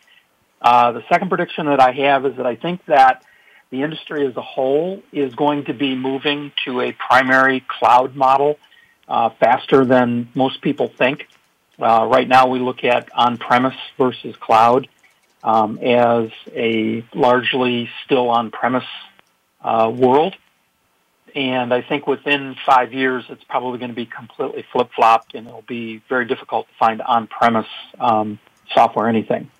Uh, 0.61 0.92
the 0.92 1.04
second 1.09 1.28
prediction 1.28 1.66
that 1.66 1.80
I 1.80 1.92
have 1.92 2.26
is 2.26 2.36
that 2.36 2.46
I 2.46 2.56
think 2.56 2.84
that 2.86 3.24
the 3.70 3.82
industry 3.82 4.26
as 4.26 4.36
a 4.36 4.42
whole 4.42 5.02
is 5.12 5.34
going 5.34 5.66
to 5.66 5.74
be 5.74 5.94
moving 5.94 6.52
to 6.64 6.80
a 6.80 6.92
primary 6.92 7.64
cloud 7.68 8.16
model 8.16 8.59
uh, 9.06 9.30
faster 9.40 9.84
than 9.84 10.28
most 10.34 10.62
people 10.62 10.88
think. 10.88 11.28
Uh, 11.81 12.07
right 12.07 12.26
now, 12.26 12.49
we 12.49 12.59
look 12.59 12.85
at 12.85 13.09
on-premise 13.14 13.76
versus 13.97 14.35
cloud 14.37 14.89
um, 15.45 15.79
as 15.79 16.31
a 16.53 17.05
largely 17.14 17.89
still 18.05 18.29
on-premise 18.31 18.85
uh, 19.62 19.91
world. 19.95 20.35
And 21.35 21.72
I 21.72 21.83
think 21.83 22.07
within 22.07 22.57
five 22.66 22.93
years, 22.93 23.24
it's 23.29 23.45
probably 23.45 23.79
going 23.79 23.91
to 23.91 23.97
be 23.97 24.07
completely 24.07 24.64
flip-flopped, 24.72 25.35
and 25.35 25.47
it'll 25.47 25.62
be 25.62 26.03
very 26.09 26.24
difficult 26.24 26.66
to 26.68 26.74
find 26.79 27.01
on-premise 27.01 27.68
um, 28.01 28.39
software 28.74 29.09
anything. 29.09 29.51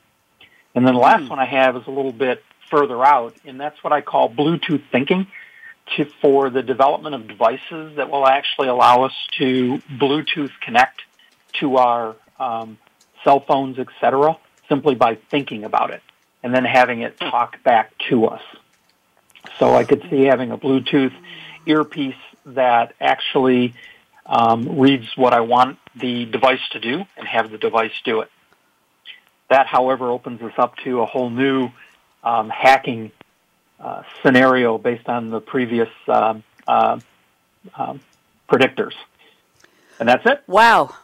And 0.75 0.87
then 0.87 0.95
the 0.95 1.01
last 1.01 1.25
mm. 1.25 1.31
one 1.31 1.39
I 1.39 1.47
have 1.47 1.77
is 1.77 1.87
a 1.87 1.91
little 1.91 2.12
bit 2.12 2.43
further 2.71 3.05
out, 3.05 3.35
and 3.45 3.61
that's 3.61 3.83
what 3.85 3.93
I 3.93 4.01
call 4.01 4.29
Bluetooth 4.29 4.83
thinking. 4.91 5.27
to, 5.97 6.05
for 6.21 6.51
the 6.51 6.62
development 6.62 7.14
of 7.14 7.27
devices 7.29 7.97
that 7.97 8.11
will 8.11 8.27
actually 8.27 8.69
allow 8.69 9.05
us 9.05 9.14
to 9.39 9.81
Bluetooth 9.91 10.51
connect 10.61 11.03
to 11.55 11.76
our 11.76 12.16
um, 12.38 12.78
cell 13.24 13.40
phones, 13.40 13.78
etc., 13.78 14.36
simply 14.68 14.94
by 14.94 15.16
thinking 15.30 15.64
about 15.64 15.90
it 15.90 16.03
and 16.42 16.55
then 16.55 16.64
having 16.64 17.03
it 17.03 17.18
talk 17.18 17.62
back 17.62 17.92
to 18.09 18.26
us. 18.26 18.42
So 19.59 19.74
I 19.74 19.84
could 19.84 20.03
see 20.11 20.22
having 20.22 20.51
a 20.51 20.59
Bluetooth 20.59 21.14
earpiece 21.66 22.14
that 22.46 22.94
actually 23.01 23.74
um, 24.24 24.78
reads 24.78 25.07
what 25.16 25.32
I 25.32 25.40
want 25.40 25.78
the 25.96 26.26
device 26.26 26.61
to 26.72 26.80
do 26.80 27.05
and 27.16 27.26
have 27.26 27.51
the 27.51 27.59
device 27.59 27.92
do 28.05 28.20
it. 28.20 28.30
That, 29.49 29.66
however, 29.66 30.11
opens 30.11 30.42
us 30.42 30.53
up 30.59 30.76
to 30.84 31.01
a 31.01 31.07
whole 31.07 31.30
new 31.30 31.70
um, 32.22 32.51
hacking 32.51 33.11
uh, 33.80 34.03
scenario 34.22 34.76
based 34.76 35.09
on 35.09 35.30
the 35.30 35.40
previous 35.40 35.88
um, 36.07 36.42
uh, 36.66 37.01
um, 37.74 38.01
predictors. 38.49 38.94
And 39.99 40.09
that's 40.09 40.24
it. 40.26 40.42
Wow. 40.46 40.94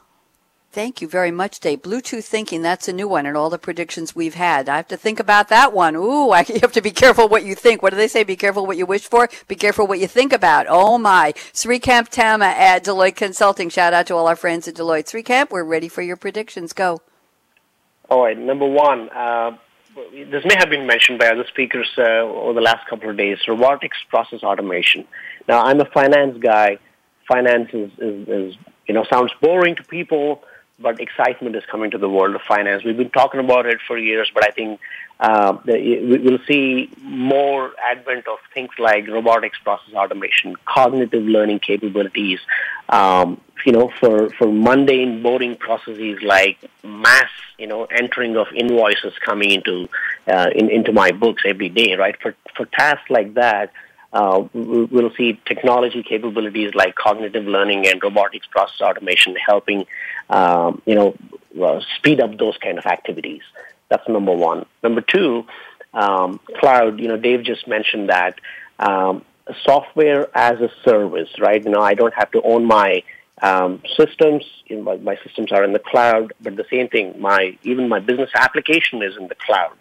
Thank 0.74 1.00
you 1.00 1.06
very 1.06 1.30
much, 1.30 1.60
Dave. 1.60 1.82
Bluetooth 1.82 2.24
thinking, 2.24 2.60
that's 2.60 2.88
a 2.88 2.92
new 2.92 3.06
one 3.06 3.26
and 3.26 3.36
all 3.36 3.48
the 3.48 3.60
predictions 3.60 4.16
we've 4.16 4.34
had. 4.34 4.68
I 4.68 4.74
have 4.74 4.88
to 4.88 4.96
think 4.96 5.20
about 5.20 5.48
that 5.48 5.72
one. 5.72 5.94
Ooh, 5.94 6.30
I, 6.30 6.40
you 6.48 6.58
have 6.62 6.72
to 6.72 6.82
be 6.82 6.90
careful 6.90 7.28
what 7.28 7.44
you 7.44 7.54
think. 7.54 7.80
What 7.80 7.90
do 7.90 7.96
they 7.96 8.08
say? 8.08 8.24
Be 8.24 8.34
careful 8.34 8.66
what 8.66 8.76
you 8.76 8.84
wish 8.84 9.04
for. 9.04 9.28
Be 9.46 9.54
careful 9.54 9.86
what 9.86 10.00
you 10.00 10.08
think 10.08 10.32
about. 10.32 10.66
Oh 10.68 10.98
my. 10.98 11.32
Srikanth 11.52 12.10
Tamma 12.10 12.46
at 12.46 12.84
Deloitte 12.84 13.14
Consulting. 13.14 13.68
Shout 13.68 13.92
out 13.94 14.08
to 14.08 14.16
all 14.16 14.26
our 14.26 14.34
friends 14.34 14.66
at 14.66 14.74
Deloitte. 14.74 15.04
Srikanth, 15.04 15.52
we're 15.52 15.62
ready 15.62 15.86
for 15.86 16.02
your 16.02 16.16
predictions. 16.16 16.72
Go. 16.72 17.02
All 18.10 18.24
right. 18.24 18.36
Number 18.36 18.66
one, 18.66 19.10
uh, 19.10 19.56
this 20.12 20.44
may 20.44 20.56
have 20.58 20.70
been 20.70 20.88
mentioned 20.88 21.20
by 21.20 21.28
other 21.28 21.46
speakers 21.46 21.88
uh, 21.96 22.02
over 22.02 22.54
the 22.54 22.60
last 22.60 22.88
couple 22.88 23.08
of 23.08 23.16
days, 23.16 23.38
robotics 23.46 23.98
process 24.08 24.42
automation. 24.42 25.06
Now, 25.46 25.62
I'm 25.66 25.80
a 25.80 25.84
finance 25.84 26.36
guy. 26.40 26.78
Finance 27.28 27.70
is, 27.72 27.92
is, 27.98 28.28
is 28.28 28.54
you 28.88 28.94
know, 28.94 29.04
sounds 29.08 29.30
boring 29.40 29.76
to 29.76 29.84
people 29.84 30.42
but 30.84 31.00
excitement 31.00 31.56
is 31.56 31.64
coming 31.72 31.90
to 31.90 31.98
the 31.98 32.10
world 32.16 32.34
of 32.36 32.42
finance. 32.42 32.84
We've 32.84 33.02
been 33.04 33.16
talking 33.22 33.40
about 33.40 33.64
it 33.72 33.78
for 33.88 33.96
years, 33.98 34.30
but 34.34 34.44
I 34.46 34.50
think 34.58 34.78
uh, 35.18 35.56
we'll 35.66 36.44
see 36.46 36.90
more 37.00 37.72
advent 37.92 38.28
of 38.28 38.38
things 38.52 38.70
like 38.78 39.08
robotics, 39.08 39.58
process 39.64 39.94
automation, 39.94 40.54
cognitive 40.66 41.24
learning 41.24 41.60
capabilities. 41.60 42.40
Um, 42.90 43.40
you 43.64 43.72
know, 43.72 43.90
for 43.98 44.28
for 44.36 44.48
mundane, 44.52 45.22
boring 45.22 45.56
processes 45.56 46.18
like 46.22 46.58
mass, 46.82 47.30
you 47.58 47.66
know, 47.66 47.84
entering 48.02 48.36
of 48.36 48.48
invoices 48.54 49.14
coming 49.24 49.50
into 49.52 49.88
uh, 50.28 50.50
in, 50.54 50.68
into 50.70 50.92
my 50.92 51.10
books 51.12 51.44
every 51.46 51.70
day, 51.70 51.94
right? 51.94 52.16
For 52.20 52.36
for 52.56 52.66
tasks 52.66 53.08
like 53.08 53.34
that, 53.34 53.72
uh, 54.14 54.46
we'll 54.54 55.12
see 55.16 55.40
technology 55.44 56.04
capabilities 56.04 56.72
like 56.72 56.94
cognitive 56.94 57.46
learning 57.46 57.88
and 57.88 58.00
robotics 58.00 58.46
process 58.46 58.80
automation 58.80 59.34
helping, 59.34 59.86
um, 60.30 60.80
you 60.86 60.94
know, 60.94 61.16
uh, 61.60 61.80
speed 61.96 62.20
up 62.20 62.38
those 62.38 62.56
kind 62.58 62.78
of 62.78 62.86
activities. 62.86 63.42
That's 63.88 64.08
number 64.08 64.32
one. 64.32 64.66
Number 64.84 65.00
two, 65.00 65.44
um, 65.92 66.38
cloud. 66.60 67.00
You 67.00 67.08
know, 67.08 67.16
Dave 67.16 67.42
just 67.42 67.66
mentioned 67.66 68.08
that 68.08 68.38
um, 68.78 69.24
software 69.64 70.28
as 70.32 70.60
a 70.60 70.70
service, 70.84 71.30
right? 71.40 71.62
You 71.62 71.70
know, 71.70 71.80
I 71.80 71.94
don't 71.94 72.14
have 72.14 72.30
to 72.32 72.42
own 72.42 72.66
my 72.66 73.02
um, 73.42 73.82
systems. 73.96 74.44
You 74.66 74.76
know, 74.76 74.82
my, 74.82 74.96
my, 74.96 75.16
systems 75.24 75.50
are 75.50 75.64
in 75.64 75.72
the 75.72 75.80
cloud, 75.80 76.32
but 76.40 76.54
the 76.54 76.66
same 76.70 76.88
thing. 76.88 77.20
My 77.20 77.58
even 77.64 77.88
my 77.88 77.98
business 77.98 78.30
application 78.36 79.02
is 79.02 79.16
in 79.16 79.26
the 79.26 79.34
cloud. 79.34 79.72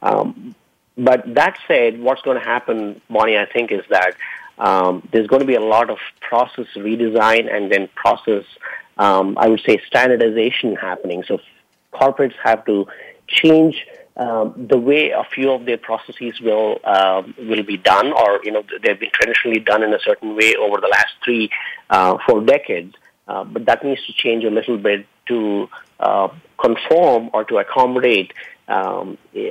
Um, 0.00 0.54
but 0.96 1.34
that 1.34 1.58
said, 1.66 2.00
what's 2.00 2.22
going 2.22 2.38
to 2.38 2.44
happen, 2.44 3.00
Bonnie, 3.08 3.38
I 3.38 3.46
think, 3.46 3.72
is 3.72 3.84
that 3.90 4.14
um, 4.58 5.06
there's 5.12 5.26
going 5.26 5.40
to 5.40 5.46
be 5.46 5.54
a 5.54 5.60
lot 5.60 5.90
of 5.90 5.98
process 6.20 6.66
redesign 6.76 7.52
and 7.52 7.72
then 7.72 7.88
process, 7.94 8.44
um, 8.98 9.36
I 9.38 9.48
would 9.48 9.62
say, 9.66 9.80
standardization 9.86 10.76
happening. 10.76 11.24
So 11.26 11.40
corporates 11.92 12.34
have 12.42 12.64
to 12.66 12.86
change 13.26 13.86
um, 14.16 14.66
the 14.68 14.78
way 14.78 15.10
a 15.10 15.24
few 15.24 15.50
of 15.52 15.64
their 15.64 15.78
processes 15.78 16.38
will 16.40 16.80
uh, 16.84 17.22
will 17.38 17.62
be 17.62 17.78
done, 17.78 18.12
or 18.12 18.40
you 18.44 18.52
know, 18.52 18.62
they've 18.82 19.00
been 19.00 19.10
traditionally 19.10 19.60
done 19.60 19.82
in 19.82 19.94
a 19.94 19.98
certain 20.00 20.36
way 20.36 20.54
over 20.54 20.80
the 20.80 20.88
last 20.88 21.14
three, 21.24 21.48
uh, 21.88 22.18
four 22.26 22.42
decades. 22.42 22.94
Uh, 23.26 23.44
but 23.44 23.64
that 23.64 23.82
needs 23.82 24.04
to 24.06 24.12
change 24.12 24.44
a 24.44 24.50
little 24.50 24.76
bit 24.76 25.06
to 25.28 25.68
uh, 26.00 26.28
conform 26.62 27.30
or 27.32 27.44
to 27.44 27.58
accommodate 27.58 28.32
um, 28.68 29.18
you 29.32 29.50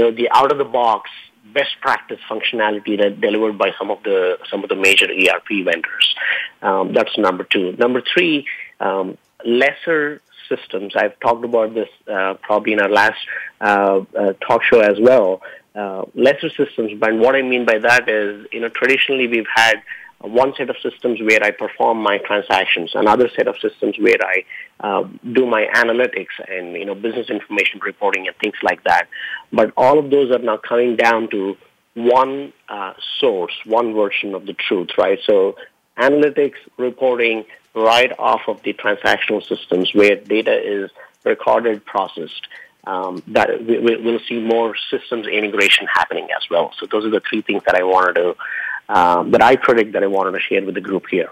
know, 0.00 0.10
the 0.10 0.28
out 0.30 0.52
of 0.52 0.58
the 0.58 0.64
box 0.64 1.10
best 1.52 1.76
practice 1.80 2.18
functionality 2.28 2.98
that 2.98 3.20
delivered 3.20 3.56
by 3.58 3.70
some 3.78 3.90
of 3.90 4.02
the 4.02 4.38
some 4.50 4.62
of 4.62 4.68
the 4.68 4.76
major 4.76 5.06
ERP 5.06 5.64
vendors. 5.64 6.14
Um, 6.62 6.92
that's 6.92 7.16
number 7.18 7.44
two. 7.44 7.72
Number 7.72 8.02
three, 8.02 8.46
um, 8.80 9.16
lesser 9.44 10.20
systems. 10.48 10.94
I've 10.96 11.18
talked 11.20 11.44
about 11.44 11.74
this 11.74 11.88
uh, 12.10 12.34
probably 12.42 12.72
in 12.74 12.80
our 12.80 12.88
last 12.88 13.18
uh, 13.60 14.00
uh, 14.18 14.32
talk 14.46 14.62
show 14.64 14.80
as 14.80 14.98
well. 15.00 15.42
Uh, 15.74 16.04
lesser 16.14 16.50
systems, 16.50 16.92
but 17.00 17.12
what 17.14 17.34
I 17.34 17.42
mean 17.42 17.64
by 17.64 17.78
that 17.78 18.08
is, 18.08 18.46
you 18.52 18.60
know, 18.60 18.68
traditionally 18.68 19.26
we've 19.26 19.46
had 19.52 19.82
one 20.26 20.54
set 20.56 20.70
of 20.70 20.76
systems 20.82 21.20
where 21.20 21.42
I 21.42 21.50
perform 21.50 22.02
my 22.02 22.18
transactions, 22.18 22.92
another 22.94 23.28
set 23.36 23.46
of 23.46 23.56
systems 23.60 23.96
where 23.98 24.16
I 24.22 24.44
uh, 24.80 25.08
do 25.32 25.46
my 25.46 25.66
analytics 25.74 26.34
and 26.48 26.72
you 26.72 26.84
know 26.84 26.94
business 26.94 27.28
information 27.28 27.80
reporting 27.84 28.26
and 28.26 28.36
things 28.36 28.54
like 28.62 28.82
that. 28.84 29.08
But 29.52 29.72
all 29.76 29.98
of 29.98 30.10
those 30.10 30.30
are 30.30 30.38
now 30.38 30.56
coming 30.56 30.96
down 30.96 31.28
to 31.30 31.56
one 31.94 32.52
uh, 32.68 32.94
source, 33.20 33.54
one 33.66 33.94
version 33.94 34.34
of 34.34 34.46
the 34.46 34.54
truth, 34.54 34.90
right? 34.98 35.18
So 35.24 35.56
analytics 35.98 36.56
reporting 36.76 37.44
right 37.74 38.12
off 38.18 38.42
of 38.48 38.62
the 38.62 38.72
transactional 38.72 39.46
systems 39.46 39.94
where 39.94 40.16
data 40.16 40.54
is 40.54 40.90
recorded, 41.24 41.84
processed. 41.84 42.48
Um, 42.86 43.22
that 43.28 43.64
we, 43.64 43.78
will 43.78 44.20
see 44.28 44.38
more 44.40 44.76
systems 44.90 45.26
integration 45.26 45.86
happening 45.90 46.28
as 46.36 46.42
well. 46.50 46.74
So 46.78 46.84
those 46.84 47.06
are 47.06 47.10
the 47.10 47.22
three 47.26 47.40
things 47.40 47.62
that 47.64 47.76
I 47.76 47.82
wanted 47.82 48.16
to 48.16 48.36
um, 48.88 49.30
that 49.32 49.42
I 49.42 49.56
predict 49.56 49.92
that 49.92 50.02
I 50.02 50.06
wanted 50.06 50.32
to 50.32 50.40
share 50.40 50.64
with 50.64 50.74
the 50.74 50.80
group 50.80 51.06
here. 51.10 51.30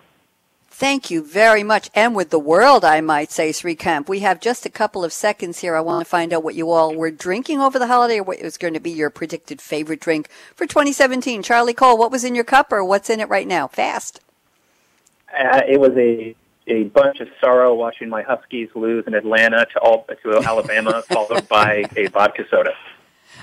Thank 0.75 1.11
you 1.11 1.23
very 1.23 1.63
much. 1.63 1.91
And 1.95 2.17
with 2.17 2.31
the 2.31 2.39
world, 2.39 2.85
I 2.85 3.01
might 3.03 3.31
say, 3.31 3.51
Srikanth. 3.51 4.09
We 4.09 4.21
have 4.21 4.41
just 4.41 4.67
a 4.67 4.71
couple 4.71 5.05
of 5.05 5.13
seconds 5.13 5.61
here. 5.61 5.77
I 5.77 5.81
want 5.81 6.05
to 6.05 6.11
find 6.11 6.33
out 6.33 6.43
what 6.43 6.55
you 6.55 6.71
all 6.71 6.95
were 6.95 7.11
drinking 7.11 7.61
over 7.61 7.79
the 7.79 7.87
holiday 7.87 8.19
or 8.19 8.25
what 8.25 8.39
is 8.39 8.57
going 8.57 8.75
to 8.75 8.81
be 8.81 8.91
your 8.91 9.11
predicted 9.11 9.61
favorite 9.61 10.01
drink 10.01 10.29
for 10.57 10.67
2017. 10.67 11.43
Charlie 11.43 11.75
Cole, 11.75 11.99
what 11.99 12.11
was 12.11 12.25
in 12.25 12.35
your 12.35 12.43
cup 12.43 12.73
or 12.73 12.83
what's 12.83 13.11
in 13.11 13.21
it 13.21 13.29
right 13.29 13.47
now? 13.47 13.69
Fast. 13.69 14.21
Uh, 15.33 15.61
it 15.69 15.79
was 15.79 15.93
a 15.97 16.35
a 16.67 16.85
bunch 16.85 17.21
of 17.21 17.29
sorrow 17.41 17.75
watching 17.75 18.09
my 18.09 18.23
Huskies 18.23 18.69
lose 18.75 19.05
in 19.07 19.15
Atlanta 19.15 19.67
to 19.73 19.79
all 19.81 20.07
to 20.23 20.39
Alabama, 20.39 21.03
followed 21.09 21.49
by 21.49 21.85
a 21.97 22.07
vodka 22.09 22.45
soda. 22.51 22.73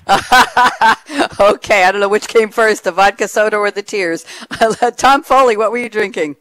okay, 1.39 1.83
I 1.83 1.91
don't 1.91 2.01
know 2.01 2.09
which 2.09 2.27
came 2.27 2.49
first, 2.49 2.83
the 2.83 2.91
vodka 2.91 3.27
soda 3.27 3.57
or 3.57 3.71
the 3.71 3.83
tears. 3.83 4.25
Tom 4.97 5.23
Foley, 5.23 5.57
what 5.57 5.71
were 5.71 5.77
you 5.77 5.89
drinking? 5.89 6.35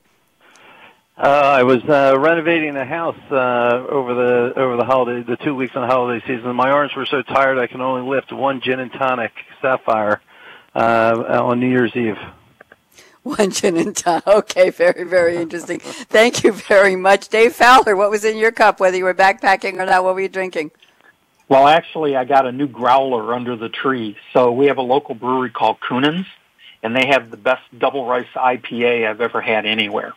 Uh, 1.19 1.27
I 1.27 1.63
was 1.65 1.83
uh, 1.89 2.17
renovating 2.17 2.75
the 2.75 2.85
house 2.85 3.19
uh, 3.33 3.85
over 3.89 4.15
the 4.15 4.53
over 4.57 4.77
the 4.77 4.85
holiday, 4.85 5.25
the 5.25 5.37
two 5.37 5.53
weeks 5.53 5.75
on 5.75 5.83
the 5.83 5.93
holiday 5.93 6.25
season. 6.29 6.55
My 6.55 6.71
arms 6.71 6.95
were 6.95 7.07
so 7.07 7.23
tired 7.23 7.59
I 7.59 7.67
can 7.67 7.81
only 7.81 8.09
lift 8.09 8.33
one 8.33 8.61
gin 8.61 8.79
and 8.79 8.93
tonic 8.93 9.33
sapphire 9.61 10.21
uh, 10.77 11.43
on 11.43 11.59
New 11.59 11.69
Year's 11.69 11.97
Eve. 11.97 12.19
One 13.25 13.51
gin 13.51 13.77
and 13.77 13.97
tonic. 13.97 14.27
Okay, 14.29 14.71
very 14.71 15.03
very 15.03 15.37
interesting. 15.37 15.81
Thank 15.81 16.45
you 16.45 16.53
very 16.53 16.95
much, 16.95 17.29
Dave 17.29 17.53
Fowler. 17.53 17.97
What 17.97 18.11
was 18.11 18.25
in 18.25 18.37
your 18.37 18.53
cup? 18.53 18.79
Whether 18.79 18.97
you 18.97 19.05
were 19.05 19.15
backpacking 19.15 19.75
or 19.81 19.87
not, 19.87 20.05
what 20.05 20.15
were 20.15 20.21
you 20.21 20.29
drinking? 20.29 20.71
Well, 21.49 21.67
actually, 21.67 22.15
I 22.15 22.25
got 22.25 22.47
a 22.47 22.53
new 22.53 22.69
growler 22.69 23.35
under 23.35 23.57
the 23.57 23.71
tree. 23.71 24.17
So 24.33 24.53
we 24.53 24.67
have 24.67 24.77
a 24.77 24.83
local 24.83 25.15
brewery 25.15 25.51
called 25.51 25.81
Kuhnen's, 25.81 26.27
and 26.83 26.95
they 26.95 27.07
have 27.07 27.31
the 27.31 27.39
best 27.39 27.63
double 27.79 28.07
rice 28.07 28.27
IPA 28.35 29.09
I've 29.09 29.21
ever 29.21 29.41
had 29.41 29.65
anywhere. 29.65 30.15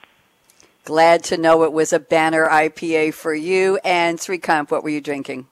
Glad 0.83 1.23
to 1.25 1.37
know 1.37 1.63
it 1.63 1.71
was 1.71 1.93
a 1.93 1.99
banner 1.99 2.47
IPA 2.47 3.13
for 3.13 3.33
you. 3.33 3.79
And 3.83 4.17
Srikanth, 4.17 4.71
what 4.71 4.83
were 4.83 4.89
you 4.89 4.99
drinking? 4.99 5.47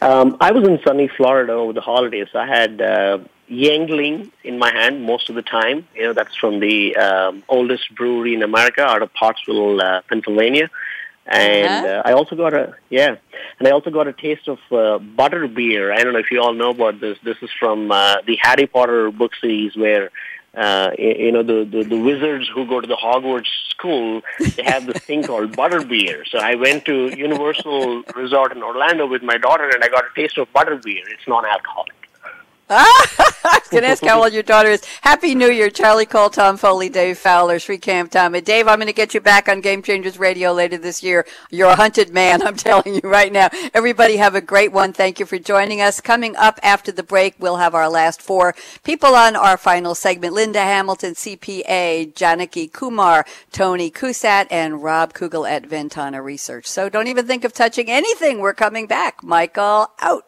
Um, 0.00 0.36
I 0.40 0.50
was 0.50 0.66
in 0.66 0.80
sunny 0.84 1.08
Florida 1.08 1.52
over 1.52 1.72
the 1.72 1.80
holidays. 1.80 2.28
I 2.34 2.46
had 2.46 2.80
uh, 2.80 3.18
Yuengling 3.48 4.30
in 4.42 4.58
my 4.58 4.72
hand 4.72 5.04
most 5.04 5.28
of 5.28 5.36
the 5.36 5.42
time. 5.42 5.86
You 5.94 6.04
know, 6.04 6.12
that's 6.14 6.34
from 6.34 6.58
the 6.58 6.96
um, 6.96 7.44
oldest 7.48 7.94
brewery 7.94 8.34
in 8.34 8.42
America 8.42 8.82
out 8.82 9.02
of 9.02 9.12
Pottsville, 9.14 9.80
uh, 9.80 10.00
Pennsylvania 10.08 10.68
and 11.28 11.86
uh-huh. 11.86 11.86
uh, 11.86 12.02
I 12.04 12.12
also 12.12 12.36
got 12.36 12.54
a 12.54 12.74
yeah, 12.90 13.16
and 13.58 13.68
I 13.68 13.70
also 13.72 13.90
got 13.90 14.08
a 14.08 14.12
taste 14.12 14.48
of 14.48 14.58
uh, 14.72 14.98
butter 14.98 15.46
beer. 15.46 15.92
I 15.92 16.02
don't 16.02 16.12
know 16.12 16.18
if 16.18 16.30
you 16.30 16.40
all 16.40 16.54
know 16.54 16.70
about 16.70 17.00
this. 17.00 17.18
This 17.22 17.36
is 17.42 17.50
from 17.58 17.90
uh, 17.90 18.16
the 18.26 18.38
Harry 18.40 18.66
Potter 18.66 19.10
book 19.10 19.32
series, 19.40 19.76
where 19.76 20.10
uh, 20.56 20.90
you 20.98 21.32
know 21.32 21.42
the, 21.42 21.64
the 21.64 21.84
the 21.84 22.00
wizards 22.00 22.48
who 22.54 22.66
go 22.66 22.80
to 22.80 22.86
the 22.86 22.96
Hogwarts 22.96 23.50
school. 23.70 24.22
They 24.56 24.64
have 24.64 24.86
this 24.86 25.02
thing 25.04 25.22
called 25.30 25.54
butter 25.54 25.84
beer. 25.84 26.24
So 26.24 26.38
I 26.38 26.54
went 26.54 26.84
to 26.86 27.14
Universal 27.16 28.04
Resort 28.14 28.52
in 28.52 28.62
Orlando 28.62 29.06
with 29.06 29.22
my 29.22 29.36
daughter, 29.36 29.68
and 29.68 29.84
I 29.84 29.88
got 29.88 30.04
a 30.04 30.20
taste 30.20 30.38
of 30.38 30.52
butter 30.52 30.76
beer. 30.76 31.04
It's 31.08 31.28
non-alcoholic. 31.28 31.97
Was 32.68 33.68
going 33.70 33.82
to 33.82 33.88
ask 33.88 34.04
how 34.04 34.22
old 34.22 34.32
your 34.32 34.42
daughter 34.42 34.68
is. 34.68 34.84
Happy 35.02 35.34
New 35.34 35.50
Year, 35.50 35.70
Charlie 35.70 36.06
Cole, 36.06 36.28
Tom 36.28 36.56
Foley, 36.56 36.88
Dave 36.88 37.18
Fowler, 37.18 37.56
Srikanth 37.56 38.10
Thomas. 38.10 38.42
Dave, 38.42 38.68
I'm 38.68 38.78
going 38.78 38.88
to 38.88 38.92
get 38.92 39.14
you 39.14 39.20
back 39.20 39.48
on 39.48 39.60
Game 39.60 39.82
Changers 39.82 40.18
Radio 40.18 40.52
later 40.52 40.76
this 40.76 41.02
year. 41.02 41.26
You're 41.50 41.70
a 41.70 41.76
hunted 41.76 42.12
man, 42.12 42.42
I'm 42.46 42.56
telling 42.56 42.94
you 42.94 43.00
right 43.04 43.32
now. 43.32 43.48
Everybody 43.74 44.16
have 44.16 44.34
a 44.34 44.40
great 44.40 44.72
one. 44.72 44.92
Thank 44.92 45.18
you 45.18 45.26
for 45.26 45.38
joining 45.38 45.80
us. 45.80 46.00
Coming 46.00 46.36
up 46.36 46.60
after 46.62 46.92
the 46.92 47.02
break, 47.02 47.36
we'll 47.38 47.56
have 47.56 47.74
our 47.74 47.88
last 47.88 48.20
four 48.20 48.54
people 48.84 49.14
on 49.14 49.34
our 49.34 49.56
final 49.56 49.94
segment. 49.94 50.34
Linda 50.34 50.60
Hamilton, 50.60 51.14
CPA, 51.14 52.14
Janaki 52.14 52.68
Kumar, 52.68 53.24
Tony 53.50 53.90
Cusat, 53.90 54.46
and 54.50 54.82
Rob 54.82 55.14
Kugel 55.14 55.48
at 55.48 55.66
Ventana 55.66 56.22
Research. 56.22 56.66
So 56.66 56.88
don't 56.88 57.08
even 57.08 57.26
think 57.26 57.44
of 57.44 57.52
touching 57.52 57.90
anything. 57.90 58.40
We're 58.40 58.54
coming 58.54 58.86
back. 58.86 59.22
Michael, 59.22 59.88
out. 60.00 60.27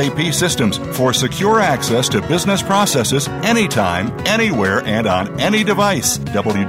SAP 0.01 0.33
systems 0.33 0.77
for 0.97 1.13
secure 1.13 1.59
access 1.59 2.09
to 2.09 2.21
business 2.21 2.63
processes 2.63 3.27
anytime, 3.43 4.11
anywhere, 4.25 4.81
and 4.85 5.05
on 5.07 5.39
any 5.39 5.63
device. 5.63 6.17
www.sap.com. 6.17 6.61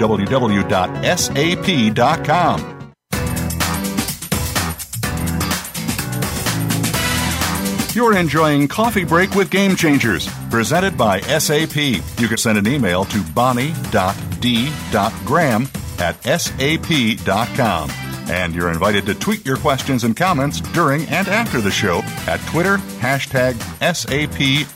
You're 7.95 8.17
enjoying 8.17 8.69
Coffee 8.69 9.05
Break 9.05 9.35
with 9.35 9.51
Game 9.51 9.77
Changers, 9.77 10.27
presented 10.49 10.97
by 10.97 11.21
SAP. 11.21 11.77
You 11.77 12.29
can 12.29 12.39
send 12.39 12.57
an 12.57 12.67
email 12.67 13.05
to 13.05 13.23
bonnie.d.graham 13.35 15.69
at 15.99 16.25
sap.com. 16.25 17.91
And 18.33 18.55
you're 18.55 18.71
invited 18.71 19.05
to 19.07 19.15
tweet 19.15 19.45
your 19.45 19.59
questions 19.59 20.05
and 20.05 20.17
comments 20.17 20.63
during 20.73 21.03
and 21.09 21.29
after 21.29 21.61
the 21.61 21.71
show 21.71 21.99
at 22.27 22.41
Twitter, 22.47 22.79
hashtag 22.99 23.53
SAPRADIO. 23.83 24.73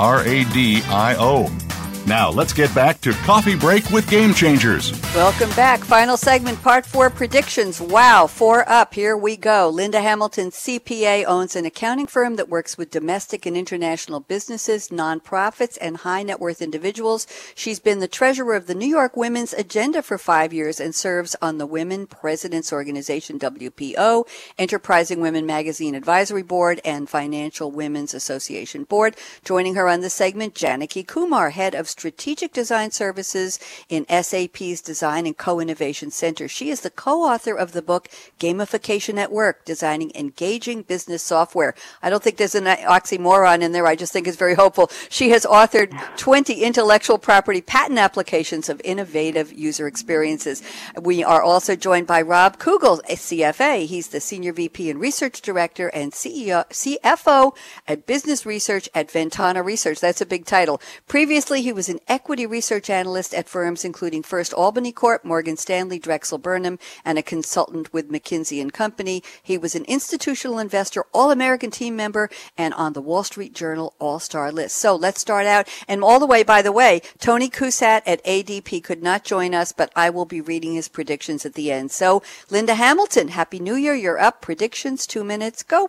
Now, 2.07 2.30
let's 2.30 2.52
get 2.52 2.72
back 2.72 3.00
to 3.00 3.12
Coffee 3.24 3.57
Break 3.57 3.90
with 3.90 4.09
Game 4.09 4.32
Changers. 4.32 4.92
Welcome 5.12 5.50
back. 5.57 5.80
Final 5.80 6.16
segment, 6.16 6.62
part 6.62 6.86
four 6.86 7.11
predictions. 7.11 7.80
Wow, 7.80 8.28
four 8.28 8.68
up. 8.68 8.94
Here 8.94 9.16
we 9.16 9.36
go. 9.36 9.68
Linda 9.68 10.00
Hamilton, 10.00 10.52
CPA, 10.52 11.24
owns 11.24 11.57
an 11.57 11.64
accounting 11.64 12.07
firm 12.07 12.36
that 12.36 12.48
works 12.48 12.78
with 12.78 12.92
domestic 12.92 13.44
and 13.44 13.57
international 13.57 14.20
businesses, 14.20 14.90
nonprofits, 14.90 15.76
and 15.80 15.96
high 15.96 16.22
net 16.22 16.38
worth 16.38 16.62
individuals. 16.62 17.26
She's 17.57 17.80
been 17.80 17.98
the 17.98 18.07
treasurer 18.07 18.54
of 18.54 18.68
the 18.68 18.74
New 18.76 18.86
York 18.86 19.16
Women's 19.16 19.52
Agenda 19.52 20.00
for 20.00 20.16
five 20.16 20.52
years 20.52 20.78
and 20.78 20.94
serves 20.94 21.34
on 21.42 21.59
the 21.59 21.66
Women 21.66 22.07
Presidents 22.07 22.72
Organization, 22.72 23.40
WPO, 23.40 24.28
Enterprising 24.59 25.20
Women 25.20 25.44
Magazine 25.44 25.96
Advisory 25.96 26.44
Board, 26.44 26.80
and 26.84 27.11
Financial 27.11 27.68
Women's 27.68 28.14
Association 28.14 28.84
Board. 28.84 29.16
Joining 29.44 29.74
her 29.74 29.88
on 29.88 30.02
the 30.02 30.11
segment, 30.11 30.54
Janaki 30.54 31.02
Kumar, 31.02 31.50
head 31.50 31.74
of 31.74 31.95
Strategic 31.97 32.53
Design 32.53 32.90
Services 32.90 33.59
in 33.88 34.05
SAP's 34.11 34.82
Design 34.82 35.24
and 35.24 35.34
Co-Innovation 35.34 36.11
Center. 36.11 36.47
She 36.47 36.68
is 36.68 36.82
the 36.82 36.90
co-author 36.90 37.57
of 37.57 37.72
the 37.72 37.80
book 37.80 38.11
Gamification 38.38 39.16
at 39.16 39.32
Work, 39.32 39.64
Designing 39.64 40.12
Engaging 40.14 40.82
Business 40.82 41.22
Software. 41.22 41.74
I 42.03 42.11
don't 42.11 42.22
think 42.22 42.36
there's 42.36 42.55
an 42.55 42.66
oxymoron 42.66 43.62
in 43.62 43.72
there. 43.72 43.86
I 43.86 43.97
just 43.97 44.12
think 44.12 44.28
it's 44.28 44.36
very 44.36 44.55
hopeful. 44.55 44.90
She 45.09 45.30
has 45.30 45.47
authored 45.47 45.97
20 46.18 46.62
intellectual 46.62 47.16
property 47.16 47.62
patent 47.62 47.99
applications 47.99 48.68
of 48.68 48.78
innovative 48.84 49.51
user 49.55 49.86
experiences. 49.86 50.62
We 51.01 51.24
are 51.24 51.40
also 51.40 51.76
joined 51.76 52.07
by 52.07 52.20
Rob 52.20 52.59
Kugel, 52.59 53.01
a 53.09 53.16
CFA. 53.16 53.86
He's 53.86 54.09
the 54.09 54.20
Senior 54.20 54.53
VP 54.53 54.90
and 54.90 55.01
Research 55.01 55.40
Director 55.40 55.88
and 55.94 56.12
CEO, 56.12 56.68
CFO 56.68 57.57
at 57.88 58.07
Business 58.07 58.44
Research 58.44 58.86
at 58.94 59.11
Ventana 59.11 59.62
Research. 59.62 60.01
That's 60.01 60.20
a 60.20 60.26
big 60.26 60.44
title. 60.44 60.78
Previously, 61.09 61.62
he 61.62 61.72
was 61.72 61.86
was 61.87 61.95
an 61.95 62.01
equity 62.09 62.45
research 62.47 62.91
analyst 62.91 63.32
at 63.32 63.49
firms 63.49 63.84
including 63.84 64.20
First 64.20 64.53
Albany 64.53 64.91
Corp, 64.91 65.24
Morgan 65.24 65.57
Stanley, 65.57 66.01
Drexel 66.01 66.37
Burnham, 66.37 66.80
and 67.05 67.16
a 67.16 67.22
consultant 67.22 67.93
with 67.93 68.11
McKinsey 68.11 68.61
and 68.61 68.72
Company. 68.72 69.22
He 69.41 69.57
was 69.57 69.76
an 69.76 69.84
institutional 69.84 70.59
investor, 70.59 71.05
all-American 71.14 71.70
team 71.70 71.95
member, 71.95 72.28
and 72.59 72.74
on 72.74 72.93
the 72.93 73.01
Wall 73.01 73.22
Street 73.22 73.55
Journal 73.55 73.95
All-Star 74.01 74.51
list. 74.51 74.78
So 74.78 74.97
let's 74.97 75.20
start 75.20 75.47
out. 75.47 75.68
And 75.87 76.03
all 76.03 76.18
the 76.18 76.26
way, 76.26 76.43
by 76.43 76.61
the 76.61 76.72
way, 76.72 77.03
Tony 77.20 77.49
Cusat 77.49 78.03
at 78.05 78.24
ADP 78.24 78.82
could 78.82 79.03
not 79.05 79.22
join 79.22 79.55
us, 79.55 79.70
but 79.70 79.93
I 79.95 80.11
will 80.11 80.24
be 80.24 80.41
reading 80.41 80.74
his 80.74 80.89
predictions 80.89 81.47
at 81.47 81.55
the 81.55 81.70
end. 81.70 81.93
So 81.93 82.20
Linda 82.51 82.74
Hamilton, 82.74 83.28
Happy 83.28 83.61
New 83.61 83.76
Year. 83.76 83.95
You're 83.95 84.18
up. 84.18 84.43
Predictions, 84.43 85.07
two 85.07 85.22
minutes. 85.22 85.62
Go. 85.62 85.89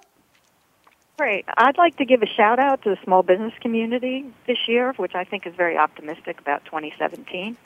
Great. 1.18 1.45
I'd 1.57 1.80
like 1.80 1.97
to 1.97 2.05
give 2.05 2.22
a 2.22 2.28
shout 2.28 2.59
out 2.59 2.84
to 2.84 2.91
the 2.91 2.97
small 3.03 3.24
business 3.24 3.53
community 3.59 4.24
this 4.45 4.59
year, 4.68 4.93
which 4.97 5.15
I 5.15 5.24
think 5.24 5.47
is 5.47 5.55
very 5.55 5.76
optimistic 5.76 6.39
about 6.39 6.63
2017. 6.65 7.57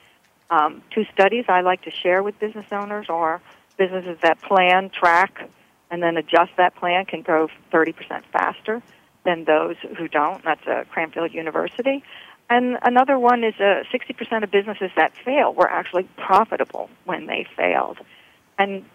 Um, 0.50 0.82
two 0.92 1.04
studies 1.14 1.46
I 1.50 1.60
like 1.60 1.82
to 1.82 1.92
share 1.92 2.24
with 2.24 2.40
business 2.40 2.66
owners 2.72 3.08
are 3.10 3.42
businesses 3.76 4.18
that 4.22 4.42
plan, 4.42 4.90
track, 4.90 5.50
and 5.90 6.02
then 6.02 6.16
adjust 6.16 6.52
that 6.56 6.76
plan 6.76 7.04
can 7.06 7.24
grow 7.24 7.50
30% 7.74 8.24
faster 8.32 8.82
than 9.26 9.44
those 9.44 9.76
who 9.98 10.08
don't. 10.08 10.42
That's 10.46 10.66
a 10.66 10.86
Cranfield 10.90 11.34
University. 11.34 12.06
And 12.50 12.78
another 12.84 13.20
one 13.20 13.44
is 13.44 13.56
uh, 13.60 13.84
60% 13.94 14.44
of 14.44 14.52
businesses 14.52 14.92
that 14.96 15.12
fail 15.26 15.54
were 15.54 15.70
actually 15.70 16.04
profitable 16.16 16.90
when 17.04 17.26
they 17.26 17.46
failed. 17.58 17.98
And 18.58 18.86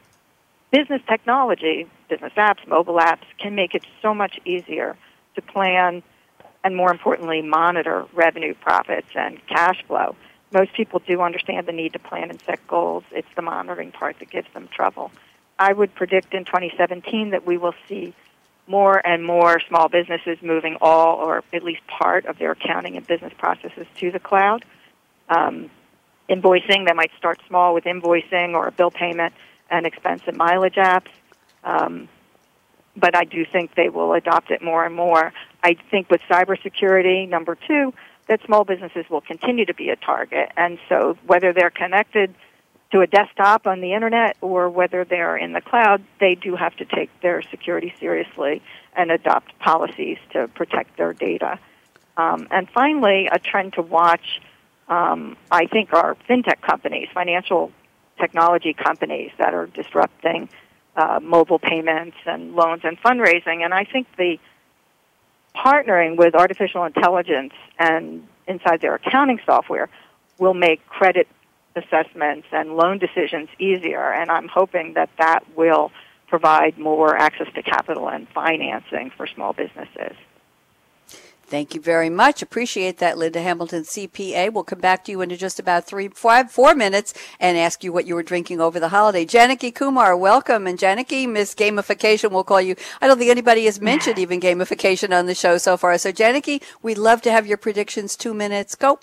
business 0.71 1.03
technology, 1.09 1.87
business 2.09 2.33
apps, 2.37 2.67
mobile 2.67 2.99
apps 2.99 3.25
can 3.39 3.55
make 3.55 3.75
it 3.75 3.85
so 4.03 4.15
much 4.15 4.39
easier 4.45 4.97
to 5.35 5.43
plan 5.43 6.03
and 6.65 6.77
more 6.77 6.91
importantly 6.91 7.43
monitor 7.43 8.07
revenue 8.13 8.55
profits 8.55 9.09
and 9.15 9.45
cash 9.47 9.85
flow. 9.87 10.17
Most 10.53 10.73
people 10.75 11.01
do 11.07 11.21
understand 11.21 11.67
the 11.67 11.73
need 11.73 11.93
to 11.93 11.99
plan 11.99 12.31
and 12.31 12.41
set 12.43 12.67
goals. 12.67 13.05
It's 13.13 13.29
the 13.37 13.43
monitoring 13.43 13.93
part 13.93 14.19
that 14.19 14.31
gives 14.31 14.53
them 14.53 14.69
trouble. 14.69 15.11
I 15.59 15.73
would 15.73 15.95
predict 15.95 16.35
in 16.35 16.45
2017 16.45 17.31
that 17.31 17.47
we 17.47 17.57
will 17.57 17.75
see 17.89 18.15
more 18.67 19.05
and 19.07 19.25
more 19.25 19.61
small 19.69 19.89
businesses 19.89 20.39
moving 20.43 20.77
all 20.81 21.17
or 21.17 21.45
at 21.53 21.63
least 21.63 21.87
part 21.87 22.27
of 22.27 22.39
their 22.39 22.53
accounting 22.53 22.97
and 22.97 23.07
business 23.07 23.33
processes 23.39 23.87
to 23.99 24.11
the 24.11 24.19
cloud. 24.19 24.65
Um, 25.29 25.71
invoicing, 26.29 26.87
they 26.87 26.95
might 26.95 27.13
start 27.17 27.41
small 27.47 27.75
with 27.75 27.85
invoicing 27.85 28.55
or 28.55 28.67
a 28.67 28.73
bill 28.73 28.91
payment 28.91 29.35
and 29.71 29.87
expense 29.87 30.23
and 30.27 30.37
mileage 30.37 30.75
apps. 30.75 31.11
Um, 31.65 32.09
but 32.97 33.15
I 33.15 33.25
do 33.25 33.45
think 33.45 33.75
they 33.75 33.89
will 33.89 34.15
adopt 34.15 34.51
it 34.51 34.63
more 34.63 34.85
and 34.85 34.95
more. 34.95 35.33
I 35.63 35.77
think 35.91 36.11
with 36.11 36.21
cybersecurity, 36.31 37.29
number 37.29 37.57
two, 37.67 37.93
that 38.29 38.41
small 38.45 38.65
businesses 38.65 39.05
will 39.11 39.21
continue 39.21 39.67
to 39.67 39.75
be 39.75 39.91
a 39.91 39.97
target. 39.97 40.51
And 40.57 40.79
so 40.89 41.17
whether 41.27 41.53
they're 41.53 41.71
connected 41.71 42.35
to 42.93 43.01
a 43.01 43.07
desktop 43.07 43.67
on 43.67 43.81
the 43.81 43.93
internet 43.93 44.37
or 44.41 44.71
whether 44.71 45.05
they're 45.05 45.37
in 45.37 45.53
the 45.53 45.61
cloud, 45.61 46.03
they 46.21 46.35
do 46.35 46.57
have 46.57 46.75
to 46.77 46.85
take 46.85 47.11
their 47.21 47.43
security 47.43 47.93
seriously 47.99 48.63
and 48.95 49.11
adopt 49.11 49.59
policies 49.59 50.19
to 50.33 50.49
protect 50.49 50.97
their 50.97 51.13
data. 51.13 51.59
Um, 52.17 52.49
and 52.51 52.69
finally, 52.71 53.29
a 53.31 53.39
trend 53.39 53.75
to 53.75 53.83
watch, 53.83 54.41
um, 54.89 55.37
I 55.51 55.67
think, 55.67 55.93
are 55.93 56.17
fintech 56.29 56.63
companies, 56.63 57.09
financial 57.13 57.73
technology 58.19 58.73
companies 58.73 59.31
that 59.39 59.55
are 59.55 59.67
disrupting 59.67 60.49
uh, 60.97 61.21
mobile 61.23 61.59
payments 61.59 62.17
and 62.27 62.55
loans 62.55 62.83
and 62.85 63.01
fundraising. 63.01 63.65
And 63.65 63.75
I 63.75 63.85
think 63.85 64.07
the 64.17 64.39
partnering 65.55 66.17
with 66.17 66.35
artificial 66.35 66.85
intelligence 66.85 67.53
and 67.79 68.27
inside 68.47 68.81
their 68.81 68.95
accounting 68.95 69.41
software 69.45 69.89
will 70.39 70.55
make 70.55 70.87
credit 70.87 71.29
assessments 71.75 72.47
and 72.53 72.77
loan 72.77 72.99
decisions 72.99 73.49
easier. 73.59 74.13
And 74.13 74.31
I'm 74.31 74.49
hoping 74.49 74.95
that 74.95 75.11
that 75.19 75.45
will 75.57 75.93
provide 76.29 76.79
more 76.79 77.17
access 77.17 77.47
to 77.55 77.63
capital 77.63 78.09
and 78.09 78.27
financing 78.29 79.11
for 79.17 79.27
small 79.27 79.53
businesses. 79.53 80.17
Thank 81.49 81.77
you 81.77 81.81
very 81.81 82.11
much. 82.11 82.43
Appreciate 82.43 82.99
that, 82.99 83.17
Linda 83.17 83.41
Hamilton, 83.41 83.85
CPA. 83.85 84.53
We'll 84.53 84.65
come 84.65 84.81
back 84.81 85.05
to 85.05 85.13
you 85.13 85.21
in 85.21 85.31
just 85.37 85.61
about 85.61 85.87
three, 85.87 86.09
five, 86.09 86.51
four 86.51 86.75
minutes 86.75 87.15
and 87.39 87.57
ask 87.57 87.85
you 87.85 87.93
what 87.93 88.05
you 88.05 88.17
were 88.17 88.25
drinking 88.25 88.61
over 88.61 88.81
the 88.81 88.89
holiday. 88.89 89.25
Janaki 89.25 89.71
Kumar, 89.71 90.17
welcome. 90.17 90.67
And 90.67 90.77
Janaki, 90.77 91.25
Miss 91.25 91.55
Gamification, 91.55 92.33
we'll 92.33 92.43
call 92.43 92.61
you. 92.61 92.75
I 93.01 93.07
don't 93.07 93.17
think 93.17 93.31
anybody 93.31 93.65
has 93.67 93.81
mentioned 93.81 94.19
even 94.19 94.41
gamification 94.41 95.17
on 95.17 95.27
the 95.27 95.37
show 95.37 95.57
so 95.57 95.77
far. 95.77 95.97
So, 95.99 96.11
Janaki, 96.11 96.61
we'd 96.83 96.99
love 96.99 97.23
to 97.23 97.31
have 97.31 97.47
your 97.47 97.59
predictions. 97.59 98.17
Two 98.17 98.35
minutes. 98.35 98.75
Go. 98.75 98.99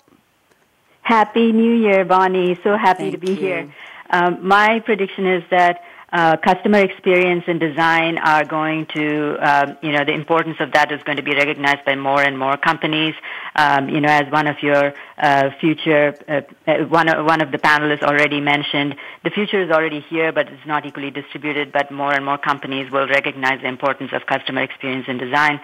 Happy 1.00 1.50
New 1.50 1.72
Year, 1.74 2.04
Bonnie. 2.04 2.58
So 2.62 2.76
happy 2.76 3.10
Thank 3.10 3.12
to 3.12 3.18
be 3.18 3.32
you. 3.32 3.36
here. 3.36 3.74
Um, 4.10 4.46
my 4.46 4.80
prediction 4.80 5.26
is 5.26 5.42
that 5.50 5.82
uh, 6.14 6.36
customer 6.36 6.78
experience 6.78 7.42
and 7.48 7.58
design 7.58 8.18
are 8.18 8.44
going 8.44 8.86
to, 8.94 9.36
uh, 9.40 9.74
you 9.82 9.90
know, 9.90 10.04
the 10.04 10.12
importance 10.12 10.56
of 10.60 10.70
that 10.70 10.92
is 10.92 11.02
going 11.02 11.16
to 11.16 11.24
be 11.24 11.34
recognized 11.34 11.84
by 11.84 11.96
more 11.96 12.22
and 12.22 12.38
more 12.38 12.56
companies. 12.56 13.16
Um, 13.56 13.88
you 13.88 14.00
know, 14.00 14.08
as 14.08 14.30
one 14.30 14.46
of 14.46 14.62
your 14.62 14.94
uh, 15.18 15.50
future, 15.60 16.14
uh, 16.28 16.42
uh, 16.70 16.84
one 16.84 17.08
of, 17.08 17.26
one 17.26 17.42
of 17.42 17.50
the 17.50 17.58
panelists 17.58 18.04
already 18.04 18.40
mentioned, 18.40 18.94
the 19.24 19.30
future 19.30 19.60
is 19.60 19.72
already 19.72 20.00
here, 20.08 20.30
but 20.30 20.46
it's 20.46 20.66
not 20.66 20.86
equally 20.86 21.10
distributed. 21.10 21.72
But 21.72 21.90
more 21.90 22.12
and 22.12 22.24
more 22.24 22.38
companies 22.38 22.92
will 22.92 23.08
recognize 23.08 23.60
the 23.62 23.68
importance 23.68 24.12
of 24.12 24.24
customer 24.26 24.62
experience 24.62 25.06
and 25.08 25.18
design. 25.18 25.58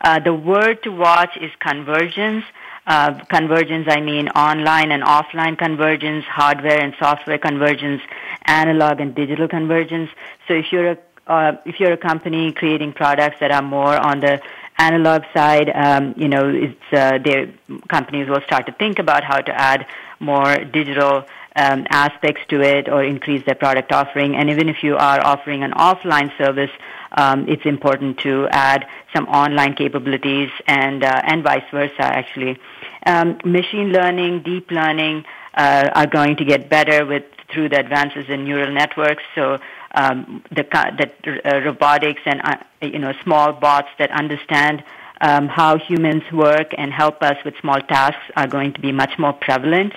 Uh, 0.00 0.20
the 0.20 0.34
word 0.34 0.84
to 0.84 0.90
watch 0.90 1.36
is 1.40 1.50
convergence. 1.58 2.44
Uh, 2.86 3.18
convergence, 3.24 3.88
I 3.90 4.00
mean 4.00 4.28
online 4.28 4.92
and 4.92 5.02
offline 5.02 5.58
convergence, 5.58 6.24
hardware 6.24 6.80
and 6.80 6.94
software 7.00 7.38
convergence, 7.38 8.00
analog 8.44 9.00
and 9.00 9.12
digital 9.12 9.48
convergence. 9.48 10.08
So 10.46 10.54
if 10.54 10.70
you're 10.70 10.92
a 10.92 10.98
uh, 11.26 11.56
if 11.64 11.80
you're 11.80 11.92
a 11.92 11.96
company 11.96 12.52
creating 12.52 12.92
products 12.92 13.40
that 13.40 13.50
are 13.50 13.62
more 13.62 13.96
on 13.96 14.20
the 14.20 14.40
analog 14.78 15.22
side, 15.34 15.68
um, 15.74 16.14
you 16.16 16.28
know, 16.28 16.48
it's 16.48 16.92
uh, 16.92 17.18
their 17.18 17.52
companies 17.88 18.28
will 18.28 18.42
start 18.42 18.66
to 18.66 18.72
think 18.72 19.00
about 19.00 19.24
how 19.24 19.40
to 19.40 19.52
add 19.52 19.86
more 20.20 20.56
digital 20.56 21.24
um, 21.56 21.86
aspects 21.90 22.42
to 22.48 22.60
it 22.60 22.88
or 22.88 23.02
increase 23.02 23.44
their 23.46 23.54
product 23.54 23.90
offering. 23.90 24.36
And 24.36 24.50
even 24.50 24.68
if 24.68 24.82
you 24.82 24.96
are 24.96 25.24
offering 25.26 25.64
an 25.64 25.72
offline 25.72 26.30
service, 26.38 26.70
um, 27.12 27.48
it's 27.48 27.64
important 27.64 28.18
to 28.18 28.46
add 28.50 28.86
some 29.14 29.26
online 29.26 29.74
capabilities 29.74 30.50
and 30.66 31.02
uh, 31.02 31.22
and 31.24 31.42
vice 31.42 31.64
versa. 31.70 32.02
Actually, 32.02 32.58
um, 33.06 33.38
machine 33.44 33.92
learning, 33.92 34.42
deep 34.42 34.70
learning 34.70 35.24
uh, 35.54 35.88
are 35.94 36.06
going 36.06 36.36
to 36.36 36.44
get 36.44 36.68
better 36.68 37.06
with 37.06 37.24
through 37.52 37.68
the 37.68 37.78
advances 37.78 38.28
in 38.28 38.44
neural 38.44 38.72
networks. 38.72 39.22
So 39.34 39.58
um, 39.94 40.42
the 40.50 40.64
the 40.64 41.40
uh, 41.44 41.60
robotics 41.60 42.20
and 42.26 42.40
uh, 42.42 42.56
you 42.82 42.98
know 42.98 43.12
small 43.22 43.52
bots 43.52 43.88
that 43.98 44.10
understand 44.10 44.82
um, 45.20 45.48
how 45.48 45.78
humans 45.78 46.24
work 46.32 46.74
and 46.76 46.92
help 46.92 47.22
us 47.22 47.36
with 47.44 47.54
small 47.60 47.80
tasks 47.80 48.24
are 48.36 48.46
going 48.46 48.72
to 48.74 48.80
be 48.80 48.92
much 48.92 49.18
more 49.18 49.32
prevalent. 49.32 49.94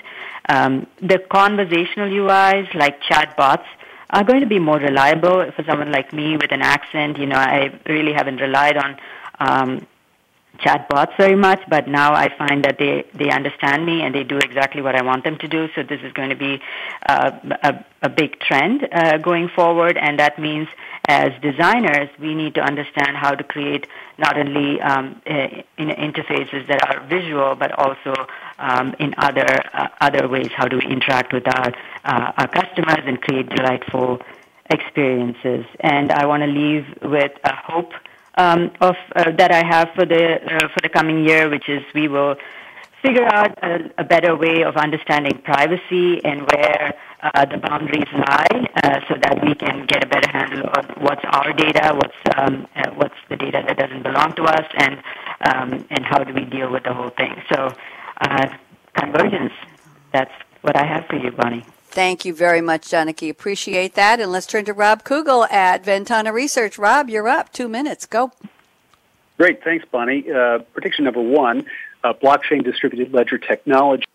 Um, 0.47 0.87
the 1.01 1.19
conversational 1.19 2.09
UIs 2.09 2.73
like 2.73 3.01
chatbots 3.01 3.65
are 4.11 4.23
going 4.23 4.41
to 4.41 4.47
be 4.47 4.59
more 4.59 4.77
reliable 4.77 5.51
for 5.51 5.63
someone 5.63 5.91
like 5.91 6.13
me 6.13 6.37
with 6.37 6.51
an 6.51 6.61
accent. 6.61 7.17
You 7.17 7.27
know, 7.27 7.35
I 7.35 7.77
really 7.87 8.13
haven't 8.13 8.37
relied 8.37 8.77
on 8.77 8.97
um, 9.39 9.87
chatbots 10.63 11.15
very 11.17 11.35
much, 11.35 11.61
but 11.69 11.87
now 11.87 12.13
I 12.13 12.29
find 12.37 12.63
that 12.65 12.77
they, 12.77 13.05
they 13.13 13.29
understand 13.29 13.85
me 13.85 14.01
and 14.01 14.13
they 14.13 14.23
do 14.23 14.37
exactly 14.37 14.81
what 14.81 14.95
I 14.95 15.03
want 15.03 15.23
them 15.23 15.37
to 15.37 15.47
do. 15.47 15.67
So 15.75 15.83
this 15.83 16.01
is 16.01 16.11
going 16.13 16.29
to 16.29 16.35
be 16.35 16.61
uh, 17.07 17.31
a, 17.63 17.85
a 18.03 18.09
big 18.09 18.39
trend 18.39 18.87
uh, 18.91 19.17
going 19.17 19.49
forward, 19.49 19.97
and 19.97 20.19
that 20.19 20.39
means 20.39 20.67
as 21.07 21.31
designers, 21.41 22.09
we 22.19 22.35
need 22.35 22.53
to 22.53 22.61
understand 22.61 23.17
how 23.17 23.31
to 23.31 23.43
create 23.43 23.87
not 24.19 24.37
only 24.37 24.79
um, 24.81 25.19
in 25.25 25.87
interfaces 25.87 26.67
that 26.67 26.87
are 26.87 27.03
visual, 27.07 27.55
but 27.55 27.71
also 27.71 28.13
um, 28.59 28.93
in 28.99 29.15
other 29.17 29.47
uh, 29.73 29.87
other 30.01 30.27
ways. 30.27 30.51
How 30.55 30.67
do 30.67 30.77
we 30.77 30.85
interact 30.85 31.33
with 31.33 31.47
our 31.47 31.73
uh, 32.05 32.31
our 32.37 32.47
customers 32.47 33.03
and 33.05 33.19
create 33.19 33.49
delightful 33.49 34.21
experiences? 34.69 35.65
And 35.79 36.11
I 36.11 36.27
want 36.27 36.43
to 36.43 36.47
leave 36.47 36.85
with 37.01 37.31
a 37.43 37.55
hope 37.55 37.93
of 38.39 38.95
uh, 39.15 39.31
that 39.31 39.51
I 39.51 39.65
have 39.65 39.89
for 39.95 40.05
the 40.05 40.39
uh, 40.41 40.67
for 40.69 40.81
the 40.81 40.89
coming 40.89 41.25
year, 41.25 41.49
which 41.49 41.67
is 41.67 41.83
we 41.93 42.07
will 42.07 42.35
figure 43.01 43.25
out 43.25 43.57
a, 43.97 44.03
better 44.03 44.35
way 44.35 44.63
of 44.63 44.75
understanding 44.75 45.41
privacy 45.43 46.23
and 46.25 46.41
where 46.51 46.93
uh, 47.23 47.45
the 47.45 47.57
boundaries 47.57 48.11
lie, 48.13 48.67
so 49.07 49.15
that 49.23 49.39
we 49.41 49.55
can 49.55 49.85
get 49.85 50.03
a 50.03 50.07
better 50.07 50.29
handle 50.29 50.69
on 50.75 50.85
what's 51.03 51.23
our 51.25 51.53
data, 51.53 51.93
what's 51.95 52.37
um, 52.37 52.67
what's 52.95 53.19
the 53.29 53.37
data 53.37 53.63
that 53.67 53.77
doesn't 53.77 54.03
belong 54.03 54.33
to 54.35 54.43
us, 54.43 54.67
and 54.77 55.01
um, 55.41 55.85
and 55.89 56.05
how 56.05 56.23
do 56.23 56.33
we 56.33 56.45
deal 56.45 56.71
with 56.71 56.83
the 56.83 56.93
whole 56.93 57.09
thing. 57.09 57.41
So, 57.51 57.73
convergence. 58.93 59.53
That's 60.11 60.33
what 60.61 60.75
I 60.75 60.85
have 60.85 61.05
for 61.07 61.15
you, 61.15 61.31
Bonnie. 61.31 61.63
Thank 61.99 62.23
you 62.23 62.33
very 62.33 62.61
much, 62.61 62.91
Janaki. 62.91 63.27
Appreciate 63.27 63.95
that. 63.95 64.21
And 64.21 64.31
let's 64.31 64.45
turn 64.45 64.63
to 64.63 64.71
Rob 64.71 65.03
Kugel 65.03 65.51
at 65.51 65.83
Ventana 65.83 66.31
Research. 66.31 66.77
Rob, 66.77 67.09
you're 67.09 67.27
up. 67.27 67.51
Two 67.51 67.67
minutes. 67.67 68.05
Go. 68.05 68.31
Great. 69.37 69.61
Thanks, 69.65 69.83
Bonnie. 69.91 70.23
Uh, 70.31 70.59
prediction 70.71 71.03
number 71.03 71.21
one 71.21 71.65
uh, 72.05 72.13
blockchain 72.13 72.63
distributed 72.63 73.13
ledger 73.13 73.37
technology 73.37 74.05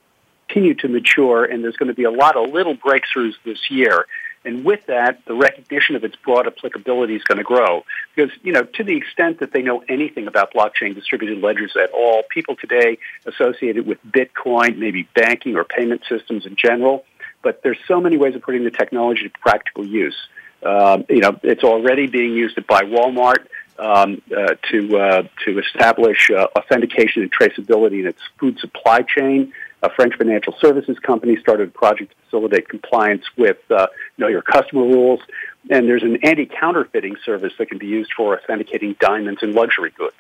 continue 0.49 0.73
to 0.77 0.89
mature, 0.89 1.45
and 1.45 1.63
there's 1.63 1.77
going 1.77 1.89
to 1.89 1.95
be 1.95 2.05
a 2.05 2.11
lot 2.11 2.37
of 2.37 2.55
little 2.55 2.75
breakthroughs 2.75 3.35
this 3.45 3.71
year. 3.71 4.07
And 4.47 4.65
with 4.65 4.87
that, 4.87 5.23
the 5.27 5.35
recognition 5.35 5.95
of 5.95 6.05
its 6.05 6.17
broad 6.17 6.47
applicability 6.47 7.17
is 7.17 7.23
going 7.25 7.39
to 7.39 7.45
grow. 7.45 7.85
Because, 8.17 8.33
you 8.43 8.53
know, 8.53 8.63
to 8.63 8.83
the 8.83 8.97
extent 8.97 9.41
that 9.41 9.53
they 9.53 9.61
know 9.61 9.85
anything 9.91 10.27
about 10.27 10.55
blockchain 10.55 10.95
distributed 10.95 11.43
ledgers 11.43 11.77
at 11.77 11.91
all, 11.91 12.23
people 12.31 12.57
today 12.57 12.97
associate 13.27 13.77
it 13.77 13.85
with 13.85 13.99
Bitcoin, 14.07 14.79
maybe 14.79 15.07
banking 15.15 15.57
or 15.57 15.65
payment 15.65 16.01
systems 16.09 16.47
in 16.47 16.57
general 16.57 17.05
but 17.45 17.63
there's 17.63 17.79
so 17.87 18.01
many 18.01 18.17
ways 18.17 18.35
of 18.35 18.43
putting 18.43 18.65
the 18.65 18.71
technology 18.71 19.29
to 19.29 19.39
practical 19.39 19.87
use. 19.87 20.17
Um, 20.65 21.05
you 21.09 21.21
know, 21.21 21.39
it's 21.43 21.63
already 21.63 22.07
being 22.07 22.33
used 22.33 22.59
by 22.67 22.83
Walmart 22.83 23.47
um, 23.79 24.23
uh, 24.37 24.55
to 24.71 24.99
uh, 24.99 25.23
to 25.45 25.59
establish 25.59 26.31
uh, 26.31 26.47
authentication 26.57 27.23
and 27.23 27.33
traceability 27.33 28.01
in 28.01 28.07
its 28.07 28.21
food 28.39 28.59
supply 28.59 29.03
chain. 29.03 29.53
A 29.83 29.91
French 29.91 30.15
financial 30.17 30.55
services 30.61 30.99
company 30.99 31.37
started 31.37 31.69
a 31.69 31.71
project 31.71 32.13
to 32.13 32.17
facilitate 32.25 32.69
compliance 32.69 33.25
with 33.37 33.59
uh, 33.71 33.87
know 34.17 34.29
your 34.29 34.43
customer 34.43 34.83
rules. 34.83 35.21
And 35.71 35.89
there's 35.89 36.03
an 36.03 36.19
anti-counterfeiting 36.23 37.17
service 37.25 37.55
that 37.59 37.71
can 37.71 37.79
be 37.79 37.87
used 37.87 38.13
for 38.15 38.39
authenticating 38.39 38.97
diamonds 39.01 39.43
and 39.43 39.55
luxury 39.55 39.93
goods. 39.97 40.17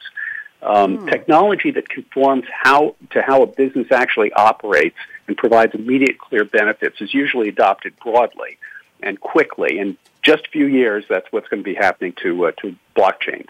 Um, 0.63 0.97
hmm. 0.97 1.09
Technology 1.09 1.71
that 1.73 1.89
conforms 1.89 2.45
how 2.51 2.97
to 3.11 3.23
how 3.23 3.43
a 3.43 3.47
business 3.47 3.91
actually 3.91 4.33
operates 4.33 4.97
and 5.27 5.37
provides 5.37 5.75
immediate 5.75 6.19
clear 6.19 6.45
benefits 6.45 7.01
is 7.01 7.13
usually 7.15 7.49
adopted 7.49 7.95
broadly 8.03 8.59
and 9.03 9.21
quickly. 9.21 9.79
In 9.79 9.97
just 10.23 10.47
a 10.47 10.51
few 10.51 10.67
years, 10.67 11.05
that's 11.09 11.31
what's 11.31 11.49
going 11.49 11.63
to 11.63 11.65
be 11.65 11.75
happening 11.75 12.15
to 12.23 12.47
uh, 12.47 12.53
to 12.63 12.77
blockchains. 12.97 13.49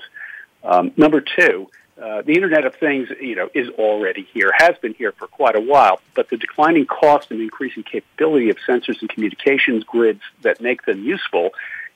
Um, 0.62 0.92
number 0.96 1.20
two, 1.20 1.68
uh, 2.00 2.22
the 2.22 2.32
Internet 2.32 2.64
of 2.64 2.74
Things, 2.74 3.08
you 3.20 3.36
know, 3.36 3.48
is 3.54 3.68
already 3.70 4.26
here, 4.32 4.50
has 4.56 4.76
been 4.78 4.94
here 4.94 5.12
for 5.12 5.28
quite 5.28 5.56
a 5.56 5.60
while, 5.60 6.00
but 6.14 6.28
the 6.28 6.36
declining 6.36 6.86
cost 6.86 7.30
and 7.30 7.40
increasing 7.40 7.84
capability 7.84 8.50
of 8.50 8.56
sensors 8.68 9.00
and 9.00 9.08
communications 9.08 9.84
grids 9.84 10.22
that 10.42 10.60
make 10.60 10.84
them 10.86 11.04
useful 11.04 11.50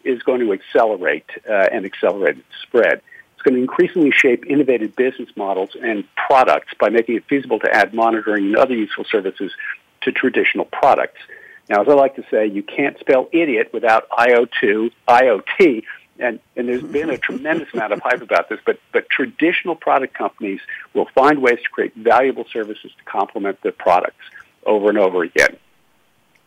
is 0.04 0.22
going 0.22 0.40
to 0.40 0.52
accelerate 0.52 1.26
uh, 1.48 1.52
and 1.72 1.84
accelerate 1.84 2.38
its 2.38 2.62
spread. 2.62 3.02
It's 3.38 3.44
going 3.44 3.54
to 3.54 3.60
increasingly 3.60 4.10
shape 4.10 4.46
innovative 4.46 4.96
business 4.96 5.28
models 5.36 5.70
and 5.80 6.02
products 6.16 6.74
by 6.80 6.88
making 6.88 7.14
it 7.14 7.24
feasible 7.28 7.60
to 7.60 7.72
add 7.72 7.94
monitoring 7.94 8.46
and 8.46 8.56
other 8.56 8.74
useful 8.74 9.04
services 9.04 9.52
to 10.00 10.10
traditional 10.10 10.64
products. 10.64 11.20
Now, 11.68 11.82
as 11.82 11.88
I 11.88 11.92
like 11.92 12.16
to 12.16 12.24
say, 12.32 12.48
you 12.48 12.64
can't 12.64 12.98
spell 12.98 13.28
idiot 13.30 13.70
without 13.72 14.08
IO2, 14.10 14.90
IoT, 15.06 15.84
and, 16.18 16.40
and 16.56 16.68
there's 16.68 16.82
been 16.82 17.10
a 17.10 17.16
tremendous 17.16 17.72
amount 17.72 17.92
of 17.92 18.00
hype 18.00 18.22
about 18.22 18.48
this, 18.48 18.58
but, 18.66 18.80
but 18.92 19.08
traditional 19.08 19.76
product 19.76 20.14
companies 20.14 20.58
will 20.92 21.06
find 21.14 21.40
ways 21.40 21.60
to 21.62 21.68
create 21.70 21.94
valuable 21.94 22.44
services 22.52 22.90
to 22.98 23.04
complement 23.04 23.62
their 23.62 23.70
products 23.70 24.24
over 24.66 24.88
and 24.88 24.98
over 24.98 25.22
again 25.22 25.56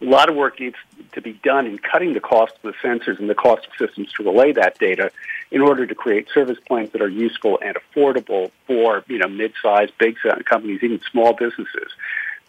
a 0.02 0.06
lot 0.06 0.30
of 0.30 0.36
work 0.36 0.60
needs 0.60 0.76
to 1.14 1.22
be 1.22 1.34
done 1.44 1.68
in 1.68 1.78
cutting 1.78 2.14
the 2.14 2.20
cost 2.20 2.54
of 2.64 2.74
the 2.74 2.88
sensors 2.88 3.20
and 3.20 3.30
the 3.30 3.36
cost 3.36 3.68
of 3.68 3.72
systems 3.78 4.12
to 4.14 4.24
relay 4.24 4.52
that 4.54 4.80
data 4.80 5.12
in 5.52 5.62
order 5.62 5.86
to 5.86 5.94
create 5.94 6.28
service 6.34 6.58
plans 6.66 6.92
that 6.92 7.02
are 7.02 7.10
useful 7.10 7.60
and 7.64 7.76
affordable 7.76 8.52
for 8.66 9.04
you 9.08 9.18
know 9.18 9.28
mid-sized, 9.28 9.94
big 9.98 10.18
companies, 10.46 10.82
even 10.84 11.00
small 11.12 11.34
businesses. 11.34 11.92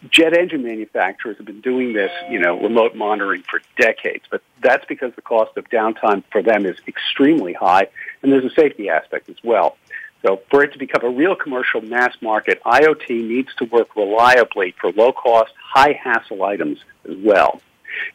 Jet 0.09 0.33
engine 0.33 0.63
manufacturers 0.63 1.37
have 1.37 1.45
been 1.45 1.61
doing 1.61 1.93
this, 1.93 2.11
you 2.29 2.37
know, 2.37 2.59
remote 2.59 2.93
monitoring 2.93 3.41
for 3.43 3.61
decades, 3.77 4.25
but 4.29 4.41
that's 4.61 4.83
because 4.85 5.13
the 5.15 5.21
cost 5.21 5.55
of 5.55 5.69
downtime 5.69 6.23
for 6.29 6.41
them 6.41 6.65
is 6.65 6.77
extremely 6.87 7.53
high, 7.53 7.87
and 8.21 8.31
there's 8.31 8.43
a 8.43 8.53
safety 8.53 8.89
aspect 8.89 9.29
as 9.29 9.37
well. 9.43 9.77
So 10.25 10.41
for 10.49 10.63
it 10.63 10.71
to 10.73 10.79
become 10.79 11.03
a 11.03 11.09
real 11.09 11.35
commercial 11.35 11.81
mass 11.81 12.15
market, 12.21 12.61
IoT 12.63 13.09
needs 13.09 13.53
to 13.55 13.65
work 13.65 13.95
reliably 13.95 14.73
for 14.79 14.91
low 14.91 15.11
cost, 15.11 15.51
high 15.61 15.99
hassle 16.01 16.43
items 16.43 16.79
as 17.09 17.17
well. 17.17 17.61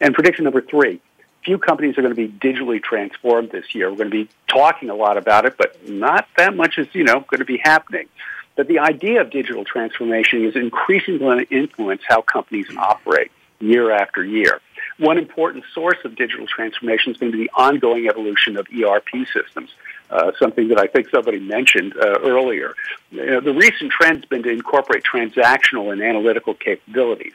And 0.01 0.13
prediction 0.13 0.43
number 0.43 0.61
three, 0.61 0.99
few 1.45 1.57
companies 1.57 1.97
are 1.97 2.01
going 2.01 2.15
to 2.15 2.27
be 2.27 2.27
digitally 2.27 2.81
transformed 2.81 3.51
this 3.51 3.73
year. 3.73 3.89
We're 3.89 3.97
going 3.97 4.11
to 4.11 4.25
be 4.25 4.29
talking 4.47 4.89
a 4.89 4.95
lot 4.95 5.17
about 5.17 5.45
it, 5.45 5.55
but 5.57 5.87
not 5.87 6.27
that 6.37 6.55
much 6.55 6.77
is, 6.77 6.87
you 6.93 7.03
know, 7.03 7.21
going 7.21 7.39
to 7.39 7.45
be 7.45 7.57
happening. 7.57 8.07
But 8.55 8.67
the 8.67 8.79
idea 8.79 9.21
of 9.21 9.29
digital 9.29 9.63
transformation 9.63 10.43
is 10.43 10.55
increasingly 10.55 11.19
going 11.19 11.45
to 11.45 11.55
influence 11.55 12.01
how 12.05 12.21
companies 12.21 12.65
operate 12.75 13.31
year 13.59 13.91
after 13.91 14.23
year. 14.23 14.59
One 14.99 15.17
important 15.17 15.63
source 15.73 15.97
of 16.03 16.15
digital 16.15 16.45
transformation 16.45 17.13
is 17.13 17.17
going 17.17 17.31
to 17.31 17.37
be 17.37 17.45
the 17.45 17.51
ongoing 17.55 18.07
evolution 18.07 18.57
of 18.57 18.67
ERP 18.67 19.25
systems, 19.33 19.69
uh, 20.09 20.33
something 20.37 20.67
that 20.67 20.77
I 20.77 20.87
think 20.87 21.09
somebody 21.09 21.39
mentioned 21.39 21.95
uh, 21.95 22.19
earlier. 22.21 22.75
You 23.11 23.25
know, 23.25 23.39
the 23.39 23.53
recent 23.53 23.91
trend 23.91 24.17
has 24.17 24.25
been 24.25 24.43
to 24.43 24.49
incorporate 24.49 25.03
transactional 25.03 25.93
and 25.93 26.01
analytical 26.01 26.53
capabilities. 26.53 27.33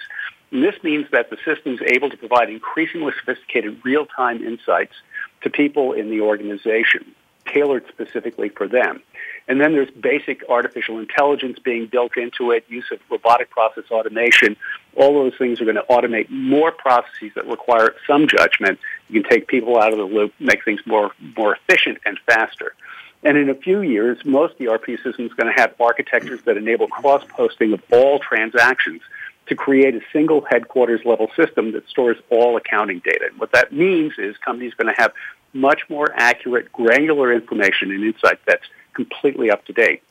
And 0.51 0.63
this 0.63 0.75
means 0.83 1.07
that 1.11 1.31
the 1.31 1.39
system 1.45 1.75
is 1.75 1.81
able 1.83 2.11
to 2.11 2.17
provide 2.19 2.51
increasingly 2.51 3.13
sophisticated 3.19 3.81
real-time 3.83 4.45
insights 4.45 4.95
to 5.41 5.51
people 5.51 5.93
in 5.93 6.11
the 6.11 6.21
organization, 6.21 7.15
tailored 7.55 7.85
specifically 7.89 8.49
for 8.49 8.67
them. 8.69 9.01
And 9.47 9.61
then 9.61 9.73
there's 9.73 9.91
basic 9.91 10.43
artificial 10.49 10.99
intelligence 10.99 11.59
being 11.59 11.87
built 11.87 12.17
into 12.17 12.51
it, 12.51 12.65
use 12.69 12.87
of 12.91 12.99
robotic 13.11 13.51
process 13.51 13.85
automation. 13.91 14.57
All 14.97 15.15
those 15.15 15.37
things 15.37 15.61
are 15.61 15.65
going 15.65 15.77
to 15.77 15.85
automate 15.91 16.31
more 16.31 16.73
processes 16.73 17.33
that 17.35 17.47
require 17.47 17.95
some 18.07 18.27
judgment. 18.27 18.79
You 19.09 19.23
can 19.23 19.31
take 19.31 19.47
people 19.47 19.79
out 19.79 19.93
of 19.93 19.99
the 19.99 20.05
loop, 20.05 20.33
make 20.41 20.65
things 20.65 20.81
more, 20.87 21.13
more 21.37 21.57
efficient 21.57 21.99
and 22.05 22.19
faster. 22.27 22.75
And 23.23 23.39
in 23.39 23.49
a 23.49 23.55
few 23.55 23.81
years, 23.83 24.19
most 24.25 24.55
ERP 24.61 24.87
systems 25.03 25.33
are 25.33 25.35
going 25.35 25.55
to 25.55 25.61
have 25.61 25.75
architectures 25.81 26.43
that 26.45 26.57
enable 26.57 26.89
cross-posting 26.89 27.73
of 27.73 27.83
all 27.91 28.19
transactions 28.19 29.01
to 29.47 29.55
create 29.55 29.95
a 29.95 30.01
single 30.13 30.43
headquarters 30.43 31.03
level 31.05 31.31
system 31.37 31.73
that 31.73 31.89
stores 31.89 32.17
all 32.31 32.57
accounting 32.57 33.01
data. 33.05 33.27
And 33.31 33.39
what 33.39 33.53
that 33.53 33.73
means 33.73 34.15
is 34.19 34.37
companies 34.39 34.73
are 34.73 34.85
going 34.85 34.95
to 34.95 35.01
have 35.01 35.13
much 35.55 35.89
more 35.89 36.09
accurate, 36.15 36.73
granular 36.73 37.33
information 37.33 37.91
and 37.91 38.05
insight 38.05 38.41
that's 38.45 38.65
completely 38.93 39.51
up 39.51 39.65
to 39.67 39.73
date. 39.73 40.03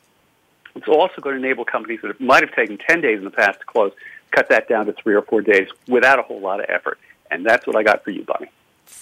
It's 0.76 0.88
also 0.88 1.22
going 1.22 1.39
to 1.39 1.46
enable 1.46 1.66
companies 1.66 2.00
that 2.02 2.20
might 2.20 2.44
have 2.44 2.56
taken 2.56 2.78
10 2.78 3.02
days 3.02 3.20
in 3.20 3.24
the 3.24 3.32
past 3.32 3.60
to 3.60 3.66
close, 3.66 3.91
cut 4.32 4.50
that 4.50 4.68
down 4.68 4.88
to 4.88 4.94
three 4.94 5.14
or 5.14 5.22
four 5.22 5.41
days 5.41 5.68
without 5.88 6.18
a 6.18 6.24
whole 6.24 6.39
lot 6.39 6.60
of 6.60 6.66
effort. 6.70 6.98
And 7.30 7.46
that's 7.46 7.68
what 7.68 7.76
I 7.76 7.84
got 7.84 8.04
for 8.04 8.12
you, 8.12 8.24
Bonnie. 8.24 8.50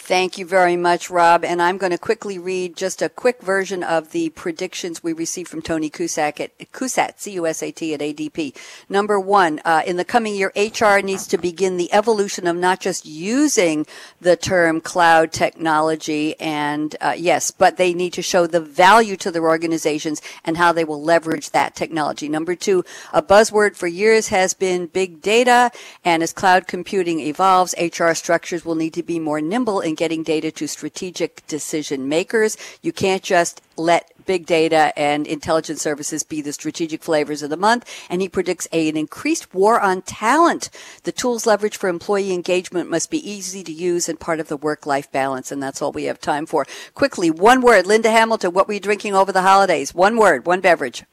Thank 0.04 0.40
you 0.40 0.48
very 0.48 0.76
much, 0.76 1.12
Rob. 1.12 1.46
And 1.46 1.62
I'm 1.62 1.78
going 1.78 1.92
to 1.92 1.98
quickly 1.98 2.40
read 2.40 2.76
just 2.76 3.04
a 3.04 3.08
quick 3.08 3.40
version 3.40 3.84
of 3.84 4.12
the 4.12 4.30
predictions 4.30 5.04
we 5.04 5.14
received 5.14 5.48
from 5.48 5.62
Tony 5.62 5.92
Cusack 5.92 6.40
at 6.40 6.58
Cusat, 6.74 7.20
C-U-S-A-T 7.20 7.94
at 7.94 8.00
ADP. 8.00 8.56
Number 8.90 9.20
one, 9.20 9.62
uh, 9.64 9.84
in 9.86 9.98
the 9.98 10.04
coming 10.04 10.36
year, 10.36 10.52
HR 10.56 11.02
needs 11.02 11.28
to 11.28 11.38
begin 11.38 11.78
the 11.78 11.94
evolution 11.94 12.48
of 12.48 12.56
not 12.58 12.80
just 12.80 13.06
using 13.06 13.86
the 14.20 14.36
term 14.36 14.82
cloud 14.82 15.32
technology 15.32 16.38
and, 16.40 16.96
uh, 17.00 17.14
yes, 17.16 17.52
but 17.52 17.78
they 17.78 17.94
need 17.94 18.14
to 18.14 18.24
show 18.24 18.48
the 18.48 18.60
value 18.60 19.16
to 19.18 19.30
their 19.30 19.48
organizations 19.48 20.20
and 20.44 20.58
how 20.58 20.72
they 20.72 20.84
will 20.84 21.02
leverage 21.02 21.52
that 21.52 21.76
technology. 21.76 22.28
Number 22.28 22.56
two, 22.56 22.84
a 23.14 23.22
buzzword 23.22 23.76
for 23.76 23.88
years 23.88 24.30
has 24.30 24.56
been 24.56 24.88
big 24.88 25.22
data. 25.22 25.70
And 26.04 26.24
as 26.24 26.34
cloud 26.34 26.66
computing 26.66 27.20
evolves, 27.20 27.76
HR 27.80 28.14
structures 28.14 28.66
will 28.66 28.76
need 28.76 28.96
to 28.96 29.04
be 29.04 29.20
more 29.20 29.40
nimble 29.40 29.80
in 29.80 29.91
getting 29.96 30.24
data 30.24 30.52
to 30.52 30.68
strategic 30.68 31.46
decision 31.48 32.10
makers. 32.10 32.58
You 32.82 32.92
can't 32.92 33.24
just 33.24 33.62
let 33.78 34.12
big 34.26 34.46
data 34.46 34.94
and 34.98 35.26
intelligence 35.26 35.82
services 35.82 36.24
be 36.24 36.42
the 36.42 36.54
strategic 36.54 37.04
flavors 37.04 37.42
of 37.42 37.50
the 37.50 37.58
month. 37.58 37.90
And 38.10 38.22
he 38.22 38.30
predicts 38.30 38.68
a, 38.72 38.90
an 38.90 38.98
increased 38.98 39.54
war 39.54 39.80
on 39.80 40.02
talent. 40.04 40.70
The 41.04 41.12
tools 41.12 41.46
leveraged 41.46 41.76
for 41.76 41.90
employee 41.90 42.34
engagement 42.34 42.90
must 42.90 43.10
be 43.10 43.30
easy 43.30 43.64
to 43.64 43.72
use 43.72 44.08
and 44.08 44.20
part 44.20 44.40
of 44.40 44.48
the 44.48 44.58
work-life 44.58 45.12
balance. 45.12 45.52
And 45.52 45.62
that's 45.62 45.82
all 45.82 45.92
we 45.92 46.06
have 46.06 46.20
time 46.20 46.46
for. 46.46 46.66
Quickly, 46.94 47.32
one 47.32 47.62
word. 47.62 47.88
Linda 47.88 48.12
Hamilton, 48.12 48.54
what 48.54 48.68
were 48.68 48.76
you 48.76 48.80
drinking 48.80 49.16
over 49.16 49.32
the 49.32 49.42
holidays? 49.42 49.94
One 49.94 50.18
word, 50.18 50.46
one 50.46 50.62
beverage. 50.62 51.04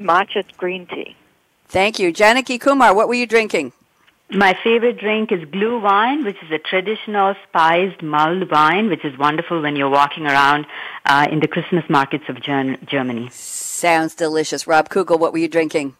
Matcha 0.00 0.44
green 0.56 0.86
tea. 0.86 1.16
Thank 1.66 1.98
you. 1.98 2.12
Janaki 2.12 2.58
Kumar, 2.58 2.94
what 2.94 3.08
were 3.08 3.14
you 3.14 3.26
drinking? 3.26 3.72
My 4.30 4.54
favorite 4.62 4.98
drink 4.98 5.32
is 5.32 5.40
Glühwein, 5.40 6.22
which 6.22 6.36
is 6.42 6.50
a 6.50 6.58
traditional 6.58 7.34
spiced 7.48 8.02
mulled 8.02 8.50
wine, 8.50 8.90
which 8.90 9.02
is 9.02 9.16
wonderful 9.18 9.62
when 9.62 9.74
you're 9.74 9.88
walking 9.88 10.26
around 10.26 10.66
uh, 11.06 11.26
in 11.30 11.40
the 11.40 11.48
Christmas 11.48 11.84
markets 11.88 12.24
of 12.28 12.38
Ger- 12.42 12.76
Germany. 12.84 13.30
Sounds 13.30 14.14
delicious. 14.14 14.66
Rob 14.66 14.90
Kugel, 14.90 15.18
what 15.18 15.32
were 15.32 15.38
you 15.38 15.48
drinking? 15.48 15.96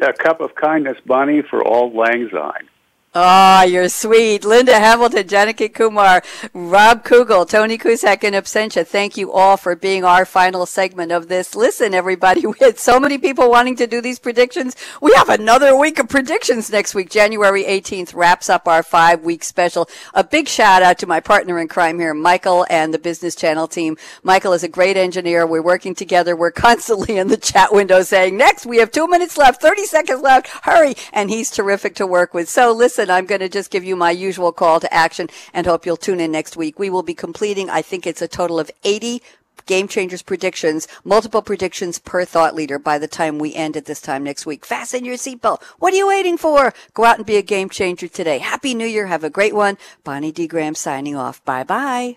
A 0.00 0.12
cup 0.12 0.40
of 0.40 0.56
kindness, 0.56 0.98
Bonnie, 1.06 1.42
for 1.42 1.62
Auld 1.62 1.94
Lang 1.94 2.28
Syne. 2.32 2.68
Ah, 3.16 3.60
oh, 3.60 3.64
you're 3.64 3.88
sweet. 3.88 4.44
Linda 4.44 4.74
Hamilton, 4.74 5.28
Janaki 5.28 5.68
Kumar, 5.68 6.20
Rob 6.52 7.04
Kugel, 7.04 7.48
Tony 7.48 7.78
Cusack, 7.78 8.24
and 8.24 8.34
Absentia. 8.34 8.84
Thank 8.84 9.16
you 9.16 9.30
all 9.30 9.56
for 9.56 9.76
being 9.76 10.02
our 10.02 10.24
final 10.24 10.66
segment 10.66 11.12
of 11.12 11.28
this. 11.28 11.54
Listen, 11.54 11.94
everybody, 11.94 12.44
we 12.46 12.54
had 12.58 12.76
so 12.76 12.98
many 12.98 13.16
people 13.18 13.48
wanting 13.48 13.76
to 13.76 13.86
do 13.86 14.00
these 14.00 14.18
predictions. 14.18 14.74
We 15.00 15.12
have 15.14 15.28
another 15.28 15.76
week 15.76 16.00
of 16.00 16.08
predictions 16.08 16.72
next 16.72 16.92
week. 16.96 17.08
January 17.08 17.62
18th 17.62 18.16
wraps 18.16 18.50
up 18.50 18.66
our 18.66 18.82
five 18.82 19.22
week 19.22 19.44
special. 19.44 19.88
A 20.12 20.24
big 20.24 20.48
shout 20.48 20.82
out 20.82 20.98
to 20.98 21.06
my 21.06 21.20
partner 21.20 21.60
in 21.60 21.68
crime 21.68 22.00
here, 22.00 22.14
Michael 22.14 22.66
and 22.68 22.92
the 22.92 22.98
Business 22.98 23.36
Channel 23.36 23.68
team. 23.68 23.96
Michael 24.24 24.54
is 24.54 24.64
a 24.64 24.68
great 24.68 24.96
engineer. 24.96 25.46
We're 25.46 25.62
working 25.62 25.94
together. 25.94 26.34
We're 26.34 26.50
constantly 26.66 27.16
in 27.18 27.28
the 27.28 27.36
chat 27.36 27.72
window 27.72 28.02
saying, 28.02 28.36
next, 28.36 28.66
we 28.66 28.78
have 28.78 28.90
two 28.90 29.06
minutes 29.06 29.38
left, 29.38 29.62
30 29.62 29.84
seconds 29.84 30.20
left. 30.20 30.48
Hurry. 30.64 30.96
And 31.12 31.30
he's 31.30 31.52
terrific 31.52 31.94
to 31.94 32.08
work 32.08 32.34
with. 32.34 32.48
So 32.48 32.72
listen, 32.72 33.03
listen, 33.04 33.16
I'm 33.16 33.26
going 33.26 33.40
to 33.40 33.48
just 33.48 33.70
give 33.70 33.84
you 33.84 33.96
my 33.96 34.10
usual 34.10 34.52
call 34.52 34.80
to 34.80 34.92
action 34.92 35.28
and 35.52 35.66
hope 35.66 35.84
you'll 35.84 35.96
tune 35.96 36.20
in 36.20 36.32
next 36.32 36.56
week. 36.56 36.78
We 36.78 36.90
will 36.90 37.02
be 37.02 37.14
completing, 37.14 37.68
I 37.68 37.82
think 37.82 38.06
it's 38.06 38.22
a 38.22 38.28
total 38.28 38.58
of 38.58 38.70
80 38.82 39.22
Game 39.66 39.88
Changers 39.88 40.22
predictions, 40.22 40.86
multiple 41.04 41.40
predictions 41.40 41.98
per 41.98 42.24
thought 42.24 42.54
leader 42.54 42.78
by 42.78 42.98
the 42.98 43.08
time 43.08 43.38
we 43.38 43.54
end 43.54 43.76
at 43.76 43.86
this 43.86 44.00
time 44.00 44.22
next 44.24 44.46
week. 44.46 44.66
Fasten 44.66 45.04
your 45.04 45.16
seatbelt. 45.16 45.62
What 45.78 45.94
are 45.94 45.96
you 45.96 46.08
waiting 46.08 46.36
for? 46.36 46.74
Go 46.92 47.04
out 47.04 47.16
and 47.16 47.26
be 47.26 47.36
a 47.36 47.42
game 47.42 47.70
changer 47.70 48.08
today. 48.08 48.38
Happy 48.38 48.74
New 48.74 48.86
Year. 48.86 49.06
Have 49.06 49.24
a 49.24 49.30
great 49.30 49.54
one. 49.54 49.78
Bonnie 50.02 50.32
D. 50.32 50.46
Graham 50.46 50.74
signing 50.74 51.16
off. 51.16 51.44
Bye 51.44 51.64
bye. 51.64 52.16